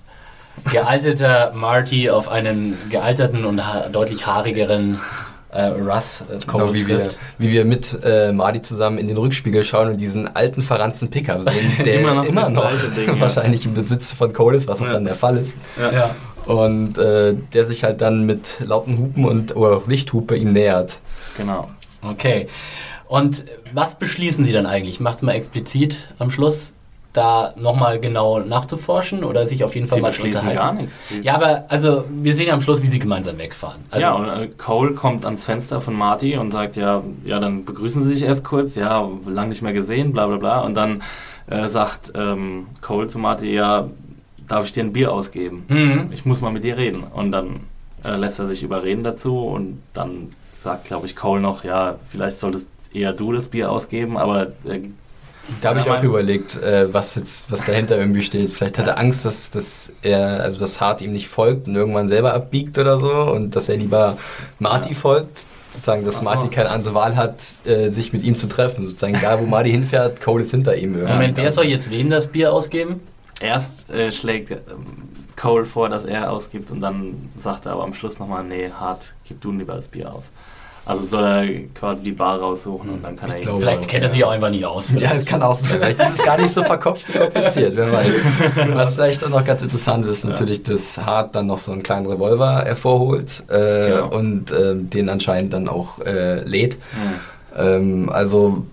[0.71, 4.99] gealterter Marty auf einen gealterten und ha deutlich haarigeren
[5.57, 9.63] äh, Russ äh, Genau, wie wir, wie wir mit äh, Marty zusammen in den Rückspiegel
[9.63, 13.07] schauen und diesen alten verranzten Pickup sehen, der Immer immer noch noch, das gleiche Ding,
[13.15, 13.19] ja.
[13.19, 14.93] wahrscheinlich im Besitz von Cole ist, was auch Ja.
[14.93, 15.53] dann der Fall ist.
[15.79, 16.15] Ja.
[16.45, 20.99] Und äh, der sich halt dann mit lauten Hupen und oder Lichthupe ihm nähert.
[21.35, 21.69] genau.
[22.01, 22.47] Okay.
[23.07, 24.99] Und was beschließen Sie dann eigentlich?
[24.99, 26.73] Macht mal explizit am Schluss,
[27.17, 30.57] da nochmal genau nachzuforschen oder sich auf jeden Fall Sie mal zu unterhalten?
[30.57, 30.99] gar nichts.
[31.23, 33.81] Ja, aber also wir sehen ja am Schluss, wie sie gemeinsam wegfahren.
[33.89, 37.65] Also, ja, und äh, Cole kommt ans Fenster von Marty und sagt, ja, ja, dann
[37.65, 40.61] begrüßen sie sich erst kurz, ja, lang nicht mehr gesehen, bla bla bla.
[40.61, 41.01] Und dann
[41.47, 43.87] äh, sagt ähm, Cole zu Marty, ja,
[44.47, 45.65] darf ich dir ein Bier ausgeben?
[45.67, 46.09] Mhm.
[46.11, 47.03] Ich muss mal mit dir reden.
[47.03, 47.61] Und dann
[48.05, 52.37] äh, lässt er sich überreden dazu und dann sagt, glaube ich, Cole noch, ja, vielleicht
[52.37, 54.81] solltest eher du das Bier ausgeben, aber äh,
[55.61, 58.53] Da habe ich auch überlegt, äh, was jetzt, was dahinter irgendwie steht.
[58.53, 62.07] Vielleicht hat er Angst, dass, dass er, also dass Hart ihm nicht folgt und irgendwann
[62.07, 64.17] selber abbiegt oder so und dass er lieber
[64.59, 65.47] Marty folgt.
[65.69, 66.25] Sozusagen, dass Ach so.
[66.25, 68.85] Marty keine andere Wahl hat, äh, sich mit ihm zu treffen.
[68.85, 70.95] Sozusagen, egal wo Marty hinfährt, Cole ist hinter ihm.
[70.95, 71.13] irgendwie.
[71.13, 73.01] Moment, wer soll jetzt wem das Bier ausgeben?
[73.41, 74.57] erst äh, schlägt ähm,
[75.35, 79.13] Cole vor, dass er ausgibt und dann sagt er aber am Schluss nochmal, nee, hart,
[79.27, 80.31] gib du lieber das Bier aus.
[80.87, 84.03] Also soll er quasi die Bar raussuchen und dann kann Ich er glaube- Vielleicht kennt
[84.03, 84.93] er sich auch einfach nicht aus.
[84.97, 85.79] Ja, es kann auch sein.
[85.79, 88.13] Vielleicht ist es gar nicht so verkopft und kompliziert, wer weiß.
[88.73, 92.05] Was vielleicht dann noch ganz interessant ist, natürlich, dass Hart dann noch so einen kleinen
[92.05, 94.09] Revolver hervorholt äh, Genau.
[94.15, 96.75] und ähm, den anscheinend dann auch äh, lädt.
[96.75, 96.79] Hm.
[97.57, 98.65] Ähm, also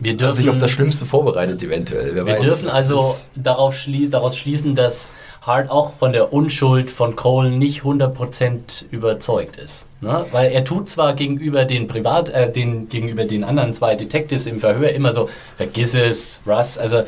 [0.00, 2.14] Wir dürfen, sich auf das Schlimmste vorbereitet eventuell.
[2.14, 2.42] Wer wir weiß.
[2.42, 5.08] dürfen also ist- darauf schlie daraus schließen, dass
[5.48, 9.86] Hart auch von der Unschuld von Cole nicht 100% überzeugt ist.
[10.00, 10.26] Ne?
[10.30, 14.60] Weil er tut zwar gegenüber den Privat, äh, den, gegenüber den anderen zwei Detectives im
[14.60, 17.02] Verhör immer so, vergiss es, Russ, also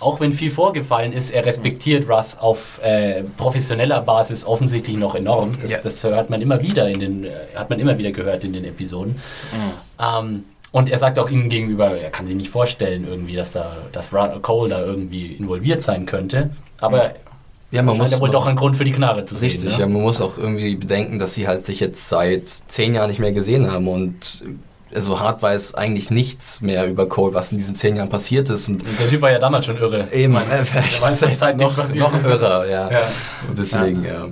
[0.00, 5.58] auch wenn viel vorgefallen ist, er respektiert Russ auf äh, professioneller Basis offensichtlich noch enorm.
[5.60, 5.78] Das, Ja.
[5.82, 8.64] das hört man immer wieder in den, äh, hat man immer wieder gehört in den
[8.64, 9.20] Episoden.
[10.00, 13.76] Ähm, und er sagt auch ihnen gegenüber, er kann sich nicht vorstellen irgendwie, dass da,
[13.92, 14.10] dass
[14.42, 16.50] Cole da irgendwie involviert sein könnte.
[16.80, 17.14] Aber
[17.70, 19.80] ja, man muss ja wohl doch einen Grund für die Knarre zu Richtig, sehen.
[19.80, 19.92] ja, ne?
[19.92, 23.32] man muss auch irgendwie bedenken, dass sie halt sich jetzt seit zehn Jahren nicht mehr
[23.32, 24.44] gesehen haben und
[24.94, 28.68] also Hart weiß eigentlich nichts mehr über Cole, was in diesen zehn Jahren passiert ist
[28.68, 30.08] und der Typ war ja damals schon irre.
[30.12, 31.56] eben, Ich meine, äh, vielleicht ist er was jetzt
[31.96, 32.90] noch, noch irrer, ja.
[32.90, 33.02] Ja.
[33.48, 34.28] Und deswegen, ja.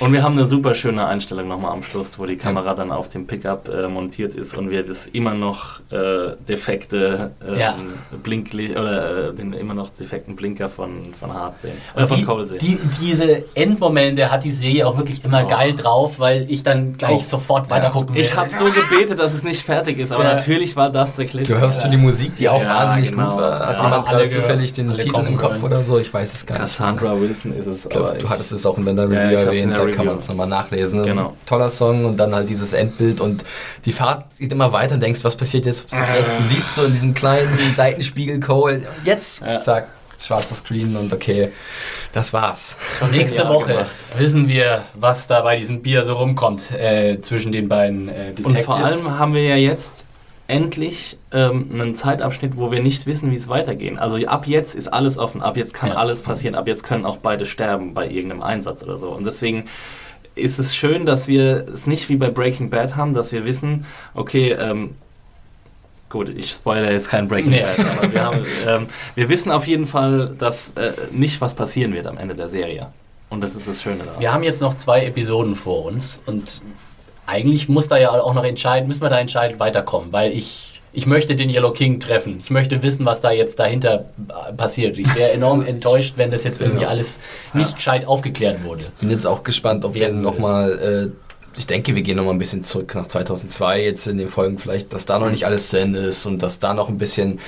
[0.00, 3.10] Und wir haben eine super schöne Einstellung nochmal am Schluss, wo die Kamera dann auf
[3.10, 7.74] dem Pickup äh, montiert ist und wir das immer noch äh, defekte äh, Ja.
[8.22, 11.74] Blinkli oder äh, den immer noch defekten Blinker von, von Hart sehen.
[11.94, 12.58] Oder von die, Cole sehen.
[12.62, 15.48] die, diese Endmomente hat die Serie auch wirklich immer Oh.
[15.48, 17.18] geil drauf, weil ich dann gleich Oh.
[17.18, 17.76] sofort Ja.
[17.76, 18.22] weitergucken will.
[18.22, 20.34] ich habe so gebetet, dass es nicht fertig ist, aber Ja.
[20.34, 21.46] natürlich war das der Clip.
[21.46, 23.30] Du hörst schon die Musik, die auch Ja, wahnsinnig genau.
[23.30, 23.60] gut war.
[23.60, 25.62] Hat Ja, jemand alle gerade zufällig den Titel im Kopf hören.
[25.64, 25.98] oder so?
[25.98, 26.62] Ich weiß es gar nicht.
[26.62, 27.86] Cassandra Wilson ist es.
[27.94, 29.96] Aber du hattest es auch in deiner Ja, Review erwähnt, Review.
[29.98, 31.02] kann man es nochmal nachlesen.
[31.02, 31.36] Genau.
[31.46, 33.44] Toller Song und dann halt dieses Endbild und
[33.84, 35.84] die Fahrt geht immer weiter und denkst, was passiert jetzt?
[35.92, 36.38] Was passiert jetzt?
[36.38, 39.60] Du siehst so in diesem kleinen Seitenspiegel Cole, jetzt, Ja.
[39.60, 39.88] zack,
[40.18, 41.50] schwarzer Screen und okay,
[42.12, 42.76] das war's.
[43.00, 43.86] Und nächste Woche gemacht.
[44.18, 48.38] wissen wir, was da bei diesem Bier so rumkommt äh, zwischen den beiden äh, Und
[48.38, 48.64] Detectives.
[48.64, 50.04] vor allem haben wir ja jetzt
[50.50, 53.98] endlich ähm, einen Zeitabschnitt, wo wir nicht wissen, wie es weitergeht.
[53.98, 55.94] Also ab jetzt ist alles offen, ab jetzt kann Ja.
[55.96, 59.08] alles passieren, ab jetzt können auch beide sterben bei irgendeinem Einsatz oder so.
[59.10, 59.64] Und deswegen
[60.34, 63.86] ist es schön, dass wir es nicht wie bei Breaking Bad haben, dass wir wissen,
[64.14, 64.94] okay, ähm,
[66.08, 67.62] gut, ich spoilere jetzt kein Breaking Nee.
[67.62, 71.94] Bad, aber wir, haben, ähm, wir wissen auf jeden Fall, dass äh, nicht was passieren
[71.94, 72.88] wird am Ende der Serie.
[73.28, 74.20] Und das ist das Schöne daran.
[74.20, 76.62] Wir haben jetzt noch zwei Episoden vor uns und
[77.30, 81.06] eigentlich muss da ja auch noch entscheiden, müssen wir da entscheidend weiterkommen, weil ich, ich
[81.06, 82.40] möchte den Yellow King treffen.
[82.42, 84.06] Ich möchte wissen, was da jetzt dahinter
[84.48, 84.98] äh, passiert.
[84.98, 86.88] Ich wäre enorm enttäuscht, wenn das jetzt irgendwie Ja.
[86.88, 87.20] alles
[87.54, 88.84] nicht gescheit aufgeklärt wurde.
[89.00, 90.22] bin jetzt auch gespannt, ob wir Werden will.
[90.24, 94.28] nochmal, äh, ich denke, wir gehen nochmal ein bisschen zurück nach 2002 jetzt in den
[94.28, 96.98] Folgen vielleicht, dass da noch nicht alles zu Ende ist und dass da noch ein
[96.98, 97.38] bisschen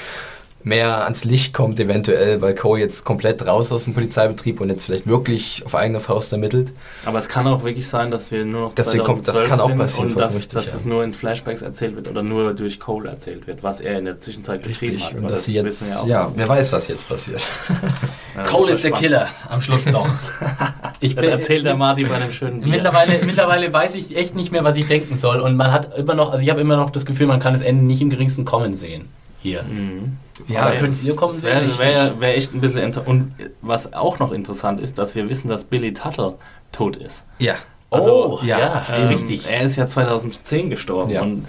[0.65, 4.87] mehr ans Licht kommt eventuell, weil Cole jetzt komplett raus aus dem Polizeibetrieb und jetzt
[4.87, 6.73] vielleicht wirklich auf eigene Faust ermittelt.
[7.05, 9.49] Aber es kann auch wirklich sein, dass wir nur noch Dass wir kommt- das 2012
[9.51, 10.75] kann auch sind passieren, und dass, richtig, dass ja.
[10.75, 14.05] es nur in Flashbacks erzählt wird oder nur durch Cole erzählt wird, was er in
[14.05, 15.15] der Zwischenzeit getrieben hat.
[15.15, 16.37] und dass das sie jetzt, ja, nicht.
[16.37, 17.43] wer weiß, was jetzt passiert.
[18.35, 19.03] Ja, Cole ist der spannend.
[19.09, 20.09] Killer, am Schluss doch.
[21.01, 22.71] Ich Das erzählt der Marty bei einem schönen Bier.
[22.71, 25.41] Mittlerweile, mittlerweile weiß ich echt nicht mehr, was ich denken soll.
[25.41, 27.61] Und man hat immer noch, also ich habe immer noch das Gefühl, man kann das
[27.61, 29.09] Ende nicht im geringsten kommen sehen.
[29.41, 29.65] Hier.
[29.65, 30.17] Mhm.
[30.49, 34.33] Ja, Aber könnt ihr kommen wäre wär, wär echt ein bisschen Und was auch noch
[34.33, 36.35] interessant ist, dass wir wissen, dass Billy Tuttle
[36.73, 37.25] tot ist.
[37.39, 37.55] Ja.
[37.91, 39.47] oh, Also, ja, ja, Ähm, richtig.
[39.49, 41.11] Er ist ja 2010 gestorben.
[41.11, 41.23] Ja.
[41.23, 41.47] Und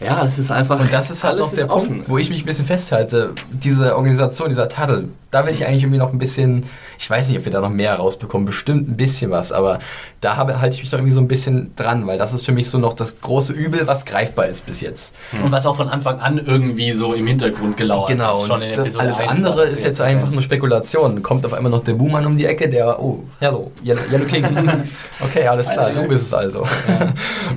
[0.00, 0.80] ja, es ist einfach.
[0.80, 1.88] Und das ist halt noch der ist offen.
[1.88, 3.34] Punkt, wo ich mich ein bisschen festhalte.
[3.50, 6.64] Diese Organisation, dieser Taddle, da will ich eigentlich irgendwie noch ein bisschen,
[7.02, 9.80] ich weiß nicht, ob wir da noch mehr rausbekommen, bestimmt ein bisschen was, aber
[10.20, 12.52] da habe, halte ich mich doch irgendwie so ein bisschen dran, weil das ist für
[12.52, 15.16] mich so noch das große Übel, was greifbar ist bis jetzt.
[15.42, 18.70] Und was auch von Anfang an irgendwie so im Hintergrund gelauert Genau, und Schon in
[18.70, 21.24] das, Episode alles 1 andere ist jetzt einfach nur Spekulation.
[21.24, 24.44] Kommt auf einmal noch der Buhmann um die Ecke, der, oh, hello, Yellow, Yellow King.
[25.20, 26.64] okay, alles klar, du bist es also.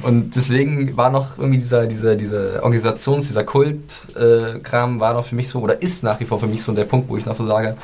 [0.02, 5.50] Und deswegen war noch irgendwie dieser, dieser, dieser Organisations-, dieser Kult-Kram war noch für mich
[5.50, 7.46] so, oder ist nach wie vor für mich so der Punkt, wo ich noch so
[7.46, 7.78] sage,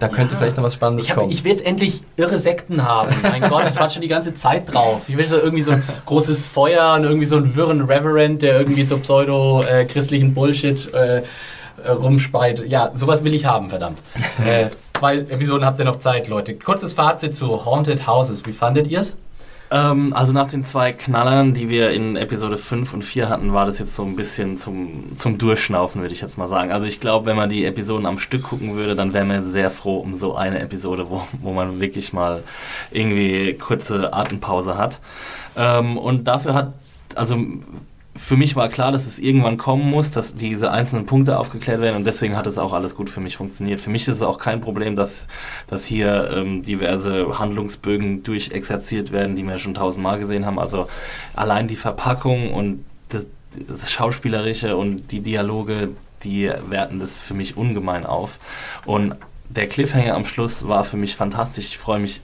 [0.00, 1.30] da könnte vielleicht noch was Spannendes Ich, hab, kommen.
[1.30, 3.14] ich will jetzt endlich irre Sekten haben.
[3.22, 5.02] Mein Gott, ich warte schon die ganze Zeit drauf.
[5.08, 8.58] Ich will so irgendwie so ein großes Feuer und irgendwie so einen wirren Reverend, der
[8.58, 11.22] irgendwie so pseudo-christlichen Bullshit äh, äh,
[11.90, 12.64] rumspeit.
[12.68, 14.02] Ja, sowas will ich haben, verdammt.
[14.44, 16.54] äh, zwei Episoden habt ihr noch Zeit, Leute.
[16.54, 18.44] Kurzes Fazit zu Haunted Houses.
[18.46, 19.16] Wie fandet ihr es?
[19.72, 23.66] Ähm, also nach den zwei Knallern, die wir in Episode 5 und 4 hatten, war
[23.66, 26.72] das jetzt so ein bisschen zum, zum Durchschnaufen, würde ich jetzt mal sagen.
[26.72, 29.70] Also ich glaube, wenn man die Episoden am Stück gucken würde, dann wäre man sehr
[29.70, 32.42] froh um so eine Episode, wo, wo man wirklich mal
[32.90, 35.00] irgendwie kurze Atempause hat.
[35.56, 36.72] Ähm, und dafür hat,
[37.14, 37.38] also
[38.16, 41.96] für mich war klar, dass es irgendwann kommen muss, dass diese einzelnen Punkte aufgeklärt werden
[41.96, 43.80] und deswegen hat es auch alles gut für mich funktioniert.
[43.80, 45.28] Für mich ist es auch kein Problem, dass,
[45.68, 50.58] dass hier ähm, diverse Handlungsbögen durchexerziert werden, die wir schon tausendmal gesehen haben.
[50.58, 50.88] Also
[51.34, 53.26] allein die Verpackung und das,
[53.68, 55.90] das Schauspielerische und die Dialoge,
[56.24, 58.38] die werten das für mich ungemein auf.
[58.86, 59.14] Und
[59.48, 61.66] der Cliffhanger am Schluss war für mich fantastisch.
[61.66, 62.22] Ich freue mich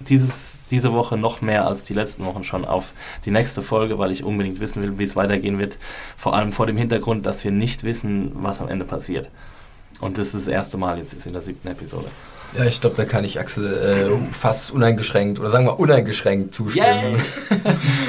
[0.00, 2.94] dieses, diese Woche noch mehr als die letzten Wochen schon auf
[3.24, 5.78] die nächste Folge, weil ich unbedingt wissen will, wie es weitergehen wird.
[6.16, 9.28] Vor allem vor dem Hintergrund, dass wir nicht wissen, was am Ende passiert.
[10.00, 12.06] Und das ist das erste Mal jetzt ist in der siebten Episode.
[12.58, 17.22] ja, ich glaube, da kann ich Axel äh, fast uneingeschränkt, oder sagen wir uneingeschränkt zustimmen.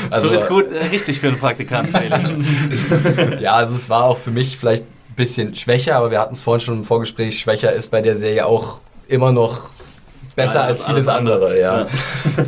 [0.09, 2.45] Also, so ist gut, äh, richtig für einen Praktikanten.
[3.39, 6.43] Ja, also es war auch für mich vielleicht ein bisschen schwächer, aber wir hatten es
[6.43, 9.69] vorhin schon im Vorgespräch, schwächer ist bei der Serie auch immer noch
[10.35, 11.35] besser Ja, als vieles andere.
[11.35, 11.87] andere, ja.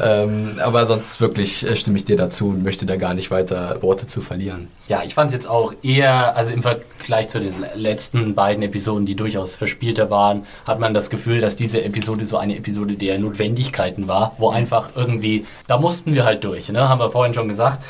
[0.04, 3.82] ähm, aber sonst wirklich äh, stimme ich dir dazu und möchte da gar nicht weiter
[3.82, 4.68] Worte zu verlieren.
[4.88, 9.06] Ja, ich fand es jetzt auch eher, also im Vergleich zu den letzten beiden Episoden,
[9.06, 13.18] die durchaus verspielter waren, hat man das Gefühl, dass diese Episode so eine Episode der
[13.20, 16.88] Notwendigkeiten war, wo einfach irgendwie, da mussten wir halt durch, ne?
[16.88, 17.84] haben wir vorhin schon gesagt.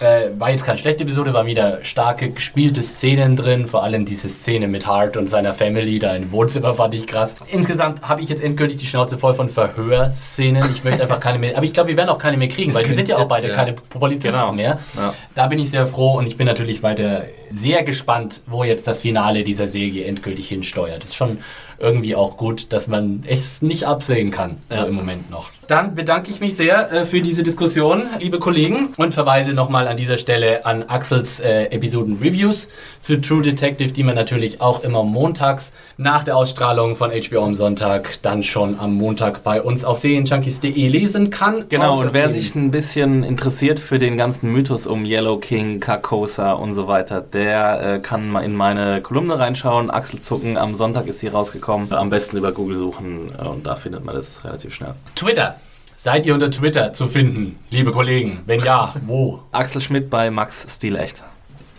[0.00, 4.28] Äh, war jetzt keine schlechte Episode, waren wieder starke gespielte Szenen drin, vor allem diese
[4.28, 7.34] Szene mit Hart und seiner Family da im Wohnzimmer fand ich krass.
[7.50, 10.62] Insgesamt habe ich jetzt endgültig die Schnauze voll von Verhörszenen.
[10.72, 12.78] Ich möchte einfach keine mehr, aber ich glaube, wir werden auch keine mehr kriegen, Das
[12.80, 13.76] weil die sind ja auch beide jetzt, keine ja.
[13.90, 14.52] Polizisten Genau.
[14.52, 14.78] mehr.
[14.96, 15.14] Ja.
[15.34, 19.00] Da bin ich sehr froh und ich bin natürlich weiter sehr gespannt, wo jetzt das
[19.00, 21.02] Finale dieser Serie endgültig hinsteuert.
[21.02, 21.38] Ist schon
[21.78, 25.50] irgendwie auch gut, dass man es nicht absehen kann, so im Moment noch.
[25.68, 29.96] Dann bedanke ich mich sehr äh, für diese Diskussion, liebe Kollegen, und verweise nochmal an
[29.96, 32.68] dieser Stelle an Axels äh, Episoden-Reviews
[33.00, 37.54] zu True Detective, die man natürlich auch immer montags nach der Ausstrahlung von HBO am
[37.54, 41.68] Sonntag dann schon am Montag bei uns auf serienjunkies.de lesen kann.
[41.68, 46.52] Genau, und wer sich ein bisschen interessiert für den ganzen Mythos um Yellow King, Carcosa
[46.52, 49.90] und so weiter, der äh, kann mal in meine Kolumne reinschauen.
[49.90, 51.67] Achselzucken, am Sonntag ist sie rausgekommen.
[51.68, 54.94] Am besten über Google suchen äh, und da findet man das relativ schnell.
[55.14, 55.56] Twitter.
[55.96, 58.40] Seid ihr unter Twitter zu finden, liebe Kollegen?
[58.46, 59.40] Wenn ja, wo?
[59.50, 61.24] Axel Schmidt bei Max Stilecht.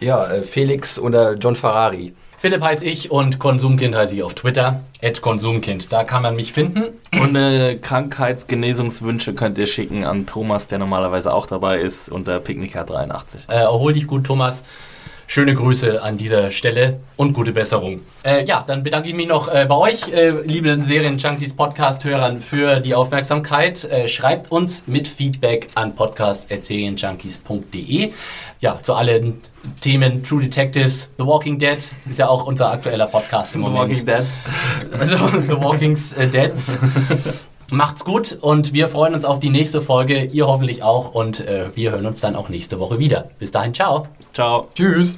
[0.02, 2.14] Ja, äh, Felix oder John Ferrari.
[2.38, 4.82] Philipp heiße ich und Konsumkind heiße ich auf Twitter.
[5.02, 6.86] At Konsumkind, da kann man mich finden.
[7.12, 13.50] Und äh, Krankheitsgenesungswünsche könnt ihr schicken an Thomas, der normalerweise auch dabei ist, unter Picknicker83.
[13.50, 14.64] Äh, erhol dich gut, Thomas.
[15.32, 18.00] Schöne Grüße an dieser Stelle und gute Besserung.
[18.24, 22.80] Äh, ja, dann bedanke ich mich noch äh, bei euch, äh, lieben Serien-Junkies Podcast-Hörern, für
[22.80, 23.84] die Aufmerksamkeit.
[23.84, 28.12] Äh, schreibt uns mit Feedback an podcast.serienjunkies.de.
[28.60, 29.40] Ja, zu allen
[29.82, 31.78] Themen True Detectives, The Walking Dead
[32.10, 33.92] ist ja auch unser aktueller Podcast im The Moment.
[33.92, 34.26] Walking Dead.
[35.48, 36.80] The Walking's äh, Deads.
[37.72, 40.26] Macht's gut und wir freuen uns auf die nächste Folge.
[40.26, 43.30] Ihr hoffentlich auch und äh, wir hören uns dann auch nächste Woche wieder.
[43.40, 44.08] Bis dahin, ciao.
[44.34, 44.70] Ciao.
[44.76, 45.18] Tschüss.